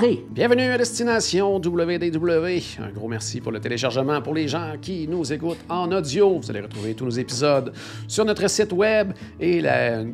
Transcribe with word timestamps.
Bienvenue 0.00 0.70
à 0.70 0.78
Destination 0.78 1.56
WDW. 1.56 2.80
Un 2.80 2.92
gros 2.94 3.08
merci 3.08 3.42
pour 3.42 3.52
le 3.52 3.60
téléchargement. 3.60 4.22
Pour 4.22 4.32
les 4.32 4.48
gens 4.48 4.72
qui 4.80 5.06
nous 5.06 5.30
écoutent 5.34 5.62
en 5.68 5.92
audio, 5.92 6.40
vous 6.40 6.50
allez 6.50 6.62
retrouver 6.62 6.94
tous 6.94 7.04
nos 7.04 7.10
épisodes 7.10 7.74
sur 8.08 8.24
notre 8.24 8.48
site 8.48 8.72
web 8.72 9.12
et 9.38 9.60
la, 9.60 10.04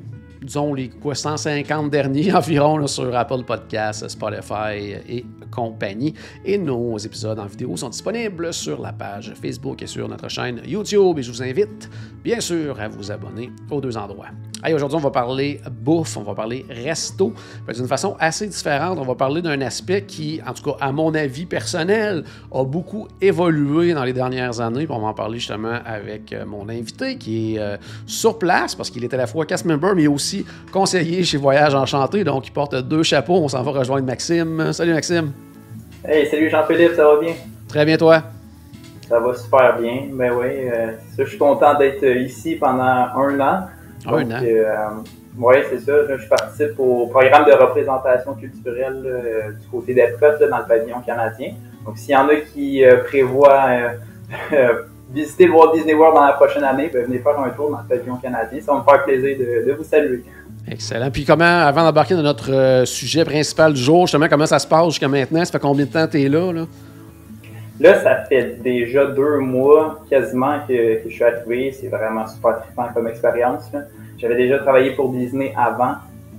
disons 0.42 0.74
les 0.74 0.88
quoi, 0.88 1.14
150 1.14 1.90
derniers 1.90 2.32
environ 2.34 2.86
sur 2.86 3.14
Apple 3.16 3.44
Podcasts, 3.44 4.08
Spotify 4.08 4.94
et 5.08 5.26
compagnie. 5.50 6.14
Et 6.44 6.58
nos 6.58 6.98
épisodes 6.98 7.38
en 7.38 7.46
vidéo 7.46 7.76
sont 7.76 7.88
disponibles 7.88 8.52
sur 8.52 8.80
la 8.80 8.92
page 8.92 9.32
Facebook 9.40 9.82
et 9.82 9.86
sur 9.86 10.08
notre 10.08 10.28
chaîne 10.28 10.60
YouTube. 10.66 11.18
Et 11.18 11.22
je 11.22 11.30
vous 11.30 11.42
invite, 11.42 11.90
bien 12.22 12.40
sûr, 12.40 12.80
à 12.80 12.88
vous 12.88 13.10
abonner 13.10 13.50
aux 13.70 13.80
deux 13.80 13.96
endroits. 13.96 14.28
Aujourd'hui, 14.74 14.96
on 14.96 15.00
va 15.00 15.10
parler 15.10 15.60
bouffe, 15.70 16.16
on 16.16 16.24
va 16.24 16.34
parler 16.34 16.66
resto, 16.68 17.32
d'une 17.72 17.86
façon 17.86 18.16
assez 18.18 18.46
différente. 18.46 18.98
On 18.98 19.04
va 19.04 19.14
parler 19.14 19.40
d'un 19.40 19.60
aspect 19.60 20.02
qui, 20.02 20.40
en 20.44 20.52
tout 20.52 20.64
cas, 20.64 20.76
à 20.80 20.90
mon 20.90 21.14
avis 21.14 21.46
personnel, 21.46 22.24
a 22.50 22.64
beaucoup 22.64 23.06
évolué 23.20 23.94
dans 23.94 24.02
les 24.02 24.12
dernières 24.12 24.60
années. 24.60 24.86
On 24.90 24.98
va 24.98 25.08
en 25.08 25.14
parler 25.14 25.38
justement 25.38 25.78
avec 25.84 26.32
euh, 26.32 26.44
mon 26.44 26.68
invité 26.68 27.16
qui 27.18 27.54
est 27.54 27.58
euh, 27.60 27.76
sur 28.06 28.38
place 28.38 28.74
parce 28.74 28.90
qu'il 28.90 29.04
est 29.04 29.14
à 29.14 29.16
la 29.16 29.28
fois 29.28 29.46
cast 29.46 29.64
member, 29.64 29.94
mais 29.94 30.08
aussi 30.08 30.27
conseiller 30.72 31.22
chez 31.24 31.36
Voyage 31.38 31.74
Enchanté. 31.74 32.24
Donc, 32.24 32.46
il 32.46 32.52
porte 32.52 32.74
deux 32.74 33.02
chapeaux. 33.02 33.40
On 33.42 33.48
s'en 33.48 33.62
va 33.62 33.70
rejoindre 33.72 34.06
Maxime. 34.06 34.72
Salut 34.72 34.94
Maxime. 34.94 35.32
Hey, 36.04 36.26
salut 36.28 36.48
Jean-Philippe, 36.50 36.92
ça 36.94 37.04
va 37.06 37.20
bien? 37.20 37.34
Très 37.68 37.84
bien, 37.84 37.96
toi? 37.96 38.22
Ça 39.08 39.18
va 39.20 39.34
super 39.34 39.78
bien. 39.78 40.02
Ben 40.12 40.32
oui, 40.32 40.46
euh, 40.50 40.92
ça, 41.16 41.24
je 41.24 41.28
suis 41.30 41.38
content 41.38 41.76
d'être 41.78 42.04
ici 42.04 42.56
pendant 42.56 42.82
un 42.82 43.40
an. 43.40 43.66
Un 44.06 44.10
Donc, 44.10 44.32
an. 44.32 44.40
euh, 44.42 44.64
oui, 45.38 45.56
c'est 45.70 45.80
ça. 45.80 45.92
Là, 45.92 46.16
je 46.18 46.28
participe 46.28 46.78
au 46.78 47.06
programme 47.06 47.46
de 47.46 47.52
représentation 47.52 48.34
culturelle 48.34 49.02
euh, 49.04 49.52
du 49.52 49.66
côté 49.68 49.94
d'Epcot 49.94 50.26
là, 50.40 50.46
dans 50.48 50.58
le 50.58 50.64
pavillon 50.66 51.00
canadien. 51.04 51.52
Donc, 51.84 51.96
s'il 51.98 52.10
y 52.10 52.16
en 52.16 52.28
a 52.28 52.36
qui 52.36 52.82
prévoient 53.06 53.66
visiter 55.10 55.46
le 55.46 55.52
Walt 55.52 55.72
Disney 55.74 55.94
World 55.94 56.16
dans 56.16 56.24
la 56.24 56.32
prochaine 56.32 56.64
année, 56.64 56.90
ben, 56.92 57.06
venez 57.06 57.18
faire 57.18 57.38
un 57.38 57.50
tour 57.50 57.70
dans 57.70 57.78
le 57.78 57.88
pavillon 57.88 58.16
canadien. 58.16 58.60
Ça 58.60 58.72
va 58.72 58.78
me 58.78 58.84
faire 58.84 59.04
plaisir 59.04 59.38
de, 59.38 59.70
de 59.70 59.72
vous 59.76 59.84
saluer. 59.84 60.24
Excellent. 60.70 61.10
Puis 61.10 61.24
comment, 61.24 61.44
avant 61.44 61.82
d'embarquer 61.84 62.14
dans 62.14 62.22
notre 62.22 62.52
euh, 62.52 62.84
sujet 62.84 63.24
principal 63.24 63.72
du 63.72 63.80
jour, 63.80 64.02
justement, 64.06 64.28
comment 64.28 64.46
ça 64.46 64.58
se 64.58 64.66
passe 64.66 64.86
jusqu'à 64.86 65.08
maintenant? 65.08 65.44
Ça 65.44 65.52
fait 65.52 65.58
combien 65.58 65.86
de 65.86 65.90
temps 65.90 66.06
que 66.06 66.12
tu 66.12 66.22
es 66.22 66.28
là? 66.28 66.52
là? 66.52 66.66
Là, 67.80 68.02
ça 68.02 68.24
fait 68.28 68.60
déjà 68.62 69.06
deux 69.06 69.38
mois 69.38 70.00
quasiment 70.10 70.58
que, 70.66 71.02
que 71.02 71.08
je 71.08 71.14
suis 71.14 71.24
arrivé. 71.24 71.72
C'est 71.72 71.88
vraiment 71.88 72.26
super 72.26 72.60
trippant 72.60 72.88
comme 72.92 73.08
expérience. 73.08 73.70
J'avais 74.18 74.36
déjà 74.36 74.58
travaillé 74.58 74.90
pour 74.96 75.10
Disney 75.10 75.54
avant. 75.56 75.94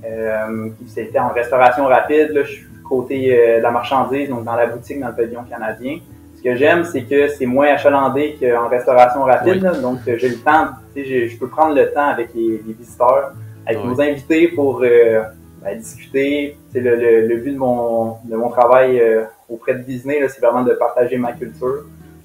Euh, 0.06 0.70
C'était 0.88 1.20
en 1.20 1.30
restauration 1.30 1.86
rapide. 1.86 2.30
Là, 2.32 2.44
je 2.44 2.52
suis 2.52 2.66
côté 2.88 3.32
euh, 3.32 3.58
de 3.58 3.64
la 3.64 3.72
marchandise, 3.72 4.30
donc 4.30 4.44
dans 4.44 4.56
la 4.56 4.66
boutique 4.66 5.00
dans 5.00 5.08
le 5.08 5.16
pavillon 5.16 5.44
canadien. 5.44 6.00
Ce 6.40 6.44
que 6.44 6.56
j'aime, 6.56 6.86
c'est 6.86 7.02
que 7.04 7.28
c'est 7.28 7.46
moins 7.46 7.68
achalandé 7.74 8.38
qu'en 8.40 8.70
restauration 8.70 9.24
rapide. 9.24 9.56
Oui. 9.56 9.60
là. 9.60 9.74
donc, 9.74 10.00
euh, 10.08 10.16
j'ai 10.18 10.30
le 10.30 10.38
temps, 10.38 10.68
tu 10.96 11.02
sais, 11.02 11.06
j'ai- 11.10 11.28
je 11.28 11.38
peux 11.38 11.50
prendre 11.50 11.76
le 11.76 11.92
temps 11.92 12.08
avec 12.08 12.34
les, 12.34 12.62
les 12.66 12.74
visiteurs, 12.74 13.34
avec 13.66 13.80
Oui. 13.84 13.90
nos 13.90 14.00
invités 14.02 14.48
pour 14.48 14.82
euh, 14.82 15.22
ben, 15.62 15.78
discuter. 15.78 16.56
C'est 16.72 16.80
le, 16.80 16.96
le, 16.96 17.28
le 17.28 17.36
but 17.38 17.52
de 17.52 17.58
mon, 17.58 18.16
de 18.24 18.36
mon 18.38 18.50
travail 18.50 19.02
euh, 19.02 19.24
auprès 19.50 19.74
de 19.74 19.80
Disney, 19.84 20.26
c'est 20.30 20.40
vraiment 20.40 20.64
de 20.64 20.72
partager 20.76 21.18
ma 21.18 21.34
culture. 21.34 21.84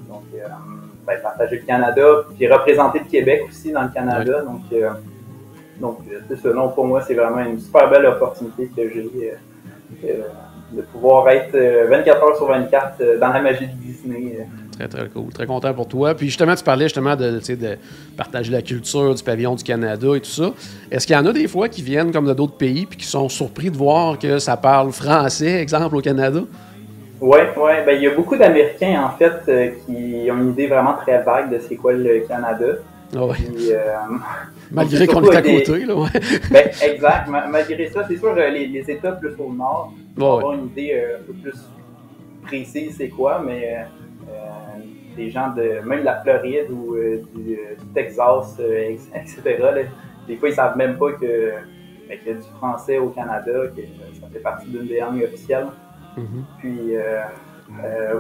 Donc, 0.09 0.23
euh, 0.33 0.47
ben, 1.05 1.19
partager 1.21 1.57
le 1.57 1.67
Canada, 1.67 2.07
puis 2.39 2.47
représenter 2.47 3.01
le 3.01 3.07
Québec 3.07 3.43
aussi 3.49 3.73
dans 3.73 3.83
le 3.83 3.89
Canada. 3.89 4.43
Donc, 4.43 4.61
donc 5.81 5.99
c'est. 6.41 6.55
Non, 6.55 6.69
pour 6.69 6.85
moi, 6.87 7.01
c'est 7.03 7.15
vraiment 7.15 7.41
une 7.41 7.59
super 7.59 7.91
belle 7.91 8.07
opportunité 8.07 8.71
que 8.77 8.89
j'ai 8.89 9.33
de 10.77 10.83
pouvoir 10.83 11.29
être 11.31 11.55
euh, 11.55 11.87
24 11.89 12.23
heures 12.23 12.37
sur 12.37 12.47
24 12.47 12.95
euh, 13.01 13.19
dans 13.19 13.29
la 13.29 13.41
magie 13.41 13.67
de 13.67 13.73
Disney. 13.73 14.37
euh. 14.41 14.43
Très, 14.79 14.89
très 14.89 15.09
cool. 15.09 15.33
Très 15.33 15.47
content 15.47 15.73
pour 15.73 15.87
toi. 15.87 16.15
Puis 16.15 16.27
justement, 16.27 16.55
tu 16.55 16.65
parlais 16.65 16.87
justement 16.87 17.15
de, 17.15 17.39
de 17.39 17.79
partager 18.17 18.51
la 18.51 18.63
culture 18.63 19.15
du 19.15 19.23
pavillon 19.23 19.55
du 19.55 19.63
Canada 19.63 20.09
et 20.17 20.21
tout 20.21 20.31
ça. 20.31 20.51
Est-ce 20.91 21.07
qu'il 21.07 21.15
y 21.15 21.19
en 21.19 21.27
a 21.27 21.33
des 21.33 21.47
fois 21.47 21.69
qui 21.69 21.83
viennent 21.83 22.11
comme 22.13 22.27
de 22.27 22.35
d'autres 22.35 22.57
pays 22.57 22.87
puis 22.87 22.99
qui 22.99 23.07
sont 23.07 23.29
surpris 23.29 23.71
de 23.71 23.77
voir 23.77 24.19
que 24.19 24.39
ça 24.39 24.57
parle 24.57 24.91
français, 24.91 25.61
exemple, 25.61 25.97
au 25.97 26.01
Canada? 26.01 26.41
Ouais, 27.21 27.49
ouais, 27.57 27.85
ben 27.87 27.97
il 27.97 28.03
y 28.03 28.07
a 28.07 28.15
beaucoup 28.15 28.37
d'Américains 28.37 29.03
en 29.03 29.17
fait 29.17 29.33
euh, 29.49 29.71
qui 29.87 30.29
ont 30.31 30.37
une 30.37 30.51
idée 30.51 30.67
vraiment 30.67 30.95
très 30.95 31.23
vague 31.23 31.51
de 31.51 31.59
c'est 31.67 31.77
quoi 31.77 31.93
le 31.93 32.21
Canada. 32.29 32.67
Ah. 33.17 33.21
Puis, 33.33 33.73
euh, 33.73 33.79
Malgré 34.75 35.07
qu'on 35.07 35.23
est 35.25 35.37
à 35.37 35.41
des- 35.43 35.63
côté, 35.63 35.85
là, 35.85 35.95
ouais. 35.97 36.09
ben, 36.51 36.71
exact. 36.83 37.29
Ma- 37.29 37.47
Malgré 37.47 37.89
ça, 37.89 38.05
c'est 38.09 38.17
sûr 38.17 38.35
euh, 38.37 38.49
les, 38.51 38.67
les 38.67 38.91
États 38.91 39.13
plus 39.13 39.35
au 39.39 39.53
nord 39.53 39.93
Ouais, 40.17 40.25
avoir 40.25 40.53
une 40.55 40.67
idée 40.67 40.93
euh, 40.95 41.19
un 41.19 41.23
peu 41.27 41.33
plus 41.33 41.59
précise 42.43 42.95
c'est 42.97 43.09
quoi, 43.09 43.43
mais 43.45 43.77
euh, 44.29 44.35
des 45.17 45.31
gens 45.31 45.49
de 45.55 45.81
même 45.87 46.01
de 46.01 46.05
la 46.05 46.21
Floride 46.21 46.71
ou 46.71 46.95
euh, 46.95 47.23
du, 47.35 47.55
euh, 47.55 47.75
du 47.79 47.87
Texas, 47.95 48.57
euh, 48.61 48.91
ex- 48.91 49.09
etc. 49.15 49.59
là, 49.61 49.73
des 50.29 50.37
fois 50.37 50.49
ils 50.49 50.55
savent 50.55 50.77
même 50.77 50.97
pas 50.99 51.13
que 51.13 51.53
ben, 52.09 52.19
qu'il 52.19 52.29
y 52.29 52.31
a 52.31 52.35
du 52.35 52.47
français 52.59 52.99
au 52.99 53.09
Canada, 53.09 53.51
que 53.75 53.81
ça 54.21 54.27
fait 54.33 54.39
partie 54.41 54.67
d'une 54.69 54.87
des 54.87 55.01
langues 55.01 55.23
officielles. 55.25 55.67
Mhm. 56.17 56.45
Puis, 56.59 56.93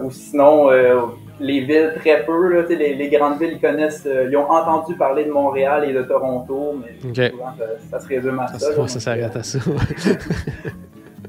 ou 0.03 0.11
sinon, 0.11 0.71
euh, 0.71 1.03
les 1.41 1.61
villes 1.61 1.93
très 1.99 2.25
peu, 2.25 2.53
là, 2.53 2.62
les, 2.69 2.95
les 2.95 3.09
grandes 3.09 3.39
villes, 3.39 3.55
ils 3.55 3.61
connaissent, 3.61 4.06
euh, 4.06 4.28
ils 4.31 4.37
ont 4.37 4.50
entendu 4.50 4.95
parler 4.95 5.25
de 5.25 5.31
Montréal 5.33 5.84
et 5.89 5.93
de 5.93 6.03
Toronto, 6.03 6.81
mais 6.81 6.99
souvent, 7.31 7.53
ça, 7.59 7.65
ça 7.91 8.00
se 8.00 8.09
résume 8.09 8.39
à 8.39 8.49
Ça, 8.49 8.59
ça. 8.59 8.77
là. 8.81 8.89
ça 8.89 9.00
s'arrête 9.00 9.37
à 9.37 9.43
ça. 9.43 9.59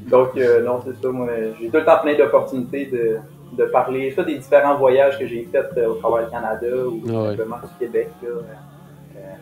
Donc, 0.09 0.37
euh, 0.37 0.63
non, 0.63 0.81
c'est 0.85 1.01
ça. 1.01 1.09
Moi, 1.11 1.27
j'ai 1.59 1.67
tout 1.67 1.77
le 1.77 1.85
temps 1.85 1.99
plein 2.01 2.15
d'opportunités 2.15 2.85
de, 2.85 3.17
de 3.57 3.65
parler, 3.69 4.11
soit 4.11 4.23
des 4.23 4.37
différents 4.37 4.77
voyages 4.77 5.17
que 5.17 5.25
j'ai 5.25 5.47
faits 5.51 5.71
euh, 5.77 5.87
au 5.89 5.93
travers 5.95 6.25
du 6.25 6.31
Canada 6.31 6.67
ou 6.87 7.01
ouais. 7.03 7.29
simplement 7.29 7.57
du 7.57 7.85
Québec. 7.85 8.09
Là. 8.21 8.29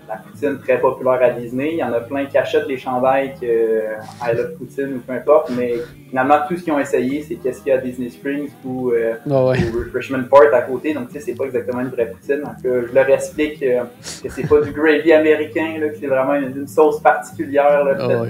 Euh, 0.10 0.14
la 0.14 0.18
poutine 0.18 0.60
très 0.60 0.80
populaire 0.80 1.22
à 1.22 1.30
Disney. 1.32 1.70
Il 1.74 1.78
y 1.78 1.84
en 1.84 1.94
a 1.94 2.00
plein 2.00 2.26
qui 2.26 2.38
achètent 2.38 2.68
les 2.68 2.78
chandails 2.78 3.34
que 3.40 3.46
euh, 3.46 3.96
I 4.22 4.36
love 4.36 4.56
poutine 4.58 4.96
ou 4.96 5.00
peu 5.00 5.14
importe, 5.14 5.52
mais 5.58 5.76
finalement, 6.10 6.40
tout 6.48 6.58
ce 6.58 6.64
qu'ils 6.64 6.74
ont 6.74 6.80
essayé, 6.80 7.24
c'est 7.28 7.36
qu'est-ce 7.36 7.62
qu'il 7.62 7.70
y 7.70 7.72
a 7.72 7.78
à 7.78 7.82
Disney 7.82 8.10
Springs 8.10 8.50
ou, 8.66 8.92
euh, 8.92 9.14
ouais. 9.26 9.58
ou 9.60 9.80
Refreshment 9.80 10.24
Part 10.30 10.54
à 10.54 10.62
côté. 10.62 10.94
Donc, 10.94 11.08
tu 11.08 11.14
sais, 11.14 11.20
c'est 11.20 11.36
pas 11.36 11.46
exactement 11.46 11.82
une 11.82 11.90
vraie 11.90 12.08
poutine. 12.08 12.42
Donc, 12.42 12.66
euh, 12.66 12.86
je 12.90 12.94
leur 12.94 13.10
explique 13.10 13.62
euh, 13.64 13.84
que 14.24 14.30
c'est 14.30 14.48
pas 14.48 14.62
du 14.62 14.72
gravy 14.72 15.12
américain, 15.14 15.78
là, 15.80 15.90
que 15.90 15.98
c'est 16.00 16.08
vraiment 16.08 16.36
une, 16.36 16.56
une 16.56 16.68
sauce 16.68 17.00
particulière. 17.02 17.84
Là, 17.84 17.96
Ah 18.00 18.08
ouais. 18.08 18.30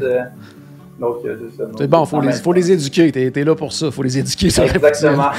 Donc, 1.00 1.18
c'est 1.24 1.58
ça. 1.58 1.64
C'est 1.78 1.88
bon, 1.88 2.00
Donc, 2.00 2.08
faut 2.08 2.22
les, 2.22 2.32
faut 2.34 2.54
les 2.54 2.72
éduquer. 2.72 3.12
T'es 3.12 3.32
es 3.36 3.44
là 3.44 3.56
pour 3.56 3.74
ça. 3.74 3.90
faut 3.90 4.04
les 4.04 4.18
éduquer 4.20 4.48
Exactement. 4.48 5.32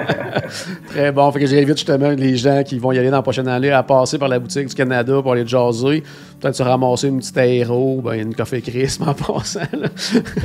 Très 0.88 1.12
bon. 1.12 1.30
Fait 1.32 1.40
que 1.40 1.46
j'invite 1.46 1.76
justement 1.76 2.10
les 2.10 2.36
gens 2.36 2.62
qui 2.64 2.78
vont 2.78 2.92
y 2.92 2.98
aller 2.98 3.10
dans 3.10 3.16
la 3.18 3.22
prochaine 3.22 3.48
année 3.48 3.70
à 3.70 3.82
passer 3.82 4.18
par 4.18 4.28
la 4.28 4.38
boutique 4.38 4.68
du 4.68 4.74
Canada 4.74 5.20
pour 5.22 5.32
aller 5.32 5.46
jaser. 5.46 6.02
Peut-être 6.40 6.56
se 6.56 6.62
ramasser 6.62 7.08
une 7.08 7.18
petite 7.18 7.38
aéro, 7.38 8.00
ben, 8.02 8.14
une 8.14 8.34
café 8.34 8.60
crisp 8.60 9.02
en 9.06 9.14
passant. 9.34 9.60
là. 9.72 9.88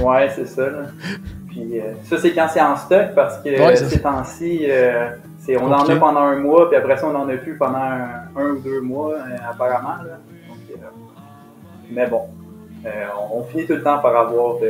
Ouais, 0.03 0.29
c'est 0.35 0.47
ça. 0.47 0.69
Là. 0.69 0.83
Puis 1.49 1.79
euh, 1.79 1.93
ça, 2.03 2.17
c'est 2.19 2.31
quand 2.33 2.47
c'est 2.53 2.61
en 2.61 2.77
stock 2.77 3.15
parce 3.15 3.39
que 3.39 3.49
Ouais, 3.49 3.81
euh, 3.81 3.87
ces 3.89 3.99
temps-ci, 3.99 4.65
euh, 4.69 5.09
on 5.59 5.71
en 5.71 5.89
a 5.89 5.95
pendant 5.95 6.19
un 6.19 6.35
mois, 6.35 6.69
puis 6.69 6.77
après 6.77 6.97
ça, 6.97 7.07
on 7.07 7.15
en 7.15 7.27
a 7.27 7.33
plus 7.37 7.57
pendant 7.57 7.77
un, 7.79 8.09
un 8.35 8.49
ou 8.51 8.59
deux 8.59 8.81
mois, 8.81 9.13
euh, 9.15 9.35
apparemment. 9.49 10.03
Là. 10.03 10.19
Donc, 10.47 10.79
mais 11.89 12.05
bon, 12.07 12.21
on, 13.33 13.39
on 13.39 13.43
finit 13.43 13.65
tout 13.65 13.73
le 13.73 13.83
temps 13.83 13.99
par 13.99 14.15
avoir 14.15 14.55
de, 14.59 14.65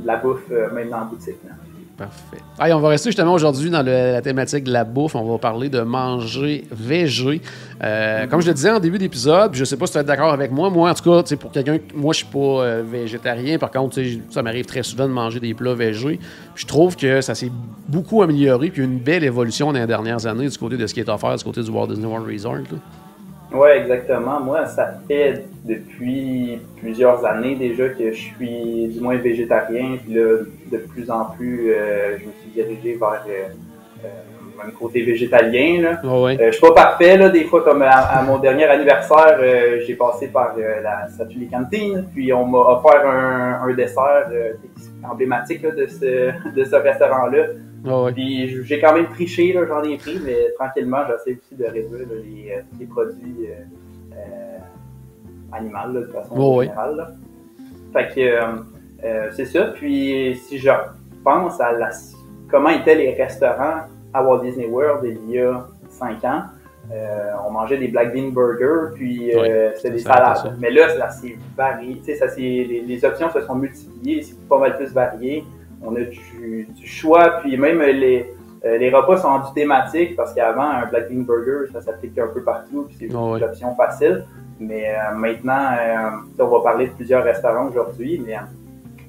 de 0.00 0.06
la 0.06 0.16
bouffe, 0.16 0.40
euh, 0.50 0.70
même 0.72 0.90
dans 0.90 0.98
la 0.98 1.04
boutique. 1.04 1.36
là. 1.44 1.52
Parfait. 1.98 2.38
Allez, 2.58 2.72
on 2.72 2.80
va 2.80 2.88
rester 2.88 3.10
justement 3.10 3.34
aujourd'hui 3.34 3.68
dans 3.68 3.82
le- 3.82 4.12
la 4.12 4.22
thématique 4.22 4.64
de 4.64 4.72
la 4.72 4.84
bouffe. 4.84 5.14
On 5.14 5.30
va 5.30 5.36
parler 5.36 5.68
de 5.68 5.82
manger 5.82 6.64
végé. 6.72 7.42
Euh, 7.84 8.26
Comme 8.26 8.40
je 8.40 8.46
le 8.48 8.54
disais 8.54 8.70
en 8.70 8.80
début 8.80 8.96
d'épisode, 8.96 9.54
je 9.54 9.64
sais 9.66 9.76
pas 9.76 9.84
si 9.84 9.92
tu 9.92 9.96
vas 9.98 10.00
être 10.00 10.06
d'accord 10.06 10.32
avec 10.32 10.50
moi. 10.50 10.70
Moi, 10.70 10.88
en 10.90 10.94
tout 10.94 11.02
cas, 11.22 11.36
pour 11.36 11.52
quelqu'un, 11.52 11.76
moi, 11.94 12.14
je 12.14 12.18
suis 12.20 12.26
pas 12.26 12.38
euh, 12.38 12.82
végétarien. 12.90 13.58
Par 13.58 13.70
contre, 13.70 13.98
ça 14.30 14.42
m'arrive 14.42 14.64
très 14.64 14.82
souvent 14.82 15.04
de 15.06 15.12
manger 15.12 15.40
des 15.40 15.52
plats 15.52 15.74
végés. 15.74 16.18
Je 16.54 16.64
trouve 16.64 16.96
que 16.96 17.20
ça 17.20 17.34
s'est 17.34 17.52
beaucoup 17.86 18.22
amélioré. 18.22 18.70
Puis 18.70 18.80
il 18.80 18.86
y 18.86 18.88
a 18.88 18.90
une 18.90 18.98
belle 18.98 19.24
évolution 19.24 19.70
dans 19.70 19.78
les 19.78 19.86
dernières 19.86 20.24
années 20.26 20.48
du 20.48 20.56
côté 20.56 20.78
de 20.78 20.86
ce 20.86 20.94
qui 20.94 21.00
est 21.00 21.08
offert 21.10 21.36
du 21.36 21.44
côté 21.44 21.62
du 21.62 21.68
Walt 21.70 21.88
Disney 21.88 22.06
World 22.06 22.26
Resort. 22.26 22.54
là. 22.54 22.78
Oui, 23.52 23.68
exactement. 23.70 24.40
Moi, 24.40 24.66
ça 24.66 24.94
fait 25.08 25.44
depuis 25.64 26.60
plusieurs 26.80 27.24
années 27.24 27.56
déjà 27.56 27.88
que 27.88 28.12
je 28.12 28.18
suis 28.18 28.88
du 28.88 29.00
moins 29.00 29.16
végétarien. 29.16 29.98
Puis 30.02 30.14
là, 30.14 30.38
de 30.70 30.76
plus 30.78 31.10
en 31.10 31.24
plus, 31.36 31.72
euh, 31.72 32.18
je 32.18 32.26
me 32.26 32.32
suis 32.40 32.50
dirigé 32.54 32.96
vers 32.96 33.24
euh, 33.28 33.48
euh, 34.04 34.08
un 34.66 34.70
côté 34.70 35.02
végétalien. 35.02 35.82
Là. 35.82 36.00
Ah 36.04 36.20
ouais. 36.20 36.36
Euh, 36.40 36.46
je 36.46 36.52
suis 36.52 36.60
pas 36.60 36.74
parfait, 36.74 37.16
là, 37.16 37.28
des 37.28 37.44
fois, 37.44 37.62
comme 37.64 37.82
à, 37.82 37.90
à 37.90 38.22
mon 38.22 38.38
dernier 38.38 38.64
anniversaire, 38.64 39.38
euh, 39.40 39.80
j'ai 39.86 39.94
passé 39.94 40.28
par 40.28 40.54
euh, 40.56 40.80
la 40.82 41.08
statue 41.08 41.38
des 41.38 41.46
cantines, 41.46 42.06
puis 42.14 42.32
on 42.32 42.46
m'a 42.46 42.58
offert 42.58 43.04
un, 43.04 43.68
un 43.68 43.74
dessert 43.74 44.28
euh, 44.32 44.52
emblématique 45.02 45.62
là, 45.62 45.70
de 45.70 45.86
ce, 45.86 46.30
de 46.54 46.64
ce 46.64 46.76
restaurant-là. 46.76 47.46
Ouais. 47.84 48.12
Puis 48.12 48.64
j'ai 48.64 48.80
quand 48.80 48.94
même 48.94 49.06
triché, 49.08 49.52
j'en 49.66 49.82
ai 49.82 49.96
pris, 49.96 50.18
mais 50.24 50.50
tranquillement, 50.58 50.98
j'essaie 51.08 51.38
aussi 51.38 51.54
de 51.54 51.64
réduire 51.64 52.00
là, 52.08 52.14
les, 52.22 52.52
euh, 52.52 52.60
les 52.78 52.86
produits 52.86 53.46
euh, 53.48 54.16
euh, 54.16 54.58
animaux, 55.52 56.00
de 56.00 56.04
façon 56.06 56.34
Oh, 56.36 56.58
oui. 56.58 56.66
générale. 56.66 56.96
Là. 56.96 57.10
Fait 57.92 58.14
que 58.14 58.20
euh, 59.04 59.30
c'est 59.32 59.46
ça. 59.46 59.72
Puis 59.74 60.36
si 60.46 60.58
je 60.58 60.70
pense 61.24 61.60
à 61.60 61.72
la, 61.72 61.90
comment 62.50 62.68
étaient 62.70 62.94
les 62.94 63.14
restaurants 63.14 63.82
à 64.12 64.22
Walt 64.22 64.42
Disney 64.42 64.66
World 64.66 65.04
il 65.04 65.30
y 65.30 65.38
a 65.40 65.66
cinq 65.88 66.22
ans, 66.24 66.42
euh, 66.92 67.30
on 67.46 67.52
mangeait 67.52 67.78
des 67.78 67.88
black 67.88 68.12
bean 68.12 68.30
burgers, 68.30 68.94
puis 68.94 69.32
euh, 69.34 69.70
c'était 69.76 69.90
des 69.92 69.98
salades. 70.00 70.56
Mais 70.58 70.70
là, 70.70 70.88
ça 70.88 71.08
s'est 71.10 71.36
varié. 71.56 72.00
Ça 72.16 72.26
les, 72.36 72.82
les 72.86 73.04
options 73.04 73.30
se 73.30 73.40
sont 73.42 73.54
multipliées, 73.54 74.22
c'est 74.22 74.48
pas 74.48 74.58
mal 74.58 74.76
plus 74.76 74.92
varié. 74.92 75.44
On 75.82 75.96
a 75.96 76.00
du, 76.00 76.68
du 76.68 76.86
choix, 76.86 77.40
puis 77.42 77.56
même 77.56 77.80
les, 77.80 78.26
euh, 78.64 78.76
les 78.78 78.90
repas 78.90 79.16
sont 79.18 79.28
rendus 79.28 79.54
thématiques 79.54 80.14
parce 80.16 80.34
qu'avant, 80.34 80.70
un 80.70 80.86
black 80.86 81.10
bean 81.10 81.22
burger, 81.22 81.72
ça 81.72 81.80
s'applique 81.80 82.18
un 82.18 82.28
peu 82.28 82.42
partout, 82.42 82.84
puis 82.88 82.96
c'est 82.98 83.14
ouais. 83.14 83.38
une 83.38 83.44
option 83.44 83.74
facile. 83.74 84.24
Mais 84.58 84.90
euh, 84.90 85.14
maintenant, 85.14 85.72
euh, 85.80 86.44
on 86.44 86.46
va 86.48 86.60
parler 86.62 86.88
de 86.88 86.92
plusieurs 86.92 87.24
restaurants 87.24 87.68
aujourd'hui, 87.68 88.22
mais 88.24 88.34
euh, 88.36 88.40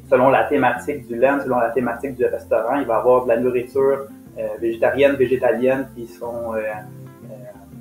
selon 0.09 0.29
la 0.29 0.45
thématique 0.45 1.07
du 1.07 1.17
land, 1.17 1.39
selon 1.43 1.59
la 1.59 1.71
thématique 1.71 2.15
du 2.15 2.25
restaurant, 2.25 2.75
il 2.79 2.85
va 2.85 2.95
y 2.95 2.97
avoir 2.99 3.23
de 3.23 3.27
la 3.29 3.37
nourriture 3.37 4.07
euh, 4.39 4.47
végétarienne, 4.61 5.15
végétalienne 5.15 5.89
qui 5.93 6.07
sont 6.07 6.53
euh, 6.55 6.59
euh, 6.59 7.35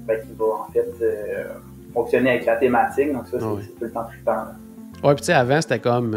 ben, 0.05 0.21
qui 0.21 0.35
va 0.37 0.47
en 0.47 0.73
fait 0.73 0.91
euh, 1.01 1.45
fonctionner 1.95 2.31
avec 2.31 2.47
la 2.47 2.57
thématique. 2.57 3.13
Donc 3.13 3.29
ça, 3.29 3.39
c'est 3.39 3.47
oui. 3.47 3.63
c'est 3.63 3.79
tout 3.79 3.85
le 3.85 3.93
temps 3.93 4.05
trippant. 4.05 4.33
là. 4.33 4.53
Ouais, 5.05 5.15
puis 5.15 5.23
tu 5.23 5.27
sais, 5.27 5.35
avant, 5.35 5.61
c'était 5.61 5.79
comme. 5.79 6.17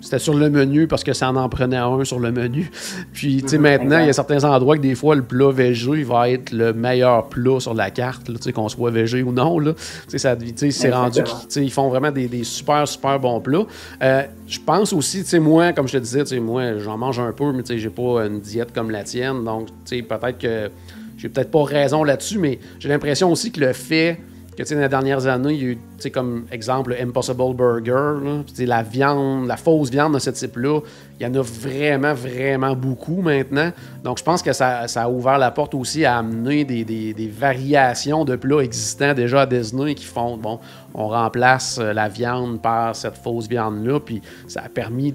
C'était 0.00 0.18
sur 0.18 0.34
le 0.34 0.50
menu 0.50 0.86
parce 0.86 1.04
que 1.04 1.12
ça 1.12 1.30
en 1.30 1.36
en 1.36 1.48
prenait 1.48 1.76
un 1.76 2.04
sur 2.04 2.18
le 2.18 2.32
menu. 2.32 2.70
Puis, 3.12 3.42
tu 3.42 3.48
sais, 3.48 3.56
Mhm, 3.56 3.62
maintenant, 3.62 3.98
il 4.00 4.06
y 4.06 4.10
a 4.10 4.12
certains 4.12 4.42
endroits 4.44 4.76
que 4.76 4.82
des 4.82 4.94
fois, 4.94 5.14
le 5.14 5.22
plat 5.22 5.50
végé 5.52 5.90
il 5.94 6.04
va 6.04 6.28
être 6.30 6.52
le 6.52 6.72
meilleur 6.72 7.28
plat 7.28 7.60
sur 7.60 7.74
la 7.74 7.90
carte, 7.90 8.26
tu 8.26 8.32
sais, 8.40 8.52
qu'on 8.52 8.68
soit 8.68 8.90
végé 8.90 9.22
ou 9.22 9.32
non. 9.32 9.58
Là. 9.58 9.72
Tu 9.74 9.80
sais, 10.08 10.18
ça- 10.18 10.36
tu 10.36 10.52
sais, 10.56 10.70
c'est 10.70 10.90
rendu 10.90 11.22
qu'ils 11.22 11.34
tu 11.34 11.44
sais, 11.48 11.64
ils 11.64 11.70
font 11.72 11.88
vraiment 11.88 12.10
des, 12.10 12.28
des 12.28 12.44
super, 12.44 12.86
super 12.86 13.18
bons 13.18 13.40
plats. 13.40 13.64
Euh, 14.02 14.22
je 14.46 14.58
pense 14.64 14.92
aussi, 14.92 15.22
tu 15.22 15.28
sais, 15.28 15.38
moi, 15.38 15.72
comme 15.72 15.88
je 15.88 15.94
te 15.94 16.02
disais, 16.02 16.20
tu 16.24 16.30
sais, 16.30 16.40
moi, 16.40 16.78
j'en 16.78 16.96
mange 16.98 17.18
un 17.20 17.32
peu, 17.32 17.52
mais 17.52 17.62
tu 17.62 17.74
sais, 17.74 17.78
j'ai 17.78 17.90
pas 17.90 18.26
une 18.26 18.40
diète 18.40 18.72
comme 18.74 18.90
la 18.90 19.02
tienne. 19.04 19.44
Donc, 19.44 19.66
tu 19.84 19.96
sais, 19.96 20.02
peut-être 20.02 20.38
que 20.38 20.70
j'ai 21.18 21.28
peut-être 21.28 21.50
pas 21.50 21.64
raison 21.64 22.02
là-dessus, 22.04 22.38
mais 22.38 22.58
j'ai 22.78 22.88
l'impression 22.88 23.30
aussi 23.30 23.50
que 23.52 23.60
le 23.60 23.72
fait 23.72 24.18
que, 24.56 24.74
dans 24.74 24.80
les 24.80 24.88
dernières 24.88 25.26
années, 25.26 25.54
il 25.54 25.62
y 25.62 25.66
a 25.66 25.72
eu, 25.72 25.78
comme 26.12 26.44
exemple, 26.52 26.90
le 26.90 27.00
Impossible 27.00 27.54
Burger, 27.54 28.18
là, 28.22 28.42
la 28.58 28.82
viande, 28.82 29.46
la 29.46 29.56
fausse 29.56 29.90
viande 29.90 30.14
de 30.14 30.18
ce 30.18 30.30
type-là, 30.30 30.80
il 31.18 31.26
y 31.26 31.30
en 31.30 31.34
a 31.34 31.42
vraiment, 31.42 32.14
vraiment 32.14 32.74
beaucoup 32.74 33.22
maintenant. 33.22 33.70
Donc, 34.04 34.18
je 34.18 34.24
pense 34.24 34.42
que 34.42 34.52
ça, 34.52 34.88
ça 34.88 35.02
a 35.04 35.08
ouvert 35.08 35.38
la 35.38 35.50
porte 35.50 35.74
aussi 35.74 36.04
à 36.04 36.18
amener 36.18 36.64
des, 36.64 36.84
des- 36.84 37.28
variations 37.28 38.24
de 38.24 38.36
plats 38.36 38.60
existants 38.62 39.14
déjà 39.14 39.42
à 39.42 39.46
Disney 39.46 39.94
qui 39.94 40.04
font, 40.04 40.36
bon, 40.36 40.58
on 40.94 41.08
remplace 41.08 41.78
euh, 41.80 41.92
la 41.92 42.08
viande 42.08 42.60
par 42.60 42.96
cette 42.96 43.16
fausse 43.16 43.48
viande-là, 43.48 44.00
puis 44.00 44.20
ça 44.48 44.62
a 44.64 44.68
permis 44.68 45.12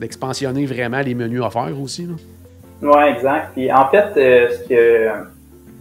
d'expansionner 0.00 0.66
vraiment 0.66 1.00
les 1.00 1.14
menus 1.14 1.42
offerts 1.42 1.80
aussi. 1.80 2.08
Ouais, 2.82 3.12
exact. 3.12 3.52
Puis 3.54 3.70
en 3.72 3.88
fait, 3.88 4.12
euh, 4.16 4.48
ce 4.50 4.68
que 4.68 5.08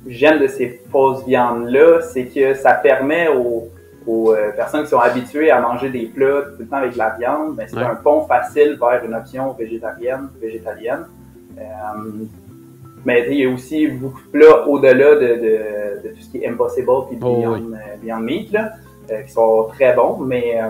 j'aime 0.08 0.40
de 0.40 0.48
ces 0.48 0.82
fausses 0.92 1.26
viandes-là, 1.26 2.02
c'est 2.02 2.26
que 2.26 2.54
ça 2.54 2.74
permet 2.74 3.28
aux, 3.30 3.70
aux, 4.06 4.34
euh, 4.34 4.52
personnes 4.56 4.84
qui 4.84 4.90
sont 4.90 5.00
habituées 5.00 5.52
à 5.52 5.60
manger 5.60 5.90
des 5.90 6.06
plats 6.06 6.42
tout 6.56 6.62
le 6.62 6.68
temps 6.68 6.78
avec 6.78 6.94
de 6.94 6.98
la 6.98 7.16
viande, 7.18 7.56
ben, 7.56 7.66
c'est 7.68 7.78
Ouais. 7.78 7.84
un 7.84 7.96
pont 7.96 8.22
facile 8.26 8.78
vers 8.80 9.04
une 9.04 9.16
option 9.16 9.54
végétarienne, 9.54 10.30
végétalienne. 10.42 11.06
Euh, 11.58 11.62
mais 13.06 13.26
il 13.30 13.38
y 13.40 13.46
a 13.46 13.50
aussi 13.50 13.88
beaucoup 13.88 14.20
de 14.34 14.40
plats 14.40 14.68
au-delà 14.68 15.16
de, 15.16 15.22
de, 15.22 16.08
de 16.10 16.14
tout 16.16 16.22
ce 16.22 16.30
qui 16.32 16.44
est 16.44 16.48
Impossible 16.50 16.88
puis 17.10 17.18
Oh, 17.22 17.36
Beyond, 17.38 17.74
euh, 17.74 17.78
Beyond 18.02 18.20
Meat, 18.20 18.52
là, 18.52 18.72
euh, 19.12 19.22
qui 19.22 19.32
sont 19.32 19.68
très 19.74 19.94
bons, 19.94 20.18
mais 20.18 20.60
euh, 20.62 20.70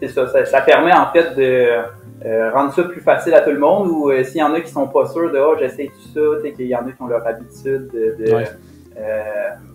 c'est 0.00 0.08
ça, 0.08 0.26
ça, 0.28 0.44
ça 0.46 0.60
permet 0.62 0.92
en 0.92 1.06
fait 1.12 1.34
de 1.36 1.68
euh, 2.24 2.50
rendre 2.52 2.72
ça 2.72 2.84
plus 2.84 3.00
facile 3.00 3.34
à 3.34 3.40
tout 3.40 3.50
le 3.50 3.58
monde 3.58 3.88
ou 3.88 4.10
euh, 4.10 4.22
s'il 4.24 4.38
y 4.40 4.42
en 4.42 4.52
a 4.54 4.60
qui 4.60 4.70
sont 4.70 4.86
pas 4.88 5.08
sûrs 5.08 5.32
de 5.32 5.38
oh 5.38 5.56
j'essaie 5.58 5.86
tout 5.88 6.08
ça, 6.42 6.48
qu'il 6.50 6.66
y 6.66 6.74
en 6.76 6.86
a 6.86 6.92
qui 6.92 7.02
ont 7.02 7.06
leur 7.08 7.26
habitude 7.26 7.88
de, 7.92 8.16
de- 8.24 8.32
Ouais. 8.34 8.44
euh, 8.98 9.22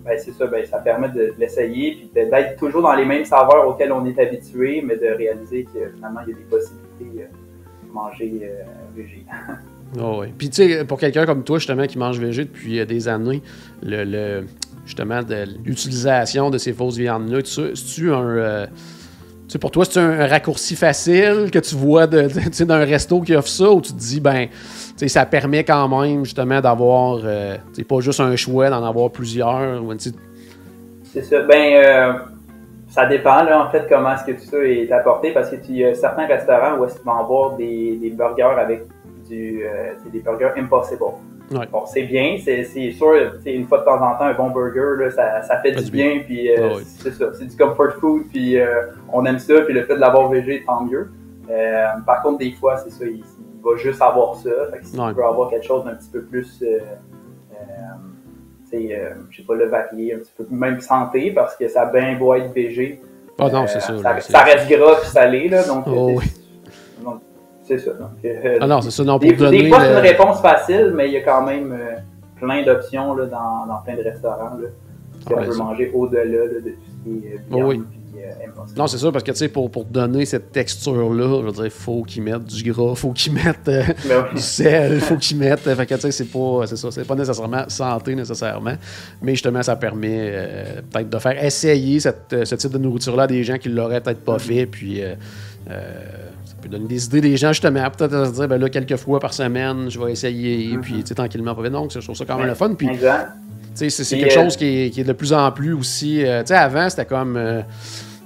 ben 0.05 0.17
c'est 0.17 0.31
ça, 0.31 0.45
ben 0.47 0.65
ça 0.65 0.77
permet 0.79 1.09
de, 1.09 1.15
de 1.15 1.33
l'essayer 1.39 1.95
puis 1.95 2.11
d'être 2.13 2.55
toujours 2.57 2.81
dans 2.83 2.93
les 2.93 3.05
mêmes 3.05 3.25
saveurs 3.25 3.67
auxquels 3.67 3.91
on 3.91 4.05
est 4.05 4.17
habitué, 4.19 4.81
mais 4.85 4.95
de 4.95 5.07
réaliser 5.07 5.63
que 5.65 5.89
finalement 5.95 6.21
il 6.25 6.31
y 6.31 6.33
a 6.33 6.37
des 6.37 6.43
possibilités 6.43 7.27
de 7.85 7.91
manger 7.93 8.51
végé. 8.95 9.25
Ah 9.99 10.11
ouais. 10.17 10.31
Puis 10.37 10.49
tu 10.49 10.55
sais, 10.69 10.85
pour 10.85 10.99
quelqu'un 10.99 11.25
comme 11.25 11.43
toi, 11.43 11.57
justement, 11.57 11.85
qui 11.87 11.97
mange 11.97 12.19
végé 12.19 12.45
depuis 12.45 12.85
des 12.85 13.07
années, 13.07 13.41
le, 13.81 14.03
le- 14.03 14.45
justement, 14.85 15.23
de 15.23 15.45
l'utilisation 15.65 16.49
de 16.49 16.57
ces 16.57 16.73
fausses 16.73 16.97
viandes-là, 16.97 17.41
tu 17.41 17.73
tu 17.73 18.13
un. 18.13 18.67
Pour 19.55 19.71
toi, 19.71 19.85
c'est 19.85 19.99
un 19.99 20.27
raccourci 20.27 20.75
facile 20.75 21.49
que 21.51 21.59
tu 21.59 21.75
vois 21.75 22.05
de, 22.05 22.27
d'un 22.65 22.83
resto 22.83 23.21
qui 23.21 23.33
offre 23.35 23.47
ça 23.47 23.71
ou 23.71 23.81
tu 23.81 23.93
te 23.93 23.97
dis, 23.97 24.19
ben, 24.19 24.47
ça 25.07 25.25
permet 25.25 25.63
quand 25.63 25.87
même, 25.87 26.25
justement, 26.25 26.59
d'avoir, 26.59 27.21
euh, 27.23 27.55
pas 27.87 27.99
juste 28.01 28.19
un 28.19 28.35
choix, 28.35 28.69
d'en 28.69 28.85
avoir 28.85 29.09
plusieurs. 29.09 29.81
ou, 29.81 29.93
C'est 29.97 31.21
ça. 31.21 31.41
Ben, 31.43 31.75
euh, 31.75 32.13
ça 32.89 33.05
dépend, 33.05 33.43
là, 33.43 33.65
en 33.65 33.69
fait, 33.69 33.85
comment 33.87 34.13
est-ce 34.13 34.25
que 34.25 34.31
tout 34.31 34.49
ça 34.49 34.57
est 34.63 34.91
apporté, 34.91 35.31
parce 35.31 35.49
que 35.49 35.55
tu 35.57 35.73
y 35.73 35.85
a 35.85 35.93
certains 35.93 36.25
restaurants 36.25 36.77
où 36.77 36.85
est-ce 36.85 36.97
avoir 37.07 37.55
des, 37.55 38.13
burgers 38.17 38.59
avec 38.59 38.83
du, 39.29 39.63
euh, 39.63 39.93
des 40.11 40.19
burgers 40.19 40.51
impossible. 40.57 41.03
Ouais. 41.51 41.65
Bon, 41.71 41.85
c'est 41.85 42.03
bien, 42.03 42.37
c'est, 42.43 42.65
c'est 42.65 42.91
sûr, 42.91 43.13
une 43.45 43.67
fois 43.67 43.79
de 43.79 43.85
temps 43.85 43.95
en 44.01 44.15
temps, 44.17 44.25
un 44.25 44.33
bon 44.33 44.49
burger, 44.49 45.01
là, 45.05 45.11
ça, 45.11 45.41
ça 45.43 45.57
fait 45.61 45.71
du 45.71 45.89
bien. 45.89 46.15
bien, 46.15 46.23
puis 46.25 46.51
euh, 46.51 46.71
Ah 46.75 46.79
c'est 46.99 47.11
ça, 47.13 47.25
c'est 47.33 47.45
du 47.45 47.55
comfort 47.55 47.93
food, 48.01 48.23
puis 48.29 48.59
euh, 48.59 48.87
on 49.13 49.25
aime 49.25 49.39
ça, 49.39 49.61
puis 49.61 49.73
le 49.73 49.83
fait 49.85 49.95
de 49.95 49.99
l'avoir 50.01 50.27
végé, 50.29 50.63
tant 50.65 50.83
mieux. 50.83 51.09
Euh, 51.49 51.85
par 52.05 52.21
contre, 52.21 52.39
des 52.39 52.51
fois, 52.51 52.75
c'est 52.77 52.89
ça, 52.89 53.05
il, 53.05 53.17
il 53.19 53.63
va 53.63 53.77
juste 53.77 54.01
avoir 54.01 54.35
ça, 54.35 54.49
fait 54.73 54.79
que 54.79 54.85
si 54.85 54.99
Ouais. 54.99 55.07
tu 55.09 55.15
veux 55.15 55.23
avoir 55.23 55.49
quelque 55.49 55.65
chose 55.65 55.85
d'un 55.85 55.95
petit 55.95 56.09
peu 56.11 56.21
plus... 56.23 56.61
euh, 56.61 56.79
euh, 57.53 57.55
euh, 58.73 59.09
je 59.29 59.37
sais 59.37 59.43
pas, 59.47 59.55
le 59.55 59.65
varier 59.69 60.15
un 60.15 60.17
petit 60.17 60.33
peu, 60.37 60.45
même 60.49 60.81
santé, 60.81 61.31
parce 61.31 61.55
que 61.55 61.67
ça 61.69 61.83
a 61.83 61.85
bien 61.91 62.17
beau 62.17 62.33
être 62.33 62.51
végé. 62.53 62.99
Ah 63.39 63.49
non, 63.49 63.65
c'est 63.67 63.79
ça. 63.79 63.93
Ça, 64.19 64.39
reste 64.43 64.69
gras 64.69 64.95
puis 65.01 65.09
salé, 65.09 65.47
là, 65.47 65.63
donc 65.65 65.85
Oh, 65.87 66.11
oui. 66.17 66.25
C'est- 67.67 67.77
ça. 67.79 67.91
Donc, 67.93 68.09
euh, 68.25 68.57
Ah 68.61 68.67
non, 68.67 68.81
c'est 68.81 68.91
ça. 68.91 69.03
Non, 69.03 69.19
pour 69.19 69.29
des, 69.29 69.35
donner. 69.35 69.63
des 69.63 69.69
fois, 69.69 69.81
c'est 69.81 69.91
une 69.91 69.97
réponse 69.97 70.41
facile, 70.41 70.93
mais 70.95 71.07
il 71.07 71.13
y 71.13 71.17
a 71.17 71.21
quand 71.21 71.45
même 71.45 71.71
euh, 71.71 71.95
plein 72.39 72.63
d'options 72.63 73.15
là, 73.15 73.25
dans, 73.25 73.65
dans 73.67 73.81
plein 73.85 73.95
de 73.95 74.03
restaurants. 74.03 74.55
Là, 74.59 74.67
si 75.27 75.33
on 75.33 75.41
veut 75.41 75.51
ça. 75.51 75.63
manger 75.63 75.91
au-delà 75.93 76.23
là, 76.25 76.47
de 76.47 76.69
tout 76.69 76.75
ce 77.05 77.09
qui 77.09 77.27
est 77.27 77.33
euh, 77.35 77.37
viande 77.49 77.67
oui. 77.67 77.83
puis, 77.89 78.21
euh. 78.21 78.27
Non, 78.75 78.87
c'est 78.87 78.97
ça, 78.97 79.11
parce 79.11 79.23
que 79.23 79.31
tu 79.31 79.37
sais, 79.37 79.47
pour, 79.47 79.69
pour 79.69 79.85
donner 79.85 80.25
cette 80.25 80.51
texture-là, 80.51 81.39
je 81.41 81.45
veux 81.45 81.51
dire, 81.51 81.65
il 81.65 81.71
faut 81.71 82.03
qu'ils 82.03 82.23
mettent 82.23 82.45
du 82.45 82.71
gras, 82.71 82.95
faut 82.95 83.11
qu'ils 83.11 83.33
mettent 83.33 83.69
oui. 83.69 84.35
du 84.35 84.41
sel, 84.41 84.99
faut 84.99 85.15
qu'ils 85.17 85.37
mettent. 85.37 85.59
Fait 85.59 85.85
que 85.85 85.95
tu 85.95 86.01
sais, 86.01 86.11
c'est 86.11 86.25
pas, 86.25 86.65
c'est 86.65 86.75
ça, 86.77 86.89
c'est 86.91 87.05
pas 87.05 87.15
nécessairement 87.15 87.63
santé 87.67 88.15
nécessairement, 88.15 88.73
mais 89.21 89.31
justement, 89.33 89.61
ça 89.63 89.75
permet 89.75 90.33
peut-être 90.91 91.09
de 91.09 91.17
faire 91.19 91.43
essayer 91.43 91.99
cette, 91.99 92.43
ce 92.45 92.55
type 92.55 92.71
de 92.71 92.77
nourriture-là 92.79 93.23
à 93.23 93.27
des 93.27 93.43
gens 93.43 93.57
qui 93.57 93.69
l'auraient 93.69 94.01
peut-être 94.01 94.23
pas 94.25 94.39
fait, 94.39 94.65
puis 94.65 95.01
euh, 95.01 95.13
peut 96.67 96.77
donner 96.77 96.87
des 96.87 97.05
idées 97.05 97.21
des 97.21 97.37
gens 97.37 97.51
justement, 97.53 97.89
peut-être 97.89 98.13
à 98.13 98.25
se 98.25 98.31
dire, 98.31 98.47
ben 98.47 98.57
là, 98.59 98.69
quelques 98.69 98.95
fois 98.97 99.19
par 99.19 99.33
semaine, 99.33 99.89
je 99.89 99.99
vais 99.99 100.11
essayer, 100.11 100.75
Mhm. 100.75 100.81
puis 100.81 100.93
tu 101.01 101.07
sais, 101.07 101.15
tranquillement, 101.15 101.55
pas 101.55 101.69
donc 101.69 101.91
je 101.93 101.99
trouve 101.99 102.15
ça 102.15 102.25
quand 102.25 102.37
même 102.37 102.47
le 102.47 102.53
fun, 102.55 102.73
puis 102.75 102.87
Exact. 102.87 103.29
tu 103.75 103.89
sais, 103.89 104.03
c'est 104.03 104.17
quelque 104.17 104.37
euh, 104.37 104.43
chose 104.43 104.55
qui 104.57 104.65
est, 104.65 104.89
qui 104.89 105.01
est 105.01 105.05
de 105.05 105.13
plus 105.13 105.33
en 105.33 105.51
plus 105.51 105.73
aussi. 105.73 106.23
euh, 106.25 106.41
tu 106.41 106.47
sais, 106.47 106.55
avant, 106.55 106.89
c'était 106.89 107.05
comme. 107.05 107.35
euh, 107.37 107.61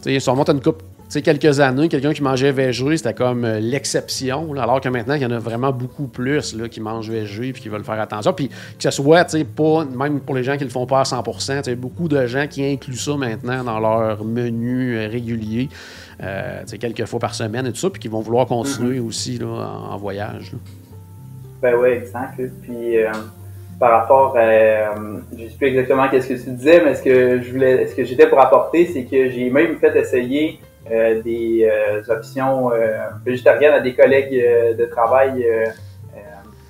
tu 0.04 0.12
sais, 0.14 0.20
si 0.20 0.30
on 0.30 0.36
monte 0.36 0.50
une 0.50 0.62
coupe. 0.62 0.82
Sais, 1.12 1.22
quelques 1.22 1.60
années, 1.60 1.90
quelqu'un 1.90 2.14
qui 2.14 2.24
mangeait 2.24 2.54
végé, 2.54 2.96
c'était 2.96 3.14
comme 3.14 3.44
euh, 3.44 3.60
l'exception. 3.60 4.54
Alors 4.54 4.80
que 4.80 4.88
maintenant, 4.88 5.16
il 5.16 5.22
y 5.22 5.26
en 5.26 5.32
a 5.32 5.40
vraiment 5.40 5.74
beaucoup 5.74 6.08
plus 6.08 6.56
là, 6.56 6.70
qui 6.70 6.80
mangent 6.80 7.10
végé 7.10 7.52
puis 7.52 7.64
qui 7.64 7.68
veulent 7.68 7.84
faire 7.84 8.00
attention. 8.00 8.32
Puis 8.32 8.48
que 8.48 8.56
ce 8.80 8.92
soit, 8.92 9.26
tu 9.26 9.40
sais, 9.40 9.44
pas, 9.44 9.84
même 9.84 10.22
pour 10.22 10.36
les 10.36 10.44
gens 10.44 10.56
qui 10.56 10.64
le 10.64 10.70
font 10.70 10.86
pas 10.86 11.02
à 11.02 11.04
100%, 11.04 11.58
tu 11.58 11.64
sais, 11.64 11.76
beaucoup 11.76 12.08
de 12.08 12.28
gens 12.28 12.48
qui 12.48 12.66
incluent 12.66 12.96
ça 12.96 13.18
maintenant 13.18 13.62
dans 13.62 13.82
leur 13.82 14.24
menu 14.24 14.96
euh, 14.96 15.10
régulier, 15.10 15.68
euh, 16.24 16.62
tu 16.62 16.68
sais, 16.68 16.78
quelques 16.78 17.04
fois 17.04 17.20
par 17.20 17.36
semaine 17.36 17.66
et 17.66 17.72
tout 17.74 17.80
ça, 17.80 17.90
puis 17.90 18.00
qui 18.00 18.08
vont 18.08 18.22
vouloir 18.22 18.46
continuer 18.46 19.02
aussi 19.02 19.38
là, 19.38 19.48
en, 19.48 19.94
en 19.94 19.98
voyage. 19.98 20.54
là. 20.54 20.60
Ben 21.62 21.76
ouais, 21.76 21.98
exact. 21.98 22.42
Puis, 22.62 22.98
euh, 22.98 23.12
par 23.78 24.00
rapport 24.00 24.38
à, 24.38 24.96
je 25.38 25.44
sais 25.44 25.58
plus 25.58 25.68
exactement 25.68 26.08
qu'est-ce 26.08 26.30
que 26.30 26.42
tu 26.42 26.52
disais, 26.52 26.82
mais 26.86 26.96
ce 26.96 27.04
que 27.04 27.42
je 27.42 27.52
voulais, 27.52 27.86
ce 27.88 27.96
que 27.96 28.06
j'étais 28.06 28.28
pour 28.28 28.40
apporter, 28.40 28.86
c'est 28.94 29.04
que 29.04 29.30
j'ai 29.30 29.50
même 29.50 29.76
fait 29.76 29.94
essayer 29.98 30.58
des 30.90 31.70
options 32.10 32.72
végétariennes 33.26 33.74
à 33.74 33.80
des 33.80 33.94
collègues 33.94 34.78
de 34.78 34.86
travail 34.86 35.46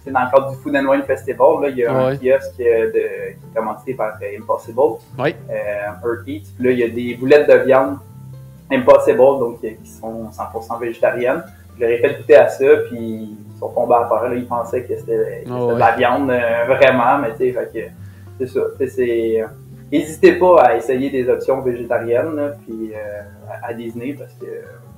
dans 0.10 0.22
le 0.22 0.32
cadre 0.32 0.52
du 0.52 0.58
Food 0.58 0.76
and 0.76 0.86
Wine 0.86 1.04
Festival, 1.04 1.62
là, 1.62 1.70
il 1.70 1.78
y 1.78 1.86
a 1.86 1.94
un 1.94 2.16
kiosque 2.16 2.58
de, 2.58 2.92
qui 2.92 2.98
est 2.98 3.38
commandité 3.56 3.94
par 3.94 4.18
Impossible, 4.38 4.80
oui. 5.20 5.36
euh, 5.50 6.08
Earth 6.08 6.28
Eats. 6.28 6.48
Puis 6.56 6.66
là, 6.66 6.72
il 6.72 6.80
y 6.80 6.84
a 6.84 6.90
des 6.90 7.16
boulettes 7.16 7.50
de 7.50 7.58
viande 7.66 7.98
Impossible, 8.72 9.18
donc 9.18 9.60
qui 9.62 9.90
sont 9.90 10.30
100% 10.32 10.80
végétariennes. 10.80 11.44
Je 11.76 11.82
leur 11.82 11.92
ai 11.92 11.98
fait 12.00 12.18
goûter 12.18 12.36
à 12.36 12.50
ça, 12.50 12.66
puis 12.90 12.98
ils 13.00 13.60
sont 13.60 13.70
tombés 13.70 13.96
à 13.96 14.08
terre. 14.10 14.30
Là, 14.30 14.36
ils 14.36 14.48
pensaient 14.48 14.84
que 14.84 14.98
c'était 14.98 15.44
de 15.46 15.78
la 15.78 15.92
viande 15.92 16.32
euh, 16.32 16.66
vraiment, 16.66 17.20
mais 17.20 17.32
tu 17.32 17.54
sais, 17.54 17.92
c'est 18.40 18.48
ça. 18.48 18.62
C'est, 18.88 19.46
n'hésitez 19.92 20.34
pas 20.34 20.62
à 20.62 20.76
essayer 20.78 21.10
des 21.10 21.28
options 21.30 21.62
végétariennes, 21.62 22.56
puis 22.66 22.92
euh, 22.94 23.22
à 23.64 23.74
Disney, 23.74 24.14
parce 24.14 24.34
que 24.34 24.46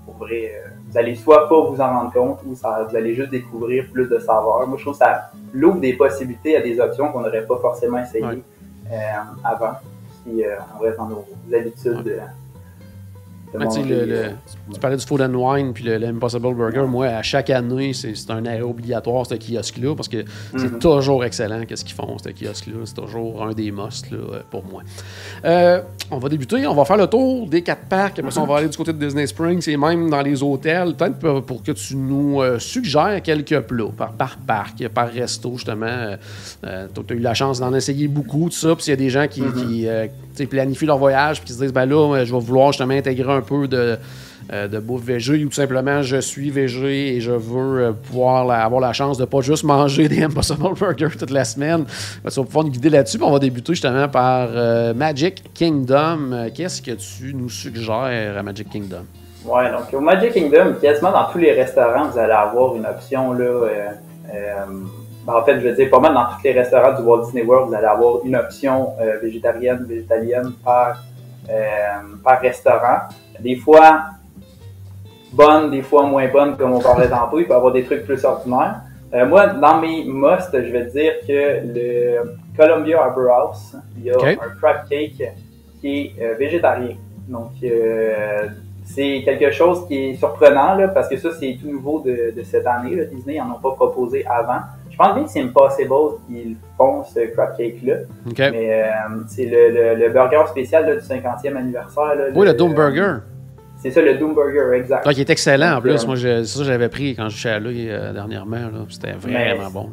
pour 0.05 0.15
vrai, 0.15 0.51
euh, 0.53 0.69
vous 0.89 0.97
allez 0.97 1.15
soit 1.15 1.47
pas 1.47 1.61
vous 1.61 1.79
en 1.79 1.89
rendre 1.89 2.11
compte 2.11 2.39
ou 2.45 2.55
ça, 2.55 2.85
vous 2.89 2.95
allez 2.95 3.15
juste 3.15 3.31
découvrir 3.31 3.85
plus 3.91 4.07
de 4.07 4.19
saveurs. 4.19 4.67
Moi, 4.67 4.77
je 4.77 4.83
trouve 4.83 4.93
que 4.93 4.99
ça 5.05 5.31
l'ouvre 5.53 5.79
des 5.79 5.93
possibilités 5.93 6.57
à 6.57 6.61
des 6.61 6.79
options 6.79 7.11
qu'on 7.11 7.21
n'aurait 7.21 7.45
pas 7.45 7.57
forcément 7.57 7.99
essayées 7.99 8.43
euh, 8.91 8.95
avant. 9.43 9.73
Si 10.23 10.43
euh, 10.43 10.55
on 10.77 10.83
reste 10.83 10.97
dans 10.97 11.07
nos 11.07 11.25
habitudes 11.53 12.21
tu 13.59 14.79
parlais 14.79 14.97
du 14.97 15.05
Food 15.05 15.21
and 15.21 15.33
Wine 15.33 15.73
puis 15.73 15.83
l'Impossible 15.83 16.55
Burger. 16.55 16.85
Moi, 16.87 17.07
à 17.07 17.21
chaque 17.21 17.49
année, 17.49 17.93
c'est 17.93 18.13
un 18.29 18.45
arrêt 18.45 18.61
obligatoire, 18.61 19.25
ce 19.25 19.35
kiosque-là, 19.35 19.95
parce 19.95 20.07
que 20.07 20.25
c'est 20.57 20.71
mhm. 20.71 20.79
toujours 20.79 21.23
excellent 21.23 21.65
qu'est-ce 21.65 21.85
qu'ils 21.85 21.95
font, 21.95 22.17
ce 22.17 22.29
kiosque-là. 22.29 22.77
C'est 22.85 22.95
toujours 22.95 23.43
un 23.43 23.53
des 23.53 23.71
musts 23.71 24.07
pour 24.49 24.63
moi. 24.65 24.81
Euh, 25.45 25.81
on 26.11 26.17
va 26.17 26.29
débuter, 26.29 26.65
on 26.67 26.73
va 26.73 26.85
faire 26.85 26.97
le 26.97 27.07
tour 27.07 27.47
des 27.47 27.61
quatre 27.61 27.85
parcs. 27.87 28.19
Après 28.19 28.31
ça, 28.31 28.41
on 28.41 28.45
va 28.45 28.57
aller 28.57 28.69
du 28.69 28.77
côté 28.77 28.93
de 28.93 28.97
Disney 28.97 29.27
Springs 29.27 29.67
et 29.69 29.77
même 29.77 30.09
dans 30.09 30.21
les 30.21 30.41
hôtels. 30.41 30.95
Peut-être 30.95 31.41
pour, 31.41 31.63
que 31.63 31.71
tu 31.71 31.95
nous 31.95 32.41
euh, 32.41 32.59
suggères 32.59 33.21
quelques 33.21 33.59
plats 33.61 33.91
par, 33.95 34.13
par 34.13 34.37
parc, 34.37 34.87
par 34.89 35.09
resto, 35.09 35.53
justement. 35.53 35.85
Euh, 36.65 36.87
tu 36.93 37.13
as 37.13 37.15
eu 37.15 37.19
la 37.19 37.33
chance 37.33 37.59
d'en 37.59 37.73
essayer 37.73 38.07
beaucoup, 38.07 38.49
tout 38.49 38.55
ça. 38.55 38.75
Puis 38.75 38.85
il 38.87 38.89
y 38.89 38.93
a 38.93 38.97
des 38.97 39.09
gens 39.09 39.27
qui, 39.27 39.41
mhm. 39.41 40.09
qui 40.35 40.45
planifient 40.45 40.85
leur 40.85 40.97
voyage 40.97 41.39
puis 41.39 41.47
qui 41.47 41.53
se 41.53 41.61
disent 41.61 41.73
ben 41.73 41.85
là, 41.85 42.23
je 42.25 42.33
vais 42.33 42.39
vouloir 42.39 42.71
justement 42.71 42.93
intégrer 42.93 43.31
un 43.31 43.41
peu 43.43 43.67
de, 43.67 43.97
euh, 44.51 44.67
de 44.67 44.79
bouffe 44.79 45.03
végé 45.03 45.45
ou 45.45 45.47
tout 45.47 45.55
simplement 45.55 46.01
je 46.01 46.17
suis 46.17 46.51
végé 46.51 47.15
et 47.15 47.21
je 47.21 47.31
veux 47.31 47.81
euh, 47.81 47.91
pouvoir 47.93 48.51
avoir 48.51 48.81
la 48.81 48.91
chance 48.91 49.17
de 49.17 49.23
pas 49.23 49.39
juste 49.39 49.63
manger 49.63 50.09
des 50.09 50.21
Impossible 50.23 50.73
Burgers 50.77 51.15
toute 51.17 51.29
la 51.29 51.45
semaine. 51.45 51.85
Ben, 52.23 52.29
tu 52.29 52.39
vas 52.39 52.45
pouvoir 52.45 52.65
nous 52.65 52.71
guider 52.71 52.89
là-dessus. 52.89 53.19
On 53.21 53.31
va 53.31 53.39
débuter 53.39 53.73
justement 53.73 54.09
par 54.09 54.49
euh, 54.51 54.93
Magic 54.93 55.53
Kingdom. 55.53 56.49
Qu'est-ce 56.53 56.81
que 56.81 56.91
tu 56.91 57.33
nous 57.33 57.47
suggères 57.47 58.35
à 58.37 58.43
Magic 58.43 58.69
Kingdom? 58.69 59.05
Ouais, 59.45 59.71
donc 59.71 59.93
au 59.93 60.01
Magic 60.01 60.33
Kingdom, 60.33 60.73
quasiment 60.81 61.11
dans 61.11 61.31
tous 61.31 61.37
les 61.37 61.53
restaurants, 61.53 62.09
vous 62.09 62.19
allez 62.19 62.33
avoir 62.33 62.75
une 62.75 62.85
option 62.85 63.31
là. 63.33 63.69
Ben, 65.25 65.33
en 65.33 65.43
fait, 65.45 65.57
je 65.61 65.69
veux 65.69 65.73
dire, 65.75 65.89
pas 65.89 65.99
mal 65.99 66.13
dans 66.13 66.25
tous 66.25 66.43
les 66.43 66.51
restaurants 66.51 66.99
du 66.99 67.01
Walt 67.01 67.23
Disney 67.23 67.43
World, 67.43 67.69
vous 67.69 67.75
allez 67.75 67.87
avoir 67.87 68.25
une 68.25 68.35
option 68.35 68.89
végétarienne, 69.21 69.85
végétalienne 69.87 70.51
par, 70.65 71.01
par 72.25 72.41
restaurant. 72.41 73.07
Des 73.39 73.55
fois 73.55 74.03
bonnes, 75.33 75.71
des 75.71 75.81
fois 75.81 76.03
moins 76.03 76.27
bonnes, 76.27 76.55
comme 76.55 76.73
on 76.73 76.79
parlait 76.79 77.09
tantôt. 77.09 77.39
Il 77.39 77.45
peut 77.45 77.53
y 77.53 77.55
avoir 77.55 77.73
des 77.73 77.83
trucs 77.83 78.05
plus 78.05 78.23
ordinaires. 78.23 78.81
Euh, 79.13 79.27
moi, 79.27 79.47
dans 79.47 79.79
mes 79.79 80.03
musts, 80.05 80.53
je 80.53 80.71
vais 80.71 80.85
dire 80.85 81.13
que 81.27 81.61
le 81.73 82.35
Columbia 82.57 83.03
Harbor 83.03 83.31
House, 83.31 83.75
il 83.97 84.05
y 84.05 84.11
a 84.11 84.15
un 84.15 84.35
crab 84.59 84.87
cake 84.89 85.21
qui 85.81 86.13
est 86.17 86.21
euh, 86.21 86.35
végétarien. 86.35 86.95
Donc, 87.27 87.51
euh, 87.63 88.47
c'est 88.85 89.21
quelque 89.23 89.51
chose 89.51 89.87
qui 89.87 89.97
est 89.97 90.15
surprenant, 90.15 90.75
là, 90.75 90.87
parce 90.87 91.09
que 91.09 91.17
ça, 91.17 91.29
c'est 91.39 91.57
tout 91.61 91.69
nouveau 91.69 92.01
de, 92.01 92.33
de 92.35 92.43
cette 92.43 92.65
année. 92.65 92.95
Là. 92.95 93.05
Disney 93.05 93.37
n'en 93.37 93.55
ont 93.55 93.59
pas 93.61 93.71
proposé 93.71 94.25
avant. 94.25 94.61
Je 94.93 94.97
pense 94.97 95.15
bien 95.15 95.23
que 95.23 95.29
c'est 95.29 95.41
Impossible 95.41 95.89
qu'ils 96.27 96.55
font 96.77 97.03
ce 97.03 97.19
crab 97.33 97.57
cake-là. 97.57 97.95
Mais 98.37 98.83
c'est 99.27 99.45
le, 99.45 99.95
le, 99.95 100.09
burger 100.09 100.43
spécial 100.47 100.85
du 100.85 101.03
50e 101.03 101.57
anniversaire. 101.57 102.15
Là, 102.15 102.25
oui, 102.33 102.45
le 102.45 102.53
Dome 102.53 102.75
Burger. 102.75 103.17
C'est 103.83 103.91
ça, 103.91 104.01
le 104.01 104.13
Doom 104.13 104.33
Burger, 104.33 104.77
exact. 104.77 105.03
Donc, 105.05 105.17
il 105.17 105.19
est 105.19 105.29
excellent 105.29 105.75
en 105.75 105.81
plus. 105.81 106.07
Moi, 106.07 106.15
c'est 106.15 106.45
ça 106.45 106.59
que 106.59 106.65
j'avais 106.65 106.87
pris 106.87 107.15
quand 107.15 107.27
je 107.27 107.37
suis 107.37 107.49
allé 107.49 107.87
euh, 107.89 108.13
dernièrement. 108.13 108.69
C'était 108.89 109.11
vraiment 109.11 109.69
bon. 109.69 109.89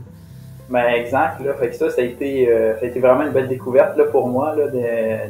Ben, 0.68 0.86
exact. 0.94 1.40
Là, 1.44 1.54
fait 1.54 1.70
que 1.70 1.74
ça, 1.74 1.90
ça 1.90 2.00
a, 2.00 2.04
été, 2.04 2.48
euh, 2.48 2.78
ça 2.78 2.84
a 2.84 2.88
été 2.88 3.00
vraiment 3.00 3.22
une 3.22 3.32
belle 3.32 3.48
découverte 3.48 3.96
là, 3.96 4.04
pour 4.04 4.28
moi 4.28 4.54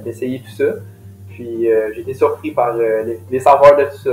d'essayer 0.04 0.40
tout 0.40 0.54
ça. 0.54 0.74
Puis 1.30 1.72
euh, 1.72 1.90
j'ai 1.94 2.02
été 2.02 2.12
surpris 2.12 2.50
par 2.50 2.76
les, 2.76 3.18
les, 3.30 3.40
saveurs 3.40 3.78
de 3.78 3.84
tout 3.84 3.96
ça, 3.96 4.10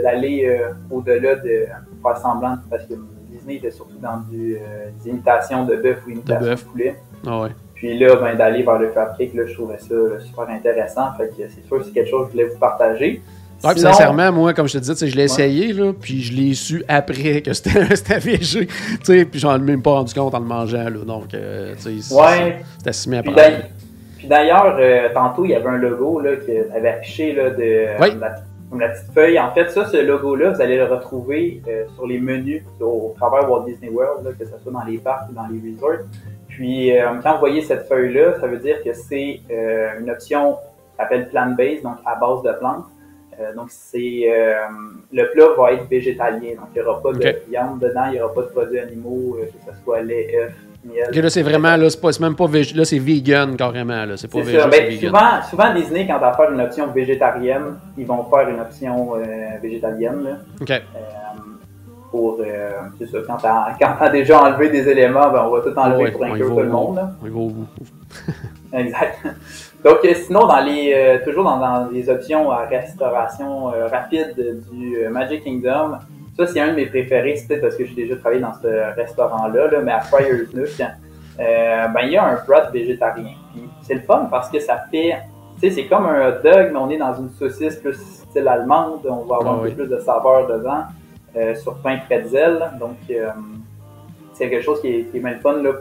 d'aller 0.00 0.60
au-delà 0.88 1.34
de 1.34 1.66
faire 2.04 2.18
semblant, 2.18 2.58
parce 2.70 2.84
que 2.84 2.94
Disney 3.42 3.56
était 3.56 3.70
surtout 3.70 3.98
dans 4.00 4.18
du, 4.30 4.58
des 5.02 5.10
imitations 5.10 5.64
de 5.64 5.76
bœuf 5.76 5.98
ou 6.06 6.10
imitations 6.10 6.54
de, 6.54 6.54
poulet. 6.54 6.96
Ah 7.26 7.40
ouais. 7.40 7.50
Puis 7.74 7.98
là, 7.98 8.14
ben, 8.14 8.36
d'aller 8.36 8.62
vers 8.62 8.78
le 8.78 8.92
cake, 9.18 9.34
là, 9.34 9.42
je 9.44 9.54
trouvais 9.54 9.78
ça 9.78 10.20
super 10.24 10.48
intéressant. 10.48 11.12
Fait 11.16 11.28
que 11.28 11.48
c'est 11.48 11.66
sûr 11.66 11.78
que 11.78 11.84
c'est 11.84 11.90
quelque 11.90 12.10
chose 12.10 12.26
que 12.26 12.28
je 12.28 12.32
voulais 12.32 12.54
vous 12.54 12.58
partager. 12.58 13.20
Ouais, 13.64 13.76
sincèrement, 13.76 14.30
moi, 14.30 14.54
comme 14.54 14.68
je 14.68 14.74
te 14.74 14.78
disais, 14.78 15.06
je 15.06 15.16
l'ai 15.16 15.24
essayé, 15.24 15.72
là, 15.72 15.92
puis 15.92 16.22
je 16.22 16.32
l'ai 16.32 16.54
su 16.54 16.84
après 16.86 17.42
que 17.42 17.52
c'était 17.52 17.80
végé. 18.18 18.68
Puis 19.04 19.38
j'en 19.40 19.56
ai 19.56 19.58
même 19.58 19.82
pas 19.82 19.92
rendu 19.92 20.14
compte 20.14 20.34
en 20.34 20.38
le 20.38 20.44
mangeant. 20.44 20.84
Là, 20.84 21.04
donc, 21.04 21.34
euh, 21.34 21.74
ouais. 21.84 22.64
c'était 22.78 22.90
assumé 22.90 23.18
à 23.18 23.22
Puis 23.22 24.28
d'ailleurs, 24.28 24.76
euh, 24.78 25.08
tantôt, 25.12 25.44
il 25.44 25.50
y 25.50 25.54
avait 25.54 25.68
un 25.68 25.78
logo 25.78 26.20
là, 26.20 26.36
qui 26.36 26.52
avait 26.76 26.88
affiché 26.88 27.34
là, 27.34 27.50
de, 27.50 28.00
oui. 28.00 28.16
la, 28.20 28.36
comme 28.72 28.80
la 28.80 28.88
petite 28.88 29.12
feuille. 29.12 29.38
En 29.38 29.52
fait, 29.52 29.68
ça, 29.70 29.84
ce 29.84 29.98
logo-là, 29.98 30.50
vous 30.50 30.60
allez 30.60 30.76
le 30.76 30.86
retrouver 30.86 31.62
euh, 31.68 31.84
sur 31.94 32.06
les 32.06 32.18
menus 32.18 32.64
au 32.80 33.14
travers 33.16 33.48
Walt 33.48 33.66
Disney 33.66 33.90
World, 33.90 34.24
là, 34.24 34.32
que 34.32 34.44
ce 34.44 34.58
soit 34.58 34.72
dans 34.72 34.84
les 34.84 34.98
parcs 34.98 35.28
ou 35.30 35.34
dans 35.34 35.46
les 35.46 35.60
resorts. 35.70 36.06
Puis, 36.48 36.90
quand 37.22 37.32
vous 37.34 37.38
voyez 37.38 37.62
cette 37.62 37.86
feuille-là, 37.88 38.38
ça 38.40 38.46
veut 38.46 38.58
dire 38.58 38.82
que 38.82 38.92
c'est 38.92 39.40
une 39.48 40.10
option 40.10 40.54
qui 40.54 40.96
s'appelle 40.98 41.28
plant-based, 41.30 41.82
donc 41.82 41.96
à 42.04 42.16
base 42.16 42.42
de 42.42 42.52
plantes. 42.58 42.84
Euh, 43.40 43.54
donc, 43.54 43.68
c'est 43.70 44.24
euh, 44.26 44.68
le 45.12 45.30
plat 45.30 45.48
va 45.56 45.72
être 45.72 45.88
végétalien. 45.88 46.54
Donc, 46.56 46.68
il 46.74 46.82
n'y 46.82 46.86
aura 46.86 47.00
pas 47.00 47.12
de 47.12 47.36
viande 47.48 47.80
dedans, 47.80 48.04
il 48.06 48.12
n'y 48.12 48.20
aura 48.20 48.34
pas 48.34 48.42
de 48.42 48.48
produits 48.48 48.78
animaux, 48.78 49.38
euh, 49.38 49.46
que 49.46 49.72
ce 49.72 49.82
soit 49.82 50.02
lait, 50.02 50.36
œufs, 50.38 50.52
miel. 50.84 51.22
là, 51.22 51.30
c'est 51.30 51.42
vraiment, 51.42 51.76
là, 51.76 51.88
c'est 51.90 52.20
même 52.20 52.34
pas 52.34 52.46
là, 52.46 52.84
c'est 52.84 52.98
vegan 52.98 53.56
carrément, 53.56 54.04
là. 54.04 54.16
C'est 54.16 54.30
pas 54.30 54.40
végé, 54.40 54.58
ben, 54.70 54.98
Souvent, 54.98 55.42
souvent, 55.48 55.74
Disney, 55.74 56.06
quand 56.06 56.18
va 56.18 56.32
faire 56.34 56.52
une 56.52 56.60
option 56.60 56.86
végétarienne, 56.88 57.78
ils 57.96 58.06
vont 58.06 58.24
faire 58.24 58.48
une 58.48 58.60
option 58.60 59.12
végétalienne, 59.62 60.24
là. 60.24 60.30
OK. 60.60 60.82
pour, 62.10 62.40
c'est 62.98 63.06
ça, 63.06 63.18
quand 63.26 63.36
t'as, 63.98 64.10
déjà 64.10 64.42
enlevé 64.42 64.70
des 64.70 64.88
éléments, 64.88 65.30
ben, 65.30 65.44
on 65.46 65.50
va 65.50 65.60
tout 65.60 65.78
enlever 65.78 66.10
pour 66.10 66.24
inclure 66.24 66.48
tout 66.48 66.60
le 66.60 66.68
monde, 66.68 66.96
là. 66.96 67.10
On 67.22 67.28
va 67.28 67.38
au 67.38 67.48
bout. 67.48 67.68
exact. 68.72 69.18
Donc, 69.84 69.98
euh, 70.04 70.14
sinon, 70.14 70.46
dans 70.46 70.60
les, 70.60 70.92
euh, 70.94 71.18
toujours 71.24 71.44
dans, 71.44 71.88
les 71.90 72.08
options 72.08 72.50
à 72.50 72.66
restauration 72.66 73.72
euh, 73.72 73.88
rapide 73.88 74.62
du 74.70 75.08
Magic 75.10 75.42
Kingdom, 75.42 75.98
ça, 76.36 76.46
c'est 76.46 76.60
un 76.60 76.68
de 76.68 76.76
mes 76.76 76.86
préférés. 76.86 77.36
C'est 77.36 77.48
peut-être 77.48 77.62
parce 77.62 77.76
que 77.76 77.84
j'ai 77.84 77.94
déjà 77.94 78.16
travaillé 78.16 78.40
dans 78.40 78.54
ce 78.54 78.94
restaurant-là, 78.96 79.70
là, 79.70 79.80
mais 79.82 79.92
à 79.92 80.00
Friar's 80.00 80.52
Nook, 80.54 80.78
ben, 81.38 82.00
il 82.04 82.12
y 82.12 82.16
a 82.16 82.24
un 82.24 82.44
broth 82.46 82.72
végétarien. 82.72 83.34
c'est 83.82 83.94
le 83.94 84.00
fun 84.00 84.28
parce 84.30 84.50
que 84.50 84.60
ça 84.60 84.84
fait, 84.90 85.16
tu 85.60 85.68
sais, 85.68 85.74
c'est 85.74 85.86
comme 85.86 86.06
un 86.06 86.28
hot 86.28 86.42
dog, 86.42 86.70
mais 86.72 86.78
on 86.78 86.90
est 86.90 86.98
dans 86.98 87.14
une 87.14 87.30
saucisse 87.30 87.76
plus 87.76 87.98
style 87.98 88.48
allemande. 88.48 89.00
On 89.04 89.24
va 89.24 89.36
avoir 89.36 89.60
ah 89.60 89.64
un 89.64 89.68
peu 89.68 89.74
plus 89.74 89.88
de 89.88 89.98
saveur 89.98 90.46
dedans, 90.46 90.84
sur 91.56 91.76
pain 91.78 91.98
pretzel. 92.08 92.70
Donc, 92.80 92.96
c'est 94.32 94.48
quelque 94.48 94.64
chose 94.64 94.80
qui 94.80 94.88
est, 94.88 95.02
qui 95.10 95.18
est 95.18 95.20
même 95.20 95.40
fun, 95.40 95.62
là, 95.62 95.72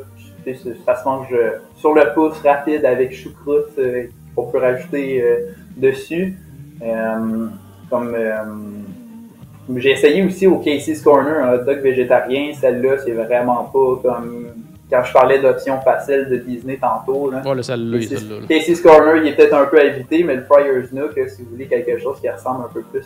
ça 0.85 0.95
se 0.95 1.05
mange 1.05 1.27
euh, 1.31 1.57
sur 1.75 1.93
le 1.93 2.13
pouce 2.13 2.39
rapide 2.41 2.85
avec 2.85 3.13
choucroute 3.13 3.77
euh, 3.77 4.07
qu'on 4.35 4.47
peut 4.47 4.59
rajouter 4.59 5.21
euh, 5.21 5.53
dessus. 5.77 6.37
comme 7.89 8.15
j'ai 9.75 9.91
essayé 9.91 10.23
aussi 10.23 10.47
au 10.47 10.57
Casey's 10.57 11.01
Corner 11.01 11.43
un 11.43 11.53
hot 11.53 11.63
dog 11.65 11.79
végétarien. 11.79 12.53
Celle-là, 12.59 12.97
c'est 13.03 13.11
vraiment 13.11 13.63
pas 13.65 14.01
comme 14.09 14.47
quand 14.89 15.03
je 15.05 15.13
parlais 15.13 15.39
d'options 15.39 15.79
faciles 15.81 16.27
de 16.29 16.37
Disney 16.37 16.77
tantôt. 16.77 17.31
Là. 17.31 17.41
Casey's, 18.47 18.81
Corner, 18.81 19.17
il 19.17 19.27
est 19.27 19.35
peut-être 19.35 19.53
un 19.53 19.65
peu 19.65 19.79
à 19.79 19.85
éviter, 19.85 20.23
mais 20.23 20.35
le 20.35 20.43
Friar's 20.43 20.91
Nook, 20.91 21.13
si 21.29 21.43
vous 21.43 21.51
voulez 21.51 21.67
quelque 21.67 21.97
chose 21.97 22.19
qui 22.19 22.29
ressemble 22.29 22.65
un 22.65 22.73
peu 22.73 22.81
plus 22.81 23.05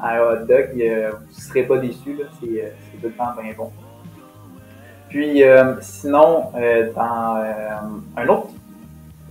à, 0.00 0.14
un 0.14 0.20
hot 0.20 0.46
dog, 0.46 0.68
vous 0.74 0.78
ne 0.78 1.10
serez 1.32 1.62
pas 1.62 1.78
déçu. 1.78 2.18
C'est 2.40 2.72
tout 3.00 3.06
le 3.06 3.10
temps 3.12 3.32
bien 3.40 3.52
bon. 3.56 3.70
Puis 5.12 5.44
euh, 5.44 5.74
sinon, 5.82 6.44
euh, 6.56 6.90
dans 6.96 7.36
euh, 7.36 8.16
un 8.16 8.28
autre, 8.28 8.48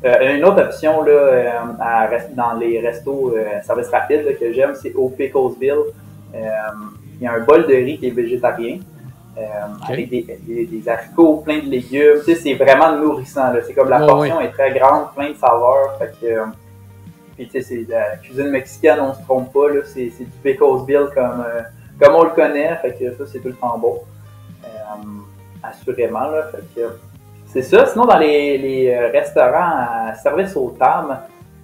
une 0.04 0.44
autre 0.46 0.62
option 0.62 1.02
là, 1.02 1.64
à, 1.80 2.08
dans 2.36 2.54
les 2.54 2.80
restos 2.80 3.36
services 3.64 3.90
rapides 3.90 4.38
que 4.40 4.54
j'aime, 4.54 4.74
c'est 4.76 4.94
au 4.94 5.10
Picklesville. 5.10 5.92
Il 6.34 7.24
y 7.24 7.28
a 7.28 7.34
un 7.34 7.40
bol 7.42 7.68
de 7.68 7.74
riz 7.74 7.98
qui 7.98 8.08
est 8.08 8.12
végétarien. 8.12 8.80
avec 9.88 10.10
des, 10.10 10.22
des, 10.66 10.90
haricots, 10.90 11.38
plein 11.38 11.60
de 11.60 11.70
légumes. 11.70 12.20
Tu 12.26 12.34
sais, 12.34 12.36
c'est 12.36 12.54
vraiment 12.54 12.96
nourrissant. 12.98 13.54
C'est 13.66 13.74
comme 13.74 13.90
la 13.90 14.00
portion 14.00 14.42
est 14.42 14.52
très 14.52 14.72
grande, 14.78 15.14
plein 15.16 15.30
de 15.30 15.36
saveurs. 15.36 15.98
Fait 15.98 16.14
que, 16.20 16.44
puis 17.36 17.48
tu 17.48 17.52
sais, 17.52 17.62
c'est 17.62 17.92
la 17.92 18.18
cuisine 18.18 18.50
mexicaine, 18.50 19.00
on 19.02 19.14
se 19.14 19.22
trompe 19.24 19.54
pas. 19.54 19.68
C'est 19.86 20.10
du 20.10 20.86
bill 20.86 21.08
comme, 21.14 21.46
comme 22.00 22.16
on 22.16 22.24
le 22.24 22.32
connaît. 22.32 22.76
Fait 22.82 22.94
que 22.98 23.16
ça, 23.16 23.26
c'est 23.32 23.40
tout 23.40 23.50
le 23.50 23.56
temps 23.56 23.78
bon. 23.78 24.00
assurément. 25.64 26.28
Là, 26.28 26.50
fait 26.52 26.64
que, 26.76 26.88
c'est 27.46 27.64
ça. 27.64 27.86
Sinon, 27.86 28.06
dans 28.06 28.18
les, 28.18 28.58
les 28.58 28.98
restaurants 29.10 29.72
à 30.10 30.16
service 30.16 30.56
aux 30.56 30.76
tables, 30.78 31.18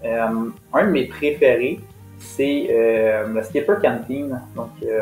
un 0.04 0.86
de 0.86 0.92
mes 0.92 1.06
préférés, 1.06 1.80
c'est 2.20 2.68
euh, 2.70 3.28
le 3.28 3.44
Skipper 3.44 3.76
Canteen. 3.82 4.42
Donc, 4.56 4.72
euh, 4.84 5.02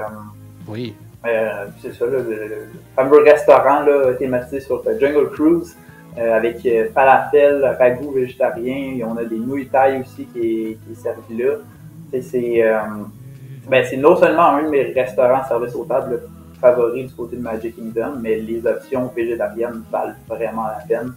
oui. 0.67 0.95
Euh, 1.25 1.65
c'est 1.81 1.93
ça, 1.93 2.05
le, 2.05 2.67
fameux 2.95 3.23
restaurant 3.23 3.81
là, 3.81 4.13
thématisé 4.13 4.59
sur 4.59 4.83
Jungle 4.99 5.29
Cruise 5.31 5.75
avec 6.17 6.65
falafel, 6.93 7.75
ragoût 7.77 8.11
végétarien. 8.11 8.95
Et 8.97 9.03
on 9.03 9.17
a 9.17 9.25
des 9.25 9.37
nouilles 9.37 9.67
taille 9.67 10.01
aussi 10.01 10.25
qui 10.25 10.77
est, 10.89 10.95
servi 10.95 11.37
là. 11.37 11.55
C'est 12.11 12.63
ben, 13.67 13.83
non 13.99 14.15
seulement 14.15 14.49
un 14.49 14.63
de 14.63 14.69
mes 14.69 14.83
restaurants 14.93 15.43
service 15.45 15.75
aux 15.75 15.83
tables 15.83 16.21
favoris 16.61 17.07
du 17.07 17.13
côté 17.13 17.35
de 17.35 17.41
Magic 17.41 17.75
Kingdom, 17.75 18.19
mais 18.21 18.37
les 18.37 18.65
options 18.65 19.11
végétariennes 19.13 19.83
valent 19.91 20.13
vraiment 20.29 20.67
la 20.67 20.85
peine. 20.87 21.13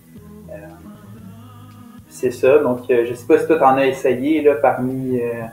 c'est 2.09 2.33
ça. 2.33 2.59
Donc, 2.59 2.81
je 2.89 3.15
sais 3.15 3.27
pas 3.27 3.39
si 3.39 3.47
toi, 3.47 3.63
en 3.69 3.77
as 3.77 3.87
essayé 3.87 4.43
là, 4.43 4.57
parmi 4.57 5.21
euh, 5.21 5.45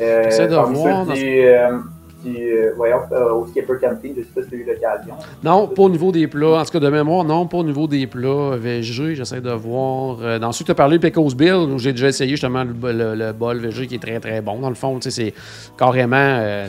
de 0.00 0.74
voir. 0.74 1.06
Du, 1.06 1.22
euh, 1.46 1.78
euh, 2.26 2.72
voyons, 2.76 2.98
au 3.34 3.46
Skipper 3.46 3.74
Camping, 3.80 4.14
je 4.16 4.22
sais 4.22 4.28
pas 4.34 4.42
si 4.42 4.48
tu 4.48 4.54
as 4.56 4.58
eu 4.58 4.64
l'occasion. 4.64 5.14
Non, 5.42 5.68
pas 5.68 5.82
au 5.82 5.88
niveau 5.88 6.10
des 6.10 6.26
plats. 6.26 6.60
En 6.60 6.64
tout 6.64 6.72
cas, 6.72 6.80
de 6.80 6.88
mémoire, 6.88 7.24
non, 7.24 7.46
pas 7.46 7.58
au 7.58 7.64
niveau 7.64 7.86
des 7.86 8.06
plats 8.06 8.56
végé. 8.56 9.14
J'essaie 9.14 9.40
de 9.40 9.52
voir. 9.52 10.40
dans 10.40 10.52
ceux 10.52 10.64
que 10.64 10.66
tu 10.66 10.72
as 10.72 10.74
parlé, 10.74 10.98
Pecos 10.98 11.34
Bill, 11.36 11.54
où 11.54 11.78
j'ai 11.78 11.92
déjà 11.92 12.08
essayé 12.08 12.32
justement 12.32 12.64
le, 12.64 13.32
bol 13.32 13.58
végé 13.58 13.86
qui 13.86 13.94
est 13.94 14.02
très 14.02 14.18
très 14.20 14.40
bon. 14.40 14.58
Dans 14.58 14.68
le 14.68 14.74
fond, 14.74 14.98
c'est 15.00 15.32
carrément 15.78 16.66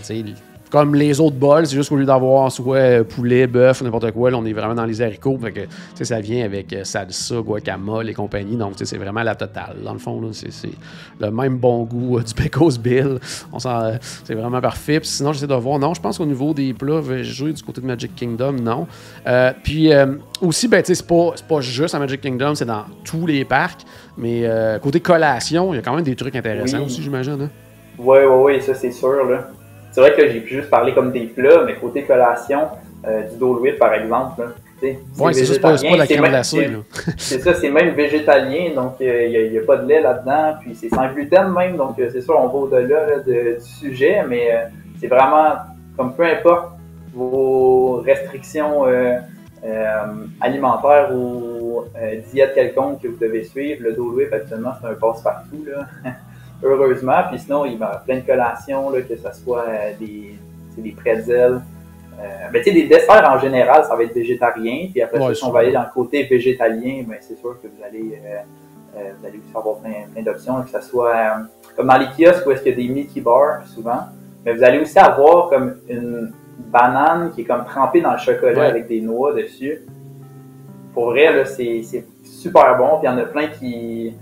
comme 0.69 0.93
les 0.93 1.19
autres 1.19 1.35
bols, 1.35 1.65
c'est 1.65 1.75
juste 1.75 1.89
qu'au 1.89 1.95
lieu 1.95 2.05
d'avoir 2.05 2.51
soit 2.51 2.77
euh, 2.77 3.03
poulet, 3.03 3.47
bœuf, 3.47 3.81
n'importe 3.81 4.11
quoi, 4.11 4.29
là, 4.29 4.37
on 4.37 4.45
est 4.45 4.53
vraiment 4.53 4.75
dans 4.75 4.85
les 4.85 5.01
haricots. 5.01 5.37
Fait 5.41 5.51
que, 5.51 6.03
ça 6.03 6.19
vient 6.19 6.45
avec 6.45 6.71
euh, 6.73 6.83
salsa, 6.83 7.41
guacamole 7.41 8.09
et 8.09 8.13
compagnie. 8.13 8.55
Donc, 8.55 8.73
c'est 8.75 8.97
vraiment 8.97 9.23
la 9.23 9.35
totale. 9.35 9.77
Dans 9.83 9.93
le 9.93 9.99
fond, 9.99 10.21
c'est 10.31 10.69
le 11.19 11.31
même 11.31 11.57
bon 11.57 11.83
goût 11.83 12.19
euh, 12.19 12.21
du 12.21 12.33
Pecos 12.33 12.77
Bill. 12.79 13.17
c'est 14.23 14.35
vraiment 14.35 14.61
parfait. 14.61 14.99
Puis 14.99 15.09
sinon, 15.09 15.33
j'essaie 15.33 15.47
de 15.47 15.55
voir. 15.55 15.79
Non, 15.79 15.93
je 15.93 16.01
pense 16.01 16.19
qu'au 16.19 16.25
niveau 16.25 16.53
des 16.53 16.73
plats 16.73 17.01
végétaux 17.01 17.51
du 17.51 17.63
côté 17.63 17.81
de 17.81 17.87
Magic 17.87 18.15
Kingdom, 18.15 18.53
non. 18.53 18.87
puis 19.63 19.91
aussi, 20.41 20.67
ben, 20.67 20.83
c'est 20.85 21.07
pas, 21.07 21.33
pas 21.47 21.61
juste 21.61 21.95
à 21.95 21.99
Magic 21.99 22.21
Kingdom, 22.21 22.53
c'est 22.55 22.65
dans 22.65 22.85
tous 23.03 23.25
les 23.25 23.43
parcs. 23.43 23.81
Mais 24.17 24.43
côté 24.81 24.99
collation, 24.99 25.73
il 25.73 25.77
y 25.77 25.79
a 25.79 25.81
quand 25.81 25.95
même 25.95 26.03
des 26.03 26.15
trucs 26.15 26.35
intéressants 26.35 26.83
aussi, 26.83 27.01
j'imagine. 27.01 27.41
Hein? 27.41 27.49
Oui, 27.97 28.19
oui, 28.19 28.55
oui, 28.55 28.61
ça 28.61 28.73
c'est 28.75 28.91
sûr. 28.91 29.25
Là. 29.25 29.49
C'est 29.99 30.05
vrai 30.11 30.15
que 30.15 30.31
j'ai 30.31 30.39
pu 30.39 30.55
juste 30.55 30.69
parler 30.69 30.93
comme 30.93 31.11
des 31.11 31.25
plats, 31.25 31.63
mais 31.65 31.75
côté 31.75 32.03
collation, 32.03 32.69
euh, 33.05 33.23
du 33.23 33.37
Dole 33.37 33.59
Whip 33.59 33.77
par 33.77 33.93
exemple, 33.93 34.43
oui, 34.81 35.33
c'est 35.33 35.43
juste 35.43 35.59
pas, 35.59 35.75
pas 35.75 35.97
la 35.97 36.07
crème 36.07 36.23
glacée. 36.23 36.69
C'est 37.17 37.41
ça, 37.41 37.53
c'est 37.53 37.69
même 37.69 37.89
végétalien, 37.89 38.73
donc 38.73 39.01
euh, 39.01 39.25
il 39.25 39.51
n'y 39.51 39.57
a, 39.57 39.61
pas 39.63 39.75
de 39.75 39.85
lait 39.85 39.99
là-dedans, 39.99 40.53
puis 40.61 40.73
c'est 40.73 40.87
sans 40.87 41.11
gluten 41.11 41.51
même, 41.51 41.75
donc 41.75 41.99
euh, 41.99 42.09
c'est 42.13 42.21
sûr, 42.21 42.39
on 42.39 42.47
va 42.47 42.53
au-delà 42.53 43.19
du 43.19 43.57
sujet, 43.59 44.23
mais 44.25 44.69
c'est 45.01 45.07
vraiment, 45.07 45.55
comme 45.97 46.13
peu 46.13 46.23
importe 46.23 46.77
vos 47.13 47.97
restrictions 48.05 48.85
alimentaires 50.39 51.13
ou 51.13 51.83
diète 52.31 52.53
quelconque 52.55 53.01
que 53.01 53.09
vous 53.09 53.19
devez 53.19 53.43
suivre, 53.43 53.83
le 53.83 53.91
Dole 53.91 54.15
Whip 54.15 54.31
actuellement 54.31 54.71
c'est 54.79 54.87
un 54.87 54.93
passe-partout. 54.93 55.65
heureusement. 56.63 57.23
Puis 57.29 57.39
sinon, 57.39 57.65
il 57.65 57.77
y 57.77 57.83
a 57.83 58.01
plein 58.05 58.17
de 58.17 58.25
collations, 58.25 58.89
là, 58.89 59.01
que 59.01 59.15
ce 59.15 59.41
soit 59.43 59.65
euh, 59.67 59.91
des, 59.99 60.35
des 60.77 60.91
pretzels. 60.91 61.61
Euh, 62.19 62.25
mais 62.51 62.59
tu 62.61 62.65
sais, 62.65 62.71
des 62.71 62.87
desserts 62.87 63.29
en 63.29 63.39
général, 63.39 63.85
ça 63.85 63.95
va 63.95 64.03
être 64.03 64.13
végétarien. 64.13 64.89
Puis 64.91 65.01
après 65.01 65.33
si 65.33 65.43
on 65.43 65.51
va 65.51 65.59
aller 65.59 65.71
dans 65.71 65.83
le 65.83 65.93
côté 65.93 66.23
végétalien, 66.23 67.03
ben, 67.07 67.17
c'est 67.21 67.37
sûr 67.37 67.57
que 67.61 67.67
vous 67.67 67.83
allez, 67.83 68.21
euh, 68.25 69.11
vous 69.19 69.25
allez 69.25 69.37
aussi 69.37 69.55
avoir 69.55 69.77
plein, 69.77 69.93
plein 70.13 70.23
d'options, 70.23 70.61
que 70.63 70.69
ce 70.69 70.81
soit 70.81 71.37
comme 71.77 71.87
dans 71.87 71.97
les 71.97 72.07
kiosques 72.07 72.45
où 72.45 72.51
est-ce 72.51 72.63
qu'il 72.63 72.71
y 72.71 72.73
a 72.73 72.87
des 72.87 72.93
Mickey 72.93 73.21
Bars 73.21 73.65
souvent. 73.67 74.01
Mais 74.45 74.53
vous 74.53 74.63
allez 74.63 74.79
aussi 74.79 74.99
avoir 74.99 75.49
comme 75.49 75.77
une 75.87 76.33
banane 76.59 77.31
qui 77.31 77.41
est 77.41 77.45
comme 77.45 77.63
trempée 77.65 78.01
dans 78.01 78.11
le 78.11 78.17
chocolat 78.17 78.65
avec 78.65 78.87
des 78.87 78.99
noix 78.99 79.33
dessus. 79.33 79.85
Pour 80.93 81.11
vrai, 81.11 81.33
là, 81.33 81.45
c'est 81.45 81.83
super 82.23 82.77
bon. 82.77 82.99
Puis 82.99 83.03
il 83.03 83.05
y 83.05 83.09
en 83.09 83.17
a 83.17 83.25
plein 83.25 83.47
qui, 83.47 84.13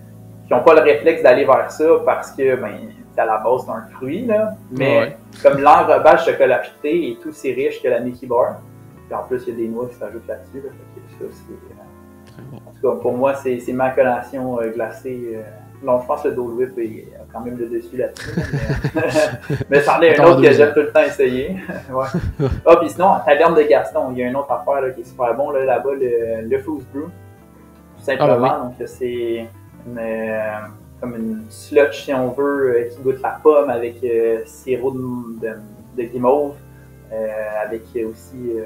qui 0.48 0.54
n'ont 0.54 0.64
pas 0.64 0.76
le 0.76 0.82
réflexe 0.82 1.22
d'aller 1.22 1.46
vers 1.46 1.70
ça 1.70 1.86
parce 2.06 2.32
que 2.32 2.56
ben, 2.56 2.78
c'est 3.14 3.22
à 3.22 3.26
la 3.26 3.38
base 3.40 3.66
d'un 3.66 3.82
fruit, 3.96 4.26
là. 4.26 4.54
Mais 4.72 5.18
comme 5.44 5.60
l'enrobage 5.60 6.26
chocolaté 6.26 7.12
est 7.12 7.26
aussi 7.26 7.54
riche 7.54 7.82
que 7.82 7.90
la 7.90 8.00
Mickey 8.00 8.28
Bar, 8.28 8.62
puis 9.08 9.16
en 9.16 9.24
plus 9.24 9.44
il 9.48 9.50
y 9.50 9.52
a 9.52 9.56
des 9.58 9.68
noix 9.68 9.88
qui 9.88 9.96
s'ajoutent 9.96 10.28
là-dessus, 10.28 10.66
là, 10.66 10.72
ça, 11.20 11.26
c'est, 11.32 12.56
En 12.56 12.72
tout 12.72 12.82
cas, 12.82 13.02
pour 13.02 13.14
moi, 13.14 13.34
c'est, 13.36 13.62
ma 13.74 13.90
collation 13.90 14.62
euh, 14.62 14.72
glacée. 14.72 15.34
Euh, 15.36 15.42
non, 15.84 16.02
je 16.02 16.08
pense 16.08 16.24
que 16.24 16.30
le 16.30 16.36
Dole 16.36 16.54
Whip 16.54 16.78
est 16.80 17.08
quand 17.32 17.42
même 17.42 17.58
le 17.58 17.68
dessus 17.68 17.98
là-dessus. 17.98 18.32
Mais, 18.96 19.02
mais 19.70 19.82
c'en 19.82 20.02
est 20.02 20.20
un 20.20 20.26
autre 20.26 20.42
que 20.42 20.52
j'aime 20.52 20.74
tout 20.74 20.80
le 20.80 20.92
temps 20.92 21.04
essayer. 21.04 21.58
ouais. 21.92 22.48
Ah, 22.66 22.78
puis 22.78 22.90
sinon, 22.90 23.14
à 23.14 23.24
Taverne 23.26 23.54
de 23.54 23.62
Gaston, 23.64 24.12
il 24.12 24.20
y 24.20 24.24
a 24.24 24.28
une 24.28 24.36
autre 24.36 24.52
affaire 24.52 24.82
là, 24.82 24.90
qui 24.92 25.02
est 25.02 25.04
super 25.04 25.36
bon 25.36 25.52
là, 25.52 25.66
là-bas, 25.66 25.92
le, 25.94 26.48
le 26.48 26.60
Food 26.60 26.84
Brew. 26.94 27.04
Tout 27.98 28.04
simplement. 28.04 28.50
Ah, 28.50 28.60
donc, 28.64 28.88
c'est 28.88 29.46
mais 29.94 30.32
euh, 30.32 30.68
comme 31.00 31.16
une 31.16 31.46
slotch, 31.50 32.06
si 32.06 32.14
on 32.14 32.32
veut, 32.32 32.76
euh, 32.76 32.90
qui 32.90 33.02
goûte 33.02 33.22
la 33.22 33.40
pomme 33.42 33.70
avec 33.70 34.04
euh, 34.04 34.40
sirop 34.46 34.92
de, 34.92 35.50
de, 35.98 36.04
guimauve, 36.04 36.56
avec 37.64 37.84
aussi, 37.96 38.58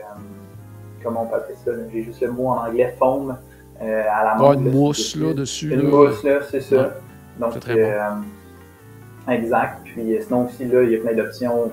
comment 1.03 1.23
on 1.23 1.25
peut 1.27 1.36
appeler 1.36 1.55
ça, 1.63 1.71
j'ai 1.93 2.03
juste 2.03 2.21
le 2.21 2.31
mot 2.31 2.47
en 2.47 2.65
anglais, 2.65 2.95
foam, 2.97 3.38
à 3.79 3.86
la 3.86 4.53
une 4.53 4.71
mousse 4.71 5.15
là, 5.15 5.34
dessus. 5.34 5.71
Une 5.71 5.89
mousse, 5.89 6.23
là, 6.23 6.39
c'est 6.49 6.62
ça. 6.62 6.95
Donc, 7.39 7.60
très 7.60 7.75
bon. 7.75 9.31
exact. 9.31 9.84
Puis 9.84 10.17
sinon 10.21 10.47
aussi, 10.47 10.65
là, 10.65 10.81
il 10.81 10.91
y 10.91 10.95
a 10.95 10.99
plein 10.99 11.13
d'options 11.13 11.71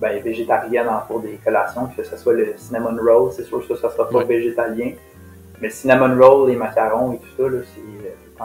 ben, 0.00 0.22
végétariennes 0.22 0.86
pour 1.08 1.20
des 1.20 1.40
collations, 1.44 1.88
que 1.88 2.04
ce 2.04 2.16
soit 2.16 2.34
le 2.34 2.54
cinnamon 2.56 2.96
roll, 3.02 3.32
c'est 3.32 3.44
sûr 3.44 3.66
que 3.66 3.74
ça, 3.74 3.88
ça 3.88 3.96
sera 3.96 4.08
pas 4.08 4.22
végétalien. 4.22 4.92
Mais 5.60 5.70
cinnamon 5.70 6.16
roll, 6.22 6.50
les 6.50 6.56
macarons 6.56 7.14
et 7.14 7.18
tout 7.18 7.36
ça, 7.36 7.58
c'est 7.74 7.95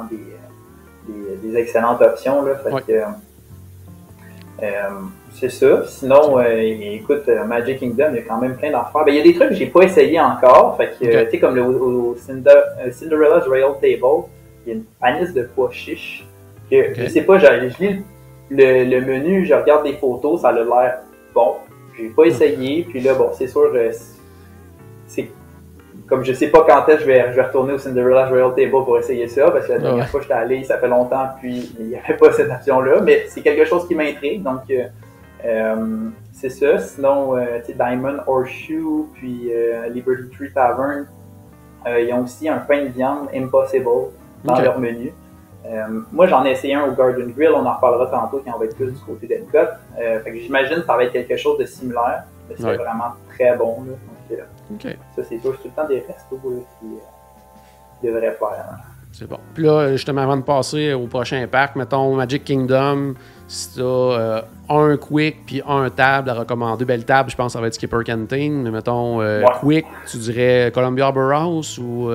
des, 0.10 1.38
des, 1.42 1.58
excellentes 1.58 2.02
options. 2.02 2.44
Là, 2.44 2.56
fait 2.56 3.04
euh, 4.64 4.90
c'est 5.34 5.50
ça. 5.50 5.84
Sinon, 5.88 6.38
euh, 6.38 6.44
écoute, 6.60 7.24
euh, 7.28 7.44
Magic 7.46 7.80
Kingdom, 7.80 8.10
il 8.12 8.18
y 8.18 8.20
a 8.20 8.22
quand 8.24 8.40
même 8.40 8.56
plein 8.58 8.72
d'affaires. 8.72 9.04
Ben, 9.06 9.12
il 9.12 9.18
y 9.18 9.20
a 9.20 9.24
des 9.24 9.34
trucs 9.34 9.50
que 9.50 9.56
j'ai 9.56 9.68
pas 9.68 9.82
essayé 9.84 10.20
encore. 10.20 10.78
Fait 10.78 10.94
que, 11.00 11.24
tu 11.24 11.32
sais, 11.32 11.40
comme 11.40 11.56
le, 11.56 11.64
au, 11.64 12.16
Cinderella's 12.16 13.48
Royal 13.48 13.74
Table, 13.82 14.28
il 14.66 14.70
y 14.70 14.72
a 14.72 14.76
une 14.76 14.84
panisse 15.00 15.34
de 15.34 15.50
pois 15.56 15.72
chiches. 15.72 16.28
Que, 16.70 16.94
Je 16.94 17.08
sais 17.08 17.22
pas, 17.22 17.40
je, 17.40 17.48
lis 17.80 18.04
le, 18.50 18.84
le, 18.84 19.02
menu, 19.02 19.46
je 19.46 19.54
regarde 19.54 19.84
des 19.84 19.94
photos, 19.94 20.42
ça 20.42 20.50
a 20.50 20.52
l'air 20.52 21.00
bon. 21.34 21.56
J'ai 21.98 22.10
pas 22.10 22.26
essayé. 22.26 22.84
Puis 22.84 23.00
là, 23.00 23.16
bon, 23.16 23.32
c'est 23.34 23.48
sûr, 23.48 23.72
c'est 25.08 25.30
comme 26.12 26.26
je 26.26 26.34
sais 26.34 26.48
pas 26.48 26.66
quand 26.68 26.90
est-ce 26.90 27.04
je 27.04 27.06
vais, 27.06 27.26
je 27.30 27.38
vais 27.38 27.42
retourner 27.42 27.72
au 27.72 27.78
Cinderella 27.78 28.26
Royal 28.26 28.54
Table 28.54 28.84
pour 28.84 28.98
essayer 28.98 29.30
ça, 29.30 29.50
parce 29.50 29.66
que 29.66 29.72
la 29.72 29.80
dernière 29.80 30.10
fois 30.10 30.20
que 30.20 30.26
j'étais 30.26 30.38
allé, 30.38 30.62
ça 30.66 30.78
fait 30.78 30.90
longtemps, 30.90 31.30
puis 31.40 31.74
il 31.80 31.86
n'y 31.86 31.96
avait 31.96 32.18
pas 32.18 32.34
cette 32.34 32.52
option-là, 32.52 33.00
mais 33.00 33.28
c'est 33.30 33.40
quelque 33.40 33.64
chose 33.64 33.88
qui 33.88 33.96
m'intrigue, 33.96 34.44
donc 34.44 34.64
euh, 34.70 34.88
euh, 35.46 36.10
c'est 36.34 36.50
ça. 36.50 36.80
Sinon, 36.80 37.38
euh, 37.38 37.60
Diamond 37.66 38.18
Horseshoe, 38.28 39.08
puis 39.14 39.54
Liberty 39.94 40.30
Tree 40.36 40.52
Tavern, 40.52 41.08
ils 41.88 42.14
ont 42.14 42.24
aussi 42.24 42.50
un 42.50 42.58
pain 42.58 42.84
de 42.84 42.90
viande 42.90 43.30
Impossible 43.34 43.86
dans 44.44 44.60
leur 44.60 44.80
menu. 44.80 45.14
moi, 46.12 46.28
j'en 46.28 46.44
ai 46.44 46.52
essayé 46.52 46.74
un 46.74 46.90
au 46.90 46.92
Garden 46.92 47.32
Grill, 47.32 47.54
on 47.56 47.66
en 47.66 47.76
reparlera 47.76 48.08
tantôt 48.08 48.42
quand 48.46 48.52
on 48.54 48.60
va 48.60 48.66
être 48.66 48.76
plus 48.76 48.92
du 48.92 49.00
côté 49.00 49.28
d'Epcot. 49.28 49.60
fait 49.96 50.30
que 50.30 50.40
j'imagine 50.40 50.82
que 50.82 50.86
ça 50.86 50.98
va 50.98 51.06
être 51.06 51.14
quelque 51.14 51.38
chose 51.38 51.58
de 51.58 51.64
similaire. 51.64 52.24
C'est 52.58 52.64
vraiment 52.64 53.14
très 53.34 53.56
bon. 53.56 53.86
Là. 53.88 54.44
C'est 54.80 55.24
sûr, 55.24 55.26
c'est 55.26 55.38
tout 55.40 55.58
le 55.64 55.70
temps 55.70 55.88
des 55.88 56.00
restos 56.00 56.40
qui 56.80 58.08
euh, 58.08 58.12
devraient 58.12 58.38
faire. 58.38 58.66
Hein. 58.72 58.78
C'est 59.12 59.28
bon. 59.28 59.40
Puis 59.54 59.64
là, 59.64 59.92
justement, 59.92 60.22
avant 60.22 60.38
de 60.38 60.44
passer 60.44 60.94
au 60.94 61.08
prochain 61.08 61.46
parc, 61.52 61.76
mettons 61.76 62.16
Magic 62.16 62.46
Kingdom, 62.46 63.16
si 63.48 63.74
tu 63.74 63.82
as 63.82 63.84
euh, 63.84 64.42
un 64.70 64.96
quick 64.96 65.46
puis 65.46 65.62
un 65.68 65.90
table 65.90 66.30
à 66.30 66.34
recommander, 66.34 66.86
belle 66.86 67.04
table, 67.04 67.30
je 67.30 67.36
pense 67.36 67.48
que 67.48 67.54
ça 67.54 67.62
va 67.62 67.68
être 67.68 67.74
Skipper 67.74 68.04
Canteen, 68.06 68.64
mais 68.64 68.72
mettons 68.72 69.22
euh, 69.22 69.44
quick, 69.60 69.86
tu 70.10 70.18
dirais 70.18 70.72
Columbia 70.74 71.08
Arbor 71.08 71.32
House 71.32 71.78
ou. 71.78 72.10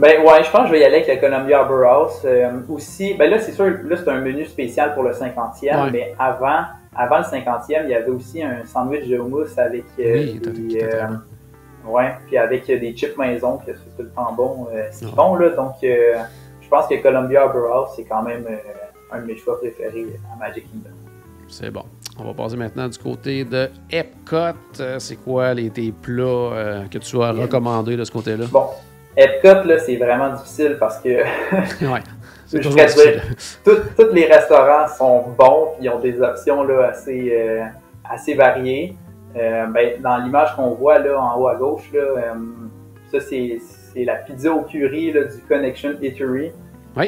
Ben 0.00 0.22
ouais, 0.24 0.44
je 0.44 0.50
pense 0.52 0.60
que 0.60 0.66
je 0.68 0.72
vais 0.72 0.80
y 0.80 0.84
aller 0.84 1.02
avec 1.02 1.08
le 1.08 1.20
Columbia 1.20 1.58
Arbor 1.58 1.84
House. 1.84 2.26
aussi, 2.68 3.14
ben 3.14 3.28
là, 3.28 3.40
c'est 3.40 3.50
sûr, 3.50 3.64
là, 3.64 3.96
c'est 3.96 4.08
un 4.08 4.20
menu 4.20 4.46
spécial 4.46 4.94
pour 4.94 5.02
le 5.02 5.10
50e, 5.10 5.90
mais 5.90 6.14
avant, 6.16 6.66
avant 6.98 7.18
le 7.18 7.24
50e, 7.24 7.84
il 7.84 7.90
y 7.90 7.94
avait 7.94 8.10
aussi 8.10 8.42
un 8.42 8.64
sandwich 8.66 9.06
de 9.08 9.18
houmous 9.18 9.56
avec 9.56 9.84
Oui, 9.98 10.40
des, 10.40 10.82
euh, 10.82 11.06
ouais, 11.86 12.12
puis 12.26 12.36
avec 12.36 12.66
des 12.66 12.94
chips 12.96 13.16
maison, 13.16 13.58
que 13.58 13.72
c'est 13.72 13.96
tout 13.96 14.02
le 14.02 14.10
temps 14.10 14.32
bon 14.34 14.66
euh, 14.74 14.82
ce 14.90 14.98
qu'ils 14.98 15.08
Ouais. 15.08 15.14
font. 15.14 15.36
Là, 15.36 15.50
donc, 15.50 15.74
euh, 15.84 16.14
je 16.60 16.68
pense 16.68 16.86
que 16.88 17.00
Columbia 17.00 17.42
House, 17.44 17.90
c'est 17.96 18.04
quand 18.04 18.22
même 18.22 18.44
euh, 18.50 18.56
un 19.16 19.20
de 19.20 19.26
mes 19.26 19.36
choix 19.36 19.58
préférés 19.58 20.06
à 20.34 20.36
Magic 20.38 20.64
Kingdom. 20.70 20.90
C'est 21.48 21.70
bon. 21.70 21.84
On 22.18 22.24
va 22.24 22.34
passer 22.34 22.56
maintenant 22.56 22.88
du 22.88 22.98
côté 22.98 23.44
de 23.44 23.70
Epcot. 23.90 24.58
Euh, 24.80 24.98
C'est 24.98 25.16
quoi 25.16 25.54
les, 25.54 25.70
tes 25.70 25.92
plats 25.92 26.22
euh, 26.24 26.84
que 26.90 26.98
tu 26.98 27.22
as 27.22 27.30
recommandés 27.32 27.96
de 27.96 28.04
ce 28.04 28.10
côté-là? 28.10 28.44
Bon, 28.50 28.66
Epcot, 29.16 29.66
là, 29.66 29.78
c'est 29.78 29.96
vraiment 29.96 30.34
difficile 30.34 30.76
parce 30.78 30.98
que 30.98 31.08
Ouais. 31.90 32.00
C'est 32.48 32.60
toujours 32.60 32.80
tous 33.64 34.12
les 34.14 34.24
restaurants 34.24 34.88
sont 34.88 35.34
bons, 35.38 35.74
puis 35.74 35.84
ils 35.84 35.90
ont 35.90 35.98
des 35.98 36.18
options 36.20 36.62
là, 36.62 36.88
assez, 36.88 37.30
euh, 37.30 37.64
assez 38.08 38.34
variées. 38.34 38.96
Euh, 39.36 39.66
ben, 39.66 40.00
dans 40.00 40.16
l'image 40.16 40.56
qu'on 40.56 40.70
voit 40.70 40.98
là, 40.98 41.20
en 41.20 41.38
haut 41.38 41.48
à 41.48 41.56
gauche, 41.56 41.90
là, 41.92 42.00
euh, 42.00 42.34
ça 43.12 43.20
c'est 43.20 43.60
la 44.04 44.14
pizza 44.14 44.50
au 44.50 44.62
curry 44.62 45.12
là, 45.12 45.24
du 45.24 45.38
Connection 45.46 45.90
Eatery. 46.00 46.52
Oui. 46.96 47.06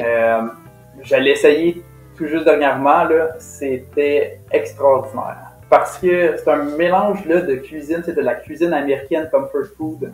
Je 1.01 1.15
l'ai 1.15 1.31
essayé 1.31 1.81
tout 2.15 2.27
juste 2.27 2.45
dernièrement, 2.45 3.07
c'était 3.39 4.41
extraordinaire. 4.51 5.53
Parce 5.71 5.97
que 5.97 6.35
c'est 6.37 6.49
un 6.49 6.65
mélange 6.77 7.25
là, 7.25 7.41
de 7.41 7.55
cuisine, 7.55 8.03
c'est 8.05 8.15
de 8.15 8.21
la 8.21 8.35
cuisine 8.35 8.73
américaine 8.73 9.27
comfort 9.31 9.69
food, 9.75 10.11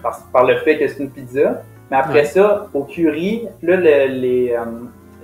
par, 0.00 0.20
par 0.32 0.44
le 0.44 0.58
fait 0.58 0.78
que 0.78 0.86
c'est 0.86 1.02
une 1.02 1.10
pizza. 1.10 1.62
Mais 1.90 1.96
après 1.98 2.20
Ouais. 2.20 2.24
ça, 2.24 2.66
au 2.74 2.82
curry, 2.84 3.48
là, 3.62 3.76
le- 3.76 4.06
les, 4.12 4.52
euh, 4.52 4.64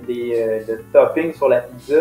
les, 0.07 0.33
euh, 0.35 0.59
le 0.67 0.83
topping 0.93 1.33
sur 1.33 1.49
la 1.49 1.61
pizza, 1.61 1.93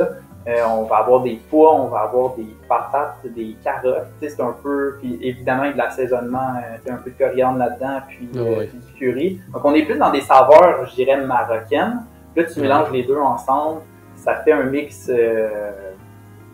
euh, 0.48 0.52
on 0.68 0.84
va 0.84 0.96
avoir 0.98 1.22
des 1.22 1.40
pois, 1.50 1.74
on 1.74 1.86
va 1.88 2.00
avoir 2.00 2.34
des 2.36 2.46
patates, 2.68 3.18
des 3.24 3.56
carottes, 3.62 4.06
c'est 4.20 4.40
un 4.40 4.54
peu, 4.62 4.96
puis 5.00 5.18
évidemment 5.22 5.62
avec 5.62 5.74
de 5.74 5.78
l'assaisonnement, 5.78 6.54
euh, 6.86 6.92
un 6.92 6.96
peu 6.96 7.10
de 7.10 7.18
coriandre 7.18 7.58
là-dedans, 7.58 8.00
puis, 8.08 8.28
Ah 8.34 8.38
euh, 8.38 8.66
puis 8.66 8.78
du 8.78 8.92
curry. 8.98 9.40
Donc 9.52 9.64
on 9.64 9.74
est 9.74 9.84
plus 9.84 9.98
dans 9.98 10.10
des 10.10 10.20
saveurs, 10.20 10.86
je 10.88 10.94
dirais, 10.96 11.16
marocaines. 11.24 12.02
Là, 12.34 12.44
tu 12.44 12.60
mélanges 12.60 12.90
les 12.92 13.02
deux 13.04 13.18
ensemble, 13.18 13.80
ça 14.16 14.36
fait 14.36 14.52
un 14.52 14.64
mix, 14.64 15.08
euh, 15.10 15.48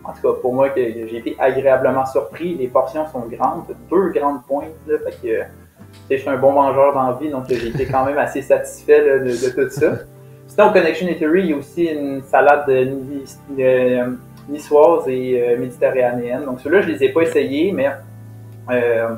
en 0.03 0.11
tout 0.13 0.21
cas 0.33 0.39
pour 0.41 0.53
moi, 0.53 0.69
que 0.69 0.81
j'ai 0.81 1.17
été 1.17 1.35
agréablement 1.39 2.05
surpris. 2.05 2.55
Les 2.55 2.67
portions 2.67 3.07
sont 3.07 3.21
grandes, 3.27 3.63
deux 3.89 4.09
grandes 4.09 4.43
pointes, 4.47 4.65
là, 4.87 4.97
fait 5.05 5.27
que, 5.27 5.43
je 6.09 6.15
suis 6.17 6.29
un 6.29 6.37
bon 6.37 6.51
mangeur 6.51 6.93
d'envie, 6.93 7.29
donc 7.29 7.45
j'ai 7.49 7.67
été 7.67 7.85
quand 7.85 8.05
même 8.05 8.17
assez 8.17 8.41
satisfait 8.41 9.05
là, 9.05 9.19
de, 9.19 9.25
de 9.25 9.63
tout 9.63 9.69
ça. 9.69 9.99
Sinon, 10.47 10.69
au 10.69 10.71
Connection 10.71 11.07
Eatery, 11.07 11.41
il 11.41 11.49
y 11.51 11.53
a 11.53 11.57
aussi 11.57 11.85
une 11.85 12.23
salade 12.23 12.67
euh, 12.69 14.05
niçoise 14.49 15.07
et 15.07 15.41
euh, 15.41 15.57
méditerranéenne. 15.59 16.43
Donc, 16.45 16.59
ceux-là, 16.61 16.81
je 16.81 16.87
les 16.87 17.03
ai 17.03 17.09
pas 17.09 17.21
essayés, 17.21 17.71
mais 17.71 17.87
euh, 18.71 19.15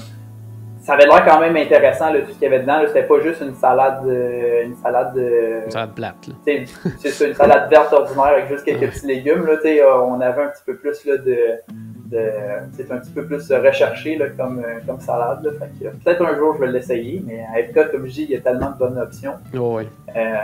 ça 0.82 0.94
avait 0.94 1.06
l'air 1.06 1.24
quand 1.26 1.40
même 1.40 1.56
intéressant, 1.56 2.12
là, 2.12 2.20
tout 2.20 2.32
ce 2.32 2.34
qu'il 2.34 2.44
y 2.44 2.48
avait 2.48 2.60
dedans. 2.60 2.82
C'était 2.86 3.04
pas 3.04 3.22
juste 3.22 3.42
une 3.42 3.56
salade, 3.56 4.04
euh, 4.06 4.66
une 4.66 4.76
salade 4.76 5.14
de, 5.14 5.66
Une 5.66 5.72
salade 5.72 5.94
plate. 5.96 6.30
C'est 6.44 7.28
une 7.28 7.34
salade 7.34 7.70
verte 7.70 7.94
ordinaire 7.94 8.26
avec 8.26 8.50
juste 8.50 8.66
quelques 8.66 8.92
petits 8.92 9.08
légumes. 9.08 9.46
Là, 9.46 9.58
on 10.06 10.20
avait 10.20 10.44
un 10.44 10.48
petit 10.48 10.64
peu 10.66 10.76
plus 10.76 11.06
là, 11.06 11.18
de, 11.18 11.24
de 11.24 11.91
c'est 12.12 12.92
un 12.92 12.98
petit 12.98 13.12
peu 13.12 13.26
plus 13.26 13.52
recherché 13.52 14.18
là, 14.18 14.26
comme, 14.38 14.60
euh, 14.60 14.80
comme 14.86 15.00
salade. 15.00 15.44
Là, 15.44 15.52
fait 15.60 15.72
que, 15.80 15.90
peut-être 15.96 16.26
un 16.26 16.36
jour 16.38 16.56
je 16.56 16.66
vais 16.66 16.72
l'essayer, 16.72 17.24
mais 17.26 17.44
à 17.54 17.60
Epcot, 17.60 17.90
comme 17.92 18.06
je 18.08 18.12
dis, 18.12 18.24
il 18.24 18.32
y 18.32 18.36
a 18.36 18.42
tellement 18.42 18.72
de 18.72 18.78
bonnes 18.78 18.98
options. 19.00 19.34
Oh. 19.58 19.80
Euh, 19.80 20.36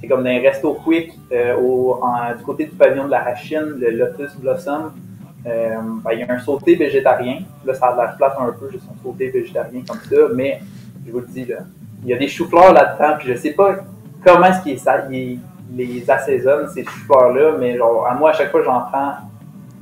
c'est 0.00 0.06
comme 0.06 0.22
dans 0.22 0.30
un 0.30 0.40
resto 0.40 0.74
quick 0.74 1.12
euh, 1.32 1.56
au, 1.56 1.98
en- 2.02 2.34
du 2.36 2.44
côté 2.44 2.66
du 2.66 2.70
pavillon 2.76 3.06
de 3.06 3.10
la 3.10 3.22
Rachine, 3.24 3.74
le 3.78 3.90
Lotus 3.90 4.36
Blossom. 4.36 4.92
euh, 5.46 5.76
ben, 6.04 6.10
il 6.12 6.20
y 6.20 6.22
a 6.22 6.32
un 6.32 6.38
sauté 6.38 6.74
végétarien. 6.76 7.38
Là, 7.64 7.74
ça 7.74 7.86
a 7.88 7.96
l'air 7.96 8.16
plate 8.16 8.34
un 8.38 8.52
peu, 8.52 8.70
juste 8.70 8.84
un 8.92 9.02
sauté 9.02 9.28
végétarien 9.30 9.82
comme 9.88 9.98
ça, 9.98 10.16
mais 10.34 10.60
je 11.06 11.10
vous 11.12 11.20
le 11.20 11.26
dis, 11.26 11.44
là, 11.46 11.56
il 12.04 12.10
y 12.10 12.14
a 12.14 12.18
des 12.18 12.28
choux-fleurs 12.28 12.72
là-dedans, 12.72 13.16
puis 13.18 13.28
je 13.28 13.34
sais 13.34 13.52
pas 13.52 13.76
comment 14.24 14.46
est-ce 14.46 14.62
qu'ils 14.62 15.40
les 15.74 16.10
assaisonnent, 16.10 16.68
ces 16.68 16.84
choux-fleurs-là, 16.84 17.56
mais 17.58 17.76
genre, 17.76 18.06
à 18.06 18.14
moi, 18.14 18.30
à 18.30 18.32
chaque 18.34 18.50
fois 18.50 18.62
j'en 18.62 18.80
prends, 18.82 19.14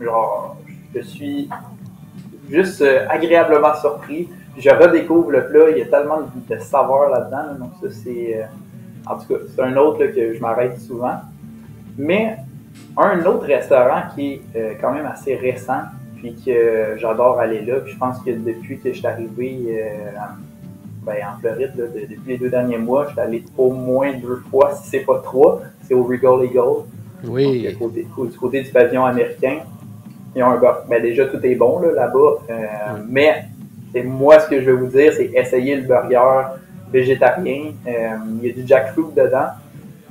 genre, 0.00 0.56
je 0.94 1.00
suis 1.00 1.48
juste 2.50 2.80
euh, 2.82 3.06
agréablement 3.08 3.74
surpris. 3.74 4.28
Je 4.58 4.70
redécouvre 4.70 5.30
le 5.30 5.46
plat, 5.48 5.70
il 5.70 5.78
y 5.78 5.82
a 5.82 5.86
tellement 5.86 6.20
de, 6.22 6.54
de 6.54 6.60
saveurs 6.60 7.10
là-dedans, 7.10 7.36
là, 7.48 7.54
donc 7.58 7.72
ça, 7.82 7.88
c'est... 7.90 8.36
euh, 8.42 8.44
en 9.08 9.18
tout 9.18 9.34
cas, 9.34 9.40
c'est 9.54 9.62
un 9.62 9.76
autre 9.76 10.00
là, 10.02 10.08
que 10.08 10.34
je 10.34 10.40
m'arrête 10.40 10.80
souvent. 10.80 11.16
Mais 11.98 12.36
un 12.96 13.24
autre 13.24 13.46
restaurant 13.46 14.02
qui 14.14 14.32
est 14.34 14.42
euh, 14.56 14.72
quand 14.80 14.92
même 14.92 15.06
assez 15.06 15.34
récent, 15.36 15.82
puis 16.16 16.34
que 16.44 16.94
j'adore 16.96 17.38
aller 17.38 17.60
là, 17.60 17.80
puis 17.80 17.92
je 17.92 17.98
pense 17.98 18.18
que 18.20 18.30
depuis 18.30 18.78
que 18.80 18.90
je 18.92 18.98
suis 18.98 19.06
arrivé 19.06 19.84
ben, 21.02 21.14
en 21.32 21.38
Floride, 21.38 21.72
là, 21.76 21.84
de- 21.86 22.00
depuis 22.00 22.20
les 22.26 22.38
deux 22.38 22.48
derniers 22.50 22.78
mois, 22.78 23.04
je 23.06 23.12
suis 23.12 23.20
allé 23.20 23.44
au 23.56 23.70
moins 23.70 24.12
deux 24.14 24.42
fois, 24.50 24.74
si 24.74 24.88
c'est 24.88 25.00
pas 25.04 25.20
trois, 25.20 25.60
c'est 25.82 25.94
au 25.94 26.02
Regal 26.04 26.42
Eagle, 26.44 26.84
Oui. 27.28 27.76
côté- 27.78 28.04
du 28.30 28.36
côté 28.38 28.62
du 28.62 28.70
pavillon 28.70 29.04
américain. 29.04 29.58
Ils 30.36 30.42
ont 30.42 30.50
un 30.50 30.58
bar- 30.58 30.82
ben, 30.88 31.00
déjà 31.00 31.24
tout 31.26 31.44
est 31.44 31.54
bon 31.54 31.80
là, 31.80 31.92
là-bas, 31.92 32.18
euh, 32.50 32.54
mais 33.08 33.44
c'est 33.92 34.02
moi 34.02 34.38
ce 34.38 34.48
que 34.50 34.60
je 34.60 34.66
vais 34.66 34.76
vous 34.76 34.86
dire, 34.88 35.12
c'est 35.16 35.30
essayer 35.34 35.76
le 35.76 35.82
burger 35.82 36.48
végétarien. 36.92 37.72
Euh, 37.88 38.16
il 38.42 38.46
y 38.46 38.50
a 38.50 38.54
du 38.54 38.66
jackfruit 38.66 39.06
dedans. 39.16 39.48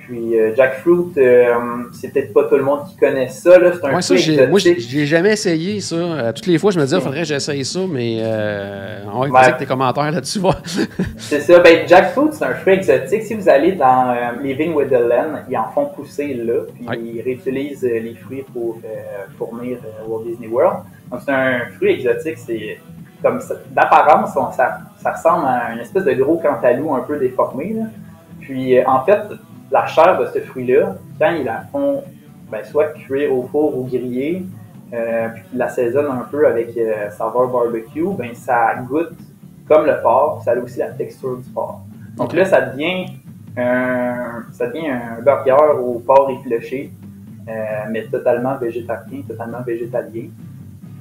Puis 0.08 0.38
euh, 0.40 0.56
jackfruit, 0.56 1.14
euh, 1.18 1.54
c'est 1.92 2.14
peut-être 2.14 2.32
pas 2.32 2.44
tout 2.44 2.58
le 2.58 2.64
monde 2.64 2.82
qui 2.88 2.96
connaît 2.98 3.28
ça. 3.30 3.58
Là. 3.58 3.72
C'est 3.74 3.88
un 3.88 3.96
Ouais, 3.96 4.02
ça, 4.04 4.16
j'ai, 4.16 4.46
moi, 4.46 4.60
j'ai, 4.60 5.06
jamais 5.08 5.32
essayé 5.34 5.80
ça. 5.82 5.96
Euh, 5.96 6.32
toutes 6.32 6.46
les 6.46 6.60
fois, 6.60 6.70
je 6.72 6.78
me 6.80 6.84
disais, 6.84 6.98
il 6.98 7.02
faudrait 7.02 7.22
que 7.22 7.28
j'essaye 7.28 7.66
ça, 7.66 7.80
mais 7.90 8.18
euh, 8.22 9.00
on 9.12 9.28
va 9.30 9.40
avec 9.40 9.58
tes 9.58 9.66
commentaires 9.66 10.12
là-dessus. 10.12 10.40
C'est 11.18 11.40
ça. 11.40 11.60
Ben, 11.60 11.88
jackfruit, 11.88 12.30
c'est 12.34 12.46
un 12.46 12.54
fruit 12.54 12.74
exotique. 12.74 13.24
Si 13.24 13.34
vous 13.34 13.50
allez 13.50 13.72
dans 13.72 14.16
Living 14.44 14.74
with 14.76 14.90
the 14.90 14.94
Land, 14.94 15.40
ils 15.50 15.58
en 15.58 15.70
font 15.74 15.86
pousser 15.88 16.36
là. 16.36 16.62
Puis 16.76 16.88
Ouais. 16.88 17.00
ils 17.04 17.22
réutilisent 17.22 17.82
les 17.84 18.14
fruits 18.16 18.44
pour 18.54 18.78
fournir 19.40 19.78
Walt 20.08 20.24
Disney 20.26 20.48
World. 20.48 20.80
Donc 21.12 21.22
c'est 21.26 21.32
un 21.32 21.62
fruit 21.78 21.94
exotique. 21.94 22.38
C'est 22.38 22.78
comme 23.24 23.42
ça. 23.42 23.56
D'apparence, 23.72 24.32
on- 24.36 24.52
ça, 24.52 24.82
ça 25.02 25.14
ressemble 25.14 25.48
à 25.48 25.74
une 25.74 25.80
espèce 25.80 26.04
de 26.06 26.14
gros 26.14 26.38
cantalou 26.38 26.94
un 26.94 27.00
peu 27.02 27.18
déformé. 27.18 27.74
Là. 27.74 27.86
Puis 28.40 28.78
en 28.86 29.04
fait, 29.04 29.20
la 29.72 29.86
chair 29.86 30.20
de 30.20 30.28
ce 30.28 30.40
fruit-là, 30.40 30.96
quand 31.20 31.32
ils 31.32 31.46
la 31.46 31.62
font 31.72 32.04
ben, 32.52 32.64
soit 32.64 32.94
cuire 32.94 33.34
au 33.34 33.44
four 33.44 33.78
ou 33.78 33.86
griller, 33.86 34.46
euh, 34.94 35.30
puis 35.30 35.44
qu'ils 35.50 35.60
l'assaisonnent 35.60 36.12
un 36.12 36.26
peu 36.30 36.48
avec 36.48 36.78
euh, 36.78 37.10
saveur 37.10 37.48
barbecue, 37.48 38.14
ben 38.18 38.34
ça 38.36 38.76
goûte 38.88 39.18
comme 39.68 39.86
le 39.86 40.00
porc, 40.02 40.44
ça 40.44 40.52
a 40.52 40.58
aussi 40.58 40.80
la 40.80 40.92
texture 40.92 41.38
du 41.38 41.50
porc. 41.50 41.82
Donc 42.18 42.34
là, 42.34 42.46
ça 42.46 42.62
devient 42.62 43.08
un, 43.58 44.44
ça 44.52 44.68
devient 44.68 44.88
un 44.88 45.22
burger 45.22 45.80
au 45.80 46.00
porc 46.00 46.30
épluché, 46.30 46.92
euh, 47.48 47.52
mais 47.90 48.04
totalement 48.06 48.58
végétarien, 48.58 49.22
totalement 49.28 49.62
végétalien. 49.62 50.28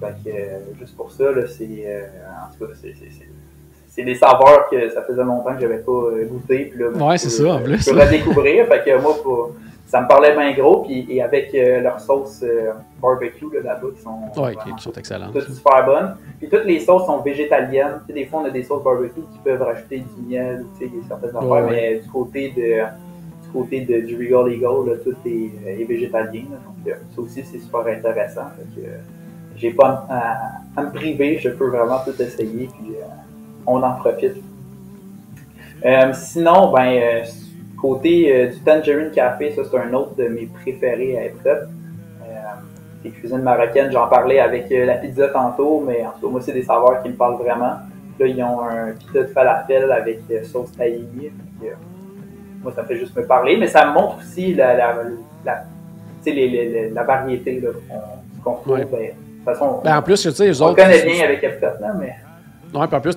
Fait 0.01 0.15
que, 0.25 0.31
euh, 0.31 0.59
juste 0.79 0.97
pour 0.97 1.11
ça, 1.11 1.31
là, 1.31 1.47
c'est, 1.47 1.85
euh, 1.87 2.07
en 2.29 2.53
tout 2.53 2.67
cas, 2.67 2.73
c'est, 2.81 2.95
c'est, 3.95 4.03
des 4.05 4.15
saveurs 4.15 4.69
que 4.71 4.89
ça 4.91 5.03
faisait 5.03 5.23
longtemps 5.25 5.55
que 5.55 5.61
j'avais 5.61 5.79
pas 5.79 5.93
euh, 5.93 6.27
goûté. 6.27 6.67
Puis 6.73 6.79
là, 6.81 6.89
Ouais, 6.91 7.19
c'est 7.19 7.31
ça, 7.31 7.55
en 7.55 7.61
plus. 7.61 7.79
Je 7.85 7.91
peux 7.91 8.01
redécouvrir. 8.01 8.67
fait 8.67 8.83
que 8.85 9.01
moi, 9.01 9.15
pour- 9.23 9.53
ça 9.87 10.01
me 10.01 10.09
parlait 10.09 10.33
bien 10.35 10.53
gros. 10.55 10.83
Puis, 10.83 11.07
et 11.09 11.23
avec 11.23 11.55
euh, 11.55 11.81
leur 11.81 12.01
sauce 12.01 12.41
euh, 12.43 12.73
barbecue 13.01 13.47
là, 13.55 13.61
là-bas, 13.63 13.87
qui 13.97 14.03
sont 14.03 14.43
Ouais, 14.43 14.55
qui, 14.57 14.83
sont 14.83 14.93
excellentes. 14.93 15.33
toutes 15.33 15.55
super 15.55 15.85
bonnes. 15.87 16.17
Puis 16.41 16.49
toutes 16.49 16.65
les 16.65 16.81
sauces 16.81 17.07
sont 17.07 17.19
végétaliennes. 17.21 18.01
Tu 18.01 18.07
sais, 18.09 18.13
des 18.21 18.27
fois, 18.27 18.41
on 18.43 18.47
a 18.47 18.51
des 18.51 18.65
sauces 18.65 18.83
barbecue 18.83 19.21
qui 19.21 19.39
peuvent 19.45 19.63
rajouter 19.63 19.99
du 19.99 20.27
miel 20.29 20.63
ou 20.65 20.79
tu 20.79 20.85
sais, 20.87 20.91
des 20.91 21.03
certaines 21.07 21.31
affaires, 21.37 21.49
Ouais, 21.49 21.63
mais 21.71 21.99
du 22.01 22.09
côté 22.09 22.49
de 22.57 22.83
du 23.45 23.51
côté 23.61 23.81
de, 23.83 24.01
du 24.05 24.17
Regal 24.17 24.53
Eagle, 24.53 24.91
là, 24.91 24.97
tout 25.05 25.15
est, 25.25 25.51
euh, 25.65 25.81
est 25.81 25.85
végétalien. 25.85 26.43
là. 26.51 26.57
donc 26.67 26.97
ça 27.15 27.21
aussi, 27.21 27.45
c'est 27.45 27.59
super 27.61 27.87
intéressant. 27.87 28.47
Fait 28.57 28.81
que, 28.81 28.87
j'ai 29.57 29.71
pas 29.71 30.05
à, 30.11 30.37
à 30.81 30.83
me 30.83 30.91
priver, 30.91 31.39
je 31.39 31.51
peux 31.51 31.69
vraiment 31.69 31.99
tout 32.05 32.21
essayer, 32.21 32.69
puis 32.77 32.97
euh, 32.97 33.05
on 33.67 33.83
en 33.83 33.93
profite. 33.97 34.37
Euh, 35.85 36.13
sinon, 36.15 36.73
ben, 36.73 36.87
euh, 37.03 37.23
côté 37.81 38.35
euh, 38.35 38.47
du 38.49 38.59
Tangerine 38.61 39.11
Café, 39.11 39.53
ça 39.53 39.63
c'est 39.71 39.79
un 39.79 39.93
autre 39.93 40.15
de 40.17 40.29
mes 40.29 40.47
préférés 40.47 41.19
à 41.19 41.25
Epcot. 41.27 41.49
Euh, 41.49 41.65
les 43.05 43.11
cuisines 43.11 43.43
marocaines, 43.43 43.93
j'en 43.93 44.09
parlais 44.09 44.41
avec 44.41 44.67
la 44.71 44.95
pizza 44.95 45.29
tantôt, 45.29 45.83
mais 45.87 46.05
en 46.07 46.11
tout 46.19 46.27
cas, 46.27 46.33
moi, 46.33 46.41
c'est 46.41 46.53
des 46.53 46.63
saveurs 46.63 47.03
qui 47.03 47.11
me 47.11 47.15
parlent 47.15 47.37
vraiment. 47.37 47.77
Là, 48.19 48.27
ils 48.27 48.43
ont 48.43 48.61
un 48.63 48.93
pizza 48.93 49.21
de 49.23 49.27
falafel 49.27 49.91
avec 49.93 50.21
sauce 50.45 50.73
tahini. 50.73 51.31
moi, 52.63 52.73
ça 52.75 52.85
fait 52.85 52.97
juste 52.97 53.15
me 53.17 53.27
parler, 53.27 53.57
mais 53.59 53.67
ça 53.67 53.87
me 53.87 53.93
montre 53.93 54.19
aussi 54.19 54.55
la, 54.55 54.75
la, 54.75 54.95
la, 55.45 55.65
tu 56.25 56.31
sais, 56.31 56.31
les- 56.31 56.49
les- 56.49 56.69
les- 56.71 56.91
la 56.91 57.03
variété 57.03 57.63
qu'on 58.43 58.53
retrouve. 58.53 58.73
Ouais. 58.75 58.85
Ben, 58.91 59.01
de 59.03 59.07
toute 59.09 59.45
façon, 59.45 59.81
Ben, 59.85 59.99
en 59.99 60.03
plus, 60.03 60.23
tu 60.23 60.31
sais, 60.31 60.63
on 60.63 60.65
autres. 60.69 60.77
connaît 60.77 61.03
bien 61.05 61.25
avec 61.25 61.45
Epcot, 61.45 61.67
là, 61.83 61.93
mais 61.99 62.15
Ouais, 62.75 62.87
puis 62.87 62.97
en 62.97 63.01
plus, 63.01 63.17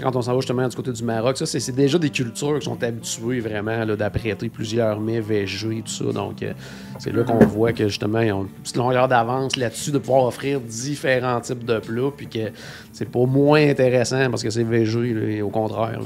quand 0.00 0.14
on 0.14 0.22
s'en 0.22 0.32
va 0.32 0.40
justement 0.40 0.68
du 0.68 0.76
côté 0.76 0.92
du 0.92 1.02
Maroc, 1.02 1.36
ça, 1.38 1.46
c'est 1.46 1.74
déjà 1.74 1.98
des 1.98 2.10
cultures 2.10 2.58
qui 2.58 2.66
sont 2.66 2.82
habituées 2.82 3.40
vraiment 3.40 3.84
d'apprêter 3.86 4.48
plusieurs 4.48 5.00
mets 5.00 5.20
végés 5.20 5.78
et 5.78 5.82
tout 5.82 5.88
ça. 5.88 6.12
Donc, 6.12 6.42
euh, 6.42 6.52
c'est 6.98 7.12
là 7.12 7.24
qu'on 7.24 7.38
voit 7.38 7.72
que 7.72 7.88
justement, 7.88 8.20
ils 8.20 8.32
ont 8.32 8.42
une 8.42 8.48
petite 8.48 8.76
longueur 8.76 9.08
d'avance 9.08 9.56
là-dessus 9.56 9.90
de 9.90 9.98
pouvoir 9.98 10.26
offrir 10.26 10.60
différents 10.60 11.40
types 11.40 11.64
de 11.64 11.78
plats, 11.78 12.12
puis 12.16 12.28
que 12.28 12.50
c'est 12.92 13.10
pas 13.10 13.24
moins 13.24 13.68
intéressant 13.68 14.30
parce 14.30 14.42
que 14.42 14.50
c'est 14.50 14.62
végé, 14.62 15.42
au 15.42 15.50
contraire. 15.50 16.00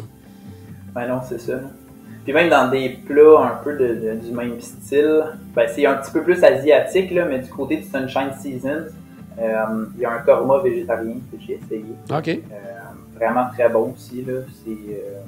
Ben 0.95 1.09
non, 1.09 1.21
c'est 1.29 1.40
ça. 1.40 1.61
Puis 2.25 2.33
même 2.33 2.51
dans 2.51 2.71
des 2.71 2.90
plats 2.90 3.53
un 3.53 3.64
peu 3.64 3.77
du 3.77 4.31
même 4.33 4.61
style, 4.61 5.25
ben 5.55 5.66
c'est 5.75 5.85
un 5.87 5.95
petit 5.95 6.12
peu 6.12 6.23
plus 6.23 6.42
asiatique, 6.42 7.11
là, 7.11 7.25
mais 7.25 7.40
du 7.40 7.49
côté 7.49 7.79
du 7.79 7.85
Sunshine 7.85 8.31
Seasons, 8.40 8.92
euh, 9.38 9.87
il 9.97 10.03
y 10.03 10.05
a 10.05 10.12
un 10.12 10.18
korma 10.18 10.59
végétarien 10.59 11.14
que 11.14 11.38
j'ai 11.45 11.55
essayé. 11.55 11.85
OK. 12.11 12.29
Euh, 12.29 12.82
vraiment 13.14 13.46
très 13.53 13.68
bon 13.68 13.92
aussi. 13.94 14.25
Là. 14.25 14.40
C'est, 14.64 14.70
euh, 14.70 15.20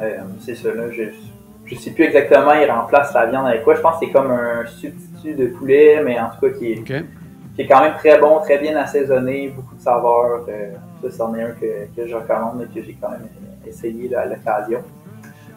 euh, 0.00 0.20
c'est 0.40 0.54
ça. 0.54 0.74
Là. 0.74 0.90
Je 0.90 1.74
ne 1.74 1.80
sais 1.80 1.90
plus 1.92 2.04
exactement, 2.04 2.52
il 2.54 2.70
remplace 2.70 3.14
la 3.14 3.26
viande 3.26 3.46
avec 3.46 3.62
quoi. 3.62 3.74
Je 3.74 3.80
pense 3.80 3.98
que 3.98 4.06
c'est 4.06 4.12
comme 4.12 4.30
un 4.30 4.66
substitut 4.66 5.34
de 5.34 5.46
poulet, 5.46 6.02
mais 6.04 6.18
en 6.18 6.28
tout 6.30 6.46
cas 6.46 6.58
qui 6.58 6.72
est, 6.72 6.82
qui 6.84 7.62
est 7.62 7.66
quand 7.66 7.80
même 7.80 7.94
très 7.94 8.18
bon, 8.18 8.40
très 8.40 8.58
bien 8.58 8.76
assaisonné, 8.76 9.48
beaucoup 9.54 9.74
de 9.74 9.80
saveurs. 9.80 10.44
Euh, 10.48 10.72
ça, 11.02 11.10
c'en 11.10 11.34
est 11.34 11.42
un 11.42 11.50
que, 11.52 11.86
que 11.96 12.06
je 12.06 12.14
recommande 12.14 12.62
et 12.62 12.74
que 12.74 12.84
j'ai 12.84 12.96
quand 13.00 13.10
même 13.10 13.28
essayé 13.66 14.14
à 14.14 14.26
l'occasion. 14.26 14.82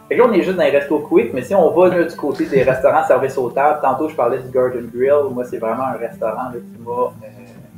Fait 0.08 0.16
que 0.16 0.22
là, 0.22 0.28
on 0.30 0.34
est 0.34 0.44
juste 0.44 0.58
dans 0.58 0.64
les 0.64 0.70
restos 0.70 1.00
quick, 1.00 1.34
mais 1.34 1.42
si 1.42 1.56
on 1.56 1.72
va 1.72 2.04
du 2.04 2.16
côté 2.16 2.46
des 2.46 2.62
restaurants 2.62 3.04
service 3.08 3.38
aux 3.38 3.50
tables, 3.50 3.80
tantôt 3.82 4.08
je 4.08 4.16
parlais 4.16 4.38
du 4.38 4.50
Garden 4.52 4.88
Grill, 4.94 5.32
moi 5.32 5.44
c'est 5.46 5.58
vraiment 5.58 5.86
un 5.86 5.98
restaurant 5.98 6.52
qui 6.52 6.84
m'a 6.84 6.92
euh, 6.92 7.28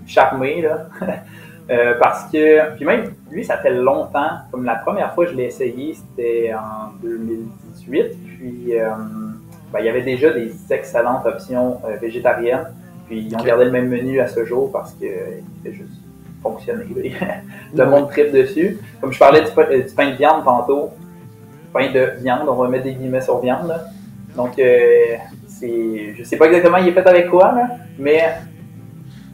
charmé. 0.06 0.62
Là. 0.62 0.88
Euh, 1.69 1.95
parce 1.99 2.32
que, 2.32 2.75
puis 2.75 2.86
même, 2.86 3.13
lui, 3.30 3.43
ça 3.43 3.58
fait 3.58 3.73
longtemps. 3.73 4.30
Comme 4.51 4.63
la 4.63 4.75
première 4.75 5.13
fois 5.13 5.25
que 5.25 5.32
je 5.32 5.36
l'ai 5.36 5.45
essayé, 5.45 5.95
c'était 5.95 6.53
en 6.53 6.93
2018. 7.01 8.06
Puis, 8.25 8.80
euh, 8.80 8.89
ben, 9.71 9.80
il 9.80 9.86
y 9.86 9.89
avait 9.89 10.01
déjà 10.01 10.32
des 10.32 10.53
excellentes 10.69 11.25
options 11.25 11.82
euh, 11.86 11.97
végétariennes. 11.97 12.67
Puis, 13.08 13.27
ils 13.30 13.36
ont 13.36 13.43
gardé 13.43 13.65
le 13.65 13.71
même 13.71 13.89
menu 13.89 14.19
à 14.19 14.27
ce 14.27 14.45
jour 14.45 14.71
parce 14.71 14.93
qu'il 14.93 15.10
fait 15.63 15.73
juste 15.73 15.91
fonctionner. 16.41 16.86
le 17.75 17.86
monde 17.86 18.10
tripe 18.10 18.32
dessus. 18.32 18.80
Comme 19.01 19.12
je 19.12 19.19
parlais 19.19 19.41
du, 19.41 19.51
pain 19.51 20.12
de 20.12 20.15
viande 20.15 20.45
tantôt, 20.45 20.91
pain 21.73 21.91
de 21.91 22.12
viande, 22.21 22.47
on 22.47 22.56
va 22.56 22.69
mettre 22.69 22.86
des 22.86 22.93
guillemets 22.93 23.21
sur 23.21 23.39
viande. 23.39 23.73
Donc, 24.36 24.53
c'est, 24.56 26.13
je 26.15 26.23
sais 26.23 26.38
pas 26.38 26.45
exactement 26.45 26.77
il 26.77 26.89
est 26.89 26.91
fait 26.91 27.08
avec 27.08 27.27
quoi, 27.30 27.51
là, 27.51 27.69
mais 27.97 28.23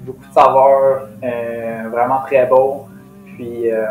beaucoup 0.03 0.25
de 0.27 0.33
saveurs, 0.33 1.07
euh, 1.23 1.89
vraiment 1.91 2.21
très 2.25 2.45
beau. 2.45 2.87
Puis, 3.25 3.71
euh, 3.71 3.85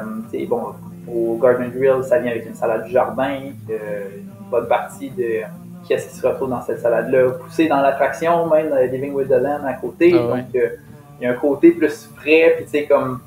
bon, 0.49 0.75
au 1.09 1.37
Garden 1.37 1.71
Grill, 1.71 2.05
ça 2.05 2.19
vient 2.19 2.31
avec 2.31 2.47
une 2.47 2.55
salade 2.55 2.85
du 2.85 2.93
jardin, 2.93 3.39
euh, 3.71 4.09
une 4.19 4.51
bonne 4.51 4.69
partie 4.69 5.11
de 5.11 5.43
qu'est-ce 5.89 6.11
qui 6.11 6.17
se 6.17 6.27
retrouve 6.27 6.51
dans 6.51 6.63
cette 6.63 6.81
salade-là, 6.81 7.31
poussé 7.43 7.67
dans 7.67 7.81
l'attraction, 7.81 8.47
même 8.49 8.71
dans 8.71 8.77
Living 8.77 9.13
with 9.13 9.29
the 9.29 9.33
Land 9.33 9.65
à 9.67 9.75
côté. 9.75 10.15
Ah 10.15 10.37
Donc, 10.37 10.47
il 10.55 11.25
y 11.25 11.27
a 11.27 11.33
un 11.33 11.35
côté 11.35 11.73
plus 11.73 12.09
frais, 12.17 12.55
puis 12.57 12.65
tu 12.65 12.71
sais, 12.71 12.87
comme, 12.87 13.21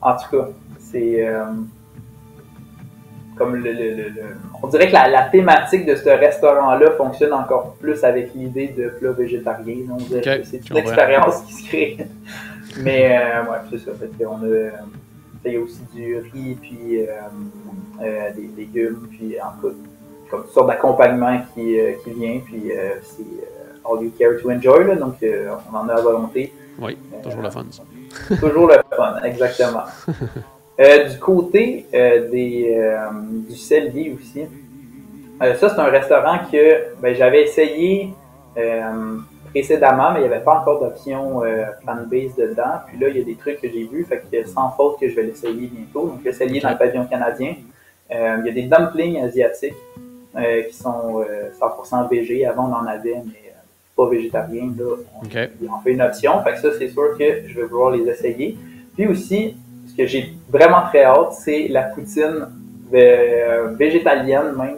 en 0.00 0.12
tout 0.12 0.36
cas, 0.36 0.48
c'est 0.78 1.26
comme 3.40 3.56
le, 3.56 3.72
on 4.62 4.66
dirait 4.66 4.88
que 4.88 4.92
la, 4.92 5.22
thématique 5.32 5.86
de 5.86 5.94
ce 5.94 6.10
restaurant-là 6.10 6.90
fonctionne 6.90 7.32
encore 7.32 7.74
plus 7.80 8.04
avec 8.04 8.34
l'idée 8.34 8.68
de 8.76 8.90
plat 8.90 9.12
végétarien. 9.12 9.76
c'est 10.44 10.68
une 10.68 10.76
expérience 10.76 11.40
qui 11.46 11.54
se 11.54 11.68
crée. 11.68 11.96
Mais 12.82 13.16
euh, 13.16 13.50
ouais, 13.50 13.58
c'est 13.70 13.78
ça. 13.78 13.92
Fait 13.98 14.26
on 14.26 14.42
a, 14.44 14.70
il 15.46 15.52
y 15.52 15.56
a 15.56 15.60
aussi 15.60 15.80
du 15.94 16.18
riz, 16.18 16.54
puis 16.60 17.00
euh, 17.00 17.06
euh, 18.02 18.30
des 18.34 18.50
légumes, 18.58 19.08
puis 19.10 19.36
en 19.40 19.58
tout 19.58 19.74
comme 20.30 20.42
une 20.42 20.52
sorte 20.52 20.68
d'accompagnement 20.68 21.40
qui, 21.54 21.76
qui 22.04 22.10
vient, 22.12 22.40
puis 22.44 22.70
c'est 23.02 23.24
all 23.84 24.04
you 24.04 24.12
care 24.18 24.40
to 24.40 24.50
enjoy, 24.50 24.86
là, 24.86 24.96
donc 24.96 25.16
on 25.72 25.76
en 25.76 25.88
a 25.88 25.94
à 25.94 26.00
volonté. 26.02 26.52
Oui, 26.78 26.98
toujours 27.22 27.42
le 27.42 27.50
fun. 27.50 27.64
toujours 28.38 28.68
le 28.68 28.76
fun, 28.94 29.16
exactement. 29.24 29.84
Euh, 30.80 31.08
du 31.08 31.18
côté 31.18 31.84
euh, 31.92 32.30
des, 32.30 32.74
euh, 32.74 33.10
du 33.46 33.54
Cellier 33.54 34.16
aussi, 34.18 34.46
ça 35.38 35.68
c'est 35.68 35.78
un 35.78 35.90
restaurant 35.90 36.38
que 36.50 36.94
ben, 37.02 37.14
j'avais 37.14 37.42
essayé 37.44 38.14
précédemment, 39.50 40.12
mais 40.12 40.20
il 40.20 40.28
n'y 40.28 40.34
avait 40.34 40.44
pas 40.44 40.60
encore 40.60 40.80
d'option 40.80 41.40
plant-based 41.82 42.36
dedans. 42.36 42.80
Puis 42.86 42.98
là, 42.98 43.08
il 43.08 43.18
y 43.18 43.20
a 43.20 43.24
des 43.24 43.36
trucs 43.36 43.60
que 43.60 43.68
j'ai 43.68 43.84
vus, 43.84 44.04
fait 44.04 44.22
que 44.30 44.46
sans 44.46 44.70
faute 44.72 45.00
que 45.00 45.08
je 45.08 45.14
vais 45.14 45.22
l'essayer 45.22 45.66
bientôt. 45.66 46.08
Donc 46.08 46.24
le 46.24 46.32
Cellier 46.32 46.60
dans 46.60 46.70
le 46.70 46.76
pavillon 46.76 47.06
canadien. 47.06 47.54
il 48.10 48.42
y 48.44 48.48
a 48.48 48.52
des 48.52 48.62
dumplings 48.62 49.22
asiatiques 49.22 49.76
qui 50.68 50.76
sont 50.76 51.24
100% 51.58 52.10
végé. 52.10 52.44
Avant, 52.44 52.68
on 52.68 52.74
en 52.74 52.86
avait, 52.86 53.22
mais 53.24 53.52
pas 53.96 54.08
végétarien. 54.10 54.72
Là, 54.78 54.96
on, 55.14 55.74
on 55.74 55.80
fait 55.80 55.92
une 55.92 56.02
option. 56.02 56.42
Fait 56.42 56.52
que 56.52 56.60
ça, 56.60 56.68
c'est 56.78 56.88
sûr 56.88 57.16
que 57.18 57.48
je 57.48 57.60
vais 57.60 57.66
vouloir 57.66 57.92
les 57.92 58.06
essayer. 58.08 58.58
Puis 58.94 59.06
aussi, 59.06 59.56
ce 59.90 59.96
que 59.96 60.06
j'ai 60.06 60.34
vraiment 60.48 60.82
très 60.82 61.04
hâte, 61.04 61.32
c'est 61.32 61.68
la 61.68 61.82
poutine 61.82 62.46
euh, 62.92 63.74
végétalienne 63.78 64.54
même. 64.56 64.76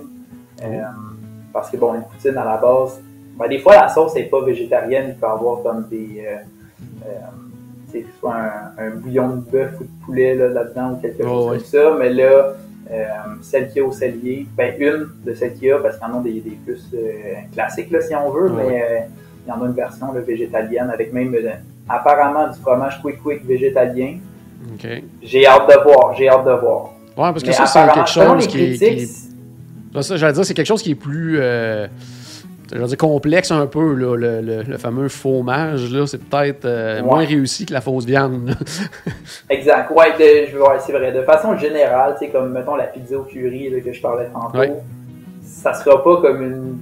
Euh, 0.63 0.83
parce 1.53 1.71
que 1.71 1.77
bon, 1.77 1.95
une 1.95 2.03
poutine 2.05 2.37
à 2.37 2.45
la 2.45 2.57
base, 2.57 3.01
ben, 3.39 3.49
des 3.49 3.59
fois 3.59 3.75
la 3.75 3.89
sauce 3.89 4.15
n'est 4.15 4.25
pas 4.25 4.43
végétarienne, 4.45 5.07
il 5.09 5.15
peut 5.15 5.27
y 5.27 5.31
avoir 5.31 5.63
comme 5.63 5.87
des. 5.91 6.25
Euh, 6.27 7.09
soit 8.19 8.37
un, 8.79 8.91
bouillon 8.91 9.37
de 9.37 9.51
bœuf 9.51 9.73
ou 9.79 9.85
de 9.85 10.05
poulet 10.07 10.35
là-dedans 10.35 10.93
ou 10.93 10.97
quelque 10.97 11.23
chose 11.23 11.51
comme 11.51 11.61
ça, 11.61 11.95
mais 11.99 12.11
là, 12.11 12.55
celle 13.43 13.69
qui 13.69 13.81
a 13.81 13.85
au 13.85 13.93
cellier, 13.93 14.47
ben 14.57 14.75
une 14.79 15.09
de 15.27 15.35
celles 15.35 15.53
qu'il 15.53 15.69
y 15.69 15.73
a, 15.73 15.79
parce 15.79 15.99
qu'il 15.99 16.09
y 16.09 16.11
en 16.11 16.21
a 16.21 16.23
des, 16.23 16.41
des 16.41 16.59
plus 16.65 16.91
classiques 17.53 17.91
là, 17.91 18.01
si 18.01 18.15
on 18.15 18.31
veut, 18.31 18.49
mais 18.49 19.09
il 19.45 19.51
y 19.51 19.53
en 19.53 19.63
a 19.63 19.67
une 19.67 19.75
version 19.75 20.11
végétalienne 20.13 20.89
avec 20.89 21.13
même 21.13 21.37
apparemment 21.87 22.49
du 22.49 22.59
fromage 22.61 23.03
quick 23.03 23.23
quick 23.23 23.45
végétalien. 23.45 24.21
J'ai 25.23 25.47
hâte 25.47 25.69
de 25.69 25.83
voir, 25.83 26.15
j'ai 26.17 26.29
hâte 26.29 26.45
de 26.45 26.53
voir. 26.53 26.93
Ouais, 27.17 27.31
parce 27.33 27.43
que 27.43 27.53
ça, 27.53 27.67
c'est 27.67 27.93
quelque 27.93 28.09
chose 28.09 28.47
qui, 28.47 28.63
est. 28.63 29.07
Ça, 30.01 30.17
j'allais 30.17 30.33
dire, 30.33 30.45
c'est 30.45 30.55
quelque 30.55 30.67
chose 30.67 30.83
qui 30.83 30.93
est 30.93 30.97
plus. 30.97 31.39
Euh, 31.41 31.87
dire 32.73 32.97
complexe 32.97 33.51
un 33.51 33.67
peu, 33.67 33.95
là, 33.95 34.17
le, 34.17 34.63
le, 34.63 34.79
fameux 34.79 35.09
fromage, 35.09 35.93
là, 35.93 36.07
c'est 36.07 36.23
peut-être 36.23 36.65
euh, 36.65 37.03
moins 37.03 37.25
réussi 37.25 37.67
que 37.67 37.73
la 37.73 37.81
fausse 37.81 38.07
viande. 38.07 38.55
exact, 39.51 39.91
ouais, 39.91 40.15
c'est 40.19 40.93
vrai. 40.93 41.13
De 41.13 41.23
façon 41.23 41.57
générale, 41.57 42.17
c'est 42.19 42.29
comme, 42.29 42.53
mettons, 42.53 42.77
la 42.77 42.85
pizza 42.85 43.19
au 43.19 43.25
curry 43.25 43.69
là, 43.69 43.81
que 43.81 43.93
je 43.93 44.01
parlais 44.01 44.29
tantôt, 44.33 44.59
ouais. 44.59 44.73
ça 45.43 45.75
sera 45.75 46.03
pas 46.03 46.17
comme 46.23 46.43
une 46.43 46.79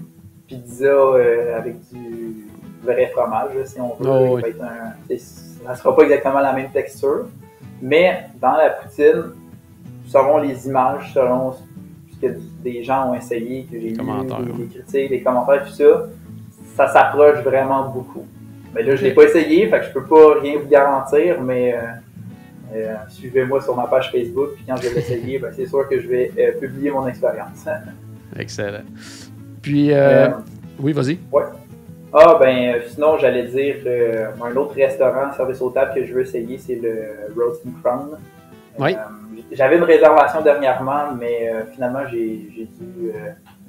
pizza 0.47 0.85
euh, 0.85 1.59
avec 1.59 1.77
du 1.93 2.47
vrai 2.85 3.11
fromage, 3.14 3.51
si 3.64 3.81
on 3.81 3.95
veut. 3.99 4.09
Oh, 4.09 4.38
un, 4.38 5.16
ça 5.66 5.75
sera 5.75 5.95
pas 5.95 6.03
exactement 6.03 6.40
la 6.40 6.53
même 6.53 6.71
texture. 6.71 7.27
Mais 7.83 8.27
dans 8.40 8.53
la 8.53 8.71
poutine, 8.71 9.33
selon 10.07 10.38
les 10.38 10.66
images, 10.66 11.12
selon 11.14 11.53
ce 11.53 12.21
que 12.21 12.37
des 12.62 12.83
gens 12.83 13.11
ont 13.11 13.14
essayé, 13.14 13.64
que 13.64 13.79
j'ai 13.81 13.90
lu, 13.90 13.97
des, 13.97 14.66
critiques, 14.66 15.11
des 15.11 15.23
commentaires, 15.23 15.64
tout 15.66 15.73
ça, 15.73 16.09
ça 16.77 16.88
s'approche 16.88 17.38
vraiment 17.43 17.88
beaucoup. 17.88 18.27
Mais 18.75 18.83
là, 18.83 18.95
je 18.97 19.03
ne 19.03 19.09
l'ai 19.09 19.14
pas 19.14 19.25
essayé, 19.25 19.69
fait 19.69 19.81
que 19.81 19.87
je 19.87 19.93
peux 19.93 20.05
pas 20.05 20.40
rien 20.40 20.59
vous 20.59 20.69
garantir, 20.69 21.40
mais 21.40 21.75
euh, 21.75 21.79
euh, 22.75 22.95
suivez-moi 23.09 23.61
sur 23.62 23.75
ma 23.75 23.87
page 23.87 24.11
Facebook, 24.12 24.51
puis 24.55 24.64
quand 24.66 24.77
je 24.77 24.88
vais 24.88 24.95
l'essayer, 24.95 25.38
ben, 25.38 25.53
c'est 25.55 25.66
sûr 25.66 25.88
que 25.88 26.01
je 26.01 26.07
vais 26.07 26.33
euh, 26.38 26.53
publier 26.61 26.90
mon 26.90 27.07
expérience. 27.07 27.66
Excellent. 28.38 28.85
Puis, 29.62 29.93
oui, 30.79 30.93
vas-y. 30.93 31.19
Ouais. 31.33 31.43
Ah, 32.12 32.37
ben, 32.40 32.75
euh, 32.75 32.81
sinon, 32.88 33.18
j'allais 33.18 33.44
dire 33.44 33.77
euh, 33.87 34.27
un 34.42 34.57
autre 34.57 34.75
restaurant, 34.75 35.33
service 35.33 35.61
au 35.62 35.70
table 35.70 35.92
que 35.94 36.05
je 36.05 36.12
veux 36.12 36.23
essayer, 36.23 36.59
c'est 36.59 36.75
le 36.75 37.33
Roast 37.37 37.62
and 37.66 37.81
Crown. 37.83 38.18
Oui. 38.79 38.94
Euh, 38.94 39.42
j'avais 39.53 39.77
une 39.77 39.85
réservation 39.85 40.40
dernièrement, 40.42 41.12
mais 41.18 41.53
finalement, 41.73 42.01
j'ai 42.11 42.51
dû, 42.79 43.12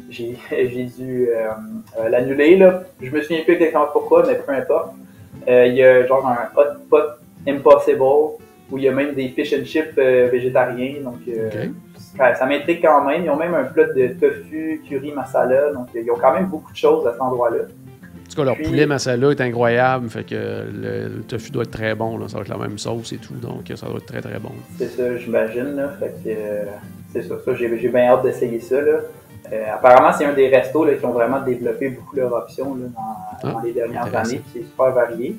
j'ai 0.10 0.84
dû 0.86 1.30
l'annuler. 2.10 2.58
Là. 2.58 2.84
Je 3.00 3.12
me 3.12 3.22
souviens 3.22 3.44
plus 3.44 3.54
exactement 3.54 3.88
pourquoi, 3.92 4.26
mais 4.28 4.36
peu 4.36 4.54
importe. 4.54 4.94
Il 5.48 5.74
y 5.74 5.84
a 5.84 6.06
genre 6.06 6.28
un 6.28 6.50
hot 6.56 6.78
pot 6.90 7.18
impossible 7.48 8.02
où 8.02 8.78
il 8.78 8.84
y 8.84 8.88
a 8.88 8.92
même 8.92 9.14
des 9.14 9.30
fish 9.30 9.54
and 9.54 9.66
chips 9.66 9.96
végétariens. 9.96 11.02
Donc, 11.04 11.20
ça, 12.18 12.36
ça 12.36 12.46
m'intrigue 12.46 12.82
quand 12.82 13.04
même. 13.06 13.24
Ils 13.24 13.30
ont 13.30 13.38
même 13.38 13.54
un 13.56 13.64
plat 13.64 13.86
de 13.86 14.08
tofu, 14.20 14.82
curry, 14.88 15.14
masala. 15.14 15.72
Donc, 15.72 15.88
ils 15.96 16.10
ont 16.12 16.18
quand 16.18 16.34
même 16.34 16.48
beaucoup 16.48 16.72
de 16.72 16.78
choses 16.78 17.08
à 17.08 17.14
cet 17.14 17.22
endroit-là. 17.22 17.66
En 18.32 18.34
tout 18.34 18.42
cas, 18.42 18.56
leur 18.56 18.58
poulet 18.58 18.86
masala 18.86 19.32
est 19.32 19.42
incroyable. 19.42 20.10
Fait 20.10 20.24
que 20.24 20.36
le, 20.36 21.22
tofu 21.28 21.52
doit 21.52 21.64
être 21.64 21.72
très 21.72 21.96
bon. 21.96 22.18
Là. 22.18 22.30
Ça 22.30 22.38
va 22.38 22.44
être 22.44 22.50
la 22.50 22.58
même 22.58 22.78
sauce 22.78 23.12
et 23.12 23.18
tout. 23.18 23.34
Donc, 23.34 23.70
ça 23.76 23.88
doit 23.88 23.98
être 23.98 24.06
très, 24.06 24.22
très 24.22 24.40
bon. 24.40 24.52
C'est 24.78 24.88
ça, 24.88 25.18
j'imagine. 25.18 25.90
Fait 26.00 26.16
que 26.24 26.30
euh, 26.30 26.64
c'est 27.12 27.24
ça. 27.24 27.36
ça 27.44 27.56
j'ai, 27.56 27.68
bien 27.68 28.08
hâte 28.08 28.24
d'essayer 28.24 28.62
ça. 28.62 28.80
Là. 28.80 29.00
Euh, 29.52 29.64
apparemment, 29.74 30.16
c'est 30.18 30.24
un 30.24 30.34
des 30.34 30.48
restos 30.48 30.86
là, 30.86 30.94
qui 30.94 31.06
ont 31.06 31.12
vraiment 31.12 31.42
développé 31.42 31.90
beaucoup 31.90 32.16
leur 32.16 32.32
options 32.32 32.74
là, 32.76 32.86
dans, 33.44 33.58
ah, 33.58 33.62
les 33.66 33.74
dernières 33.74 34.16
années. 34.16 34.42
C'est 34.54 34.64
super 34.64 34.92
varié. 34.92 35.36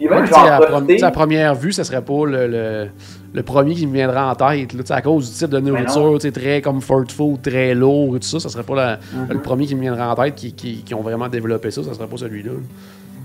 Puis 0.00 0.08
même, 0.08 0.24
Ouais, 0.24 0.34
à, 0.34 0.58
profiter. 0.60 1.02
à 1.02 1.10
première 1.10 1.54
vue, 1.54 1.72
ça 1.72 1.84
serait 1.84 2.00
pas 2.00 2.24
le, 2.24 2.46
le, 2.46 2.86
le 3.34 3.42
premier 3.42 3.74
qui 3.74 3.86
me 3.86 3.92
viendra 3.92 4.30
en 4.30 4.34
tête. 4.34 4.72
Là, 4.72 4.82
à 4.96 5.02
cause 5.02 5.30
du 5.30 5.36
type 5.38 5.50
de 5.50 5.60
non. 5.60 5.72
nourriture, 5.78 6.32
très 6.32 6.62
comfort 6.62 7.04
food, 7.10 7.42
très 7.42 7.74
lourd 7.74 8.16
et 8.16 8.20
tout 8.20 8.26
ça, 8.26 8.40
ça 8.40 8.48
serait 8.48 8.62
pas 8.64 8.74
la- 8.76 8.96
Mhm. 8.96 9.26
le 9.34 9.38
premier 9.40 9.66
qui 9.66 9.74
me 9.76 9.82
viendra 9.82 10.10
en 10.10 10.14
tête 10.14 10.34
qui, 10.36 10.54
qui, 10.54 10.82
qui 10.82 10.94
ont 10.94 11.02
vraiment 11.02 11.28
développé 11.28 11.70
ça, 11.70 11.82
ça 11.82 11.92
serait 11.92 12.06
pas 12.06 12.16
celui-là. 12.16 12.52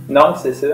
Non, 0.09 0.33
c'est 0.35 0.53
ça. 0.53 0.67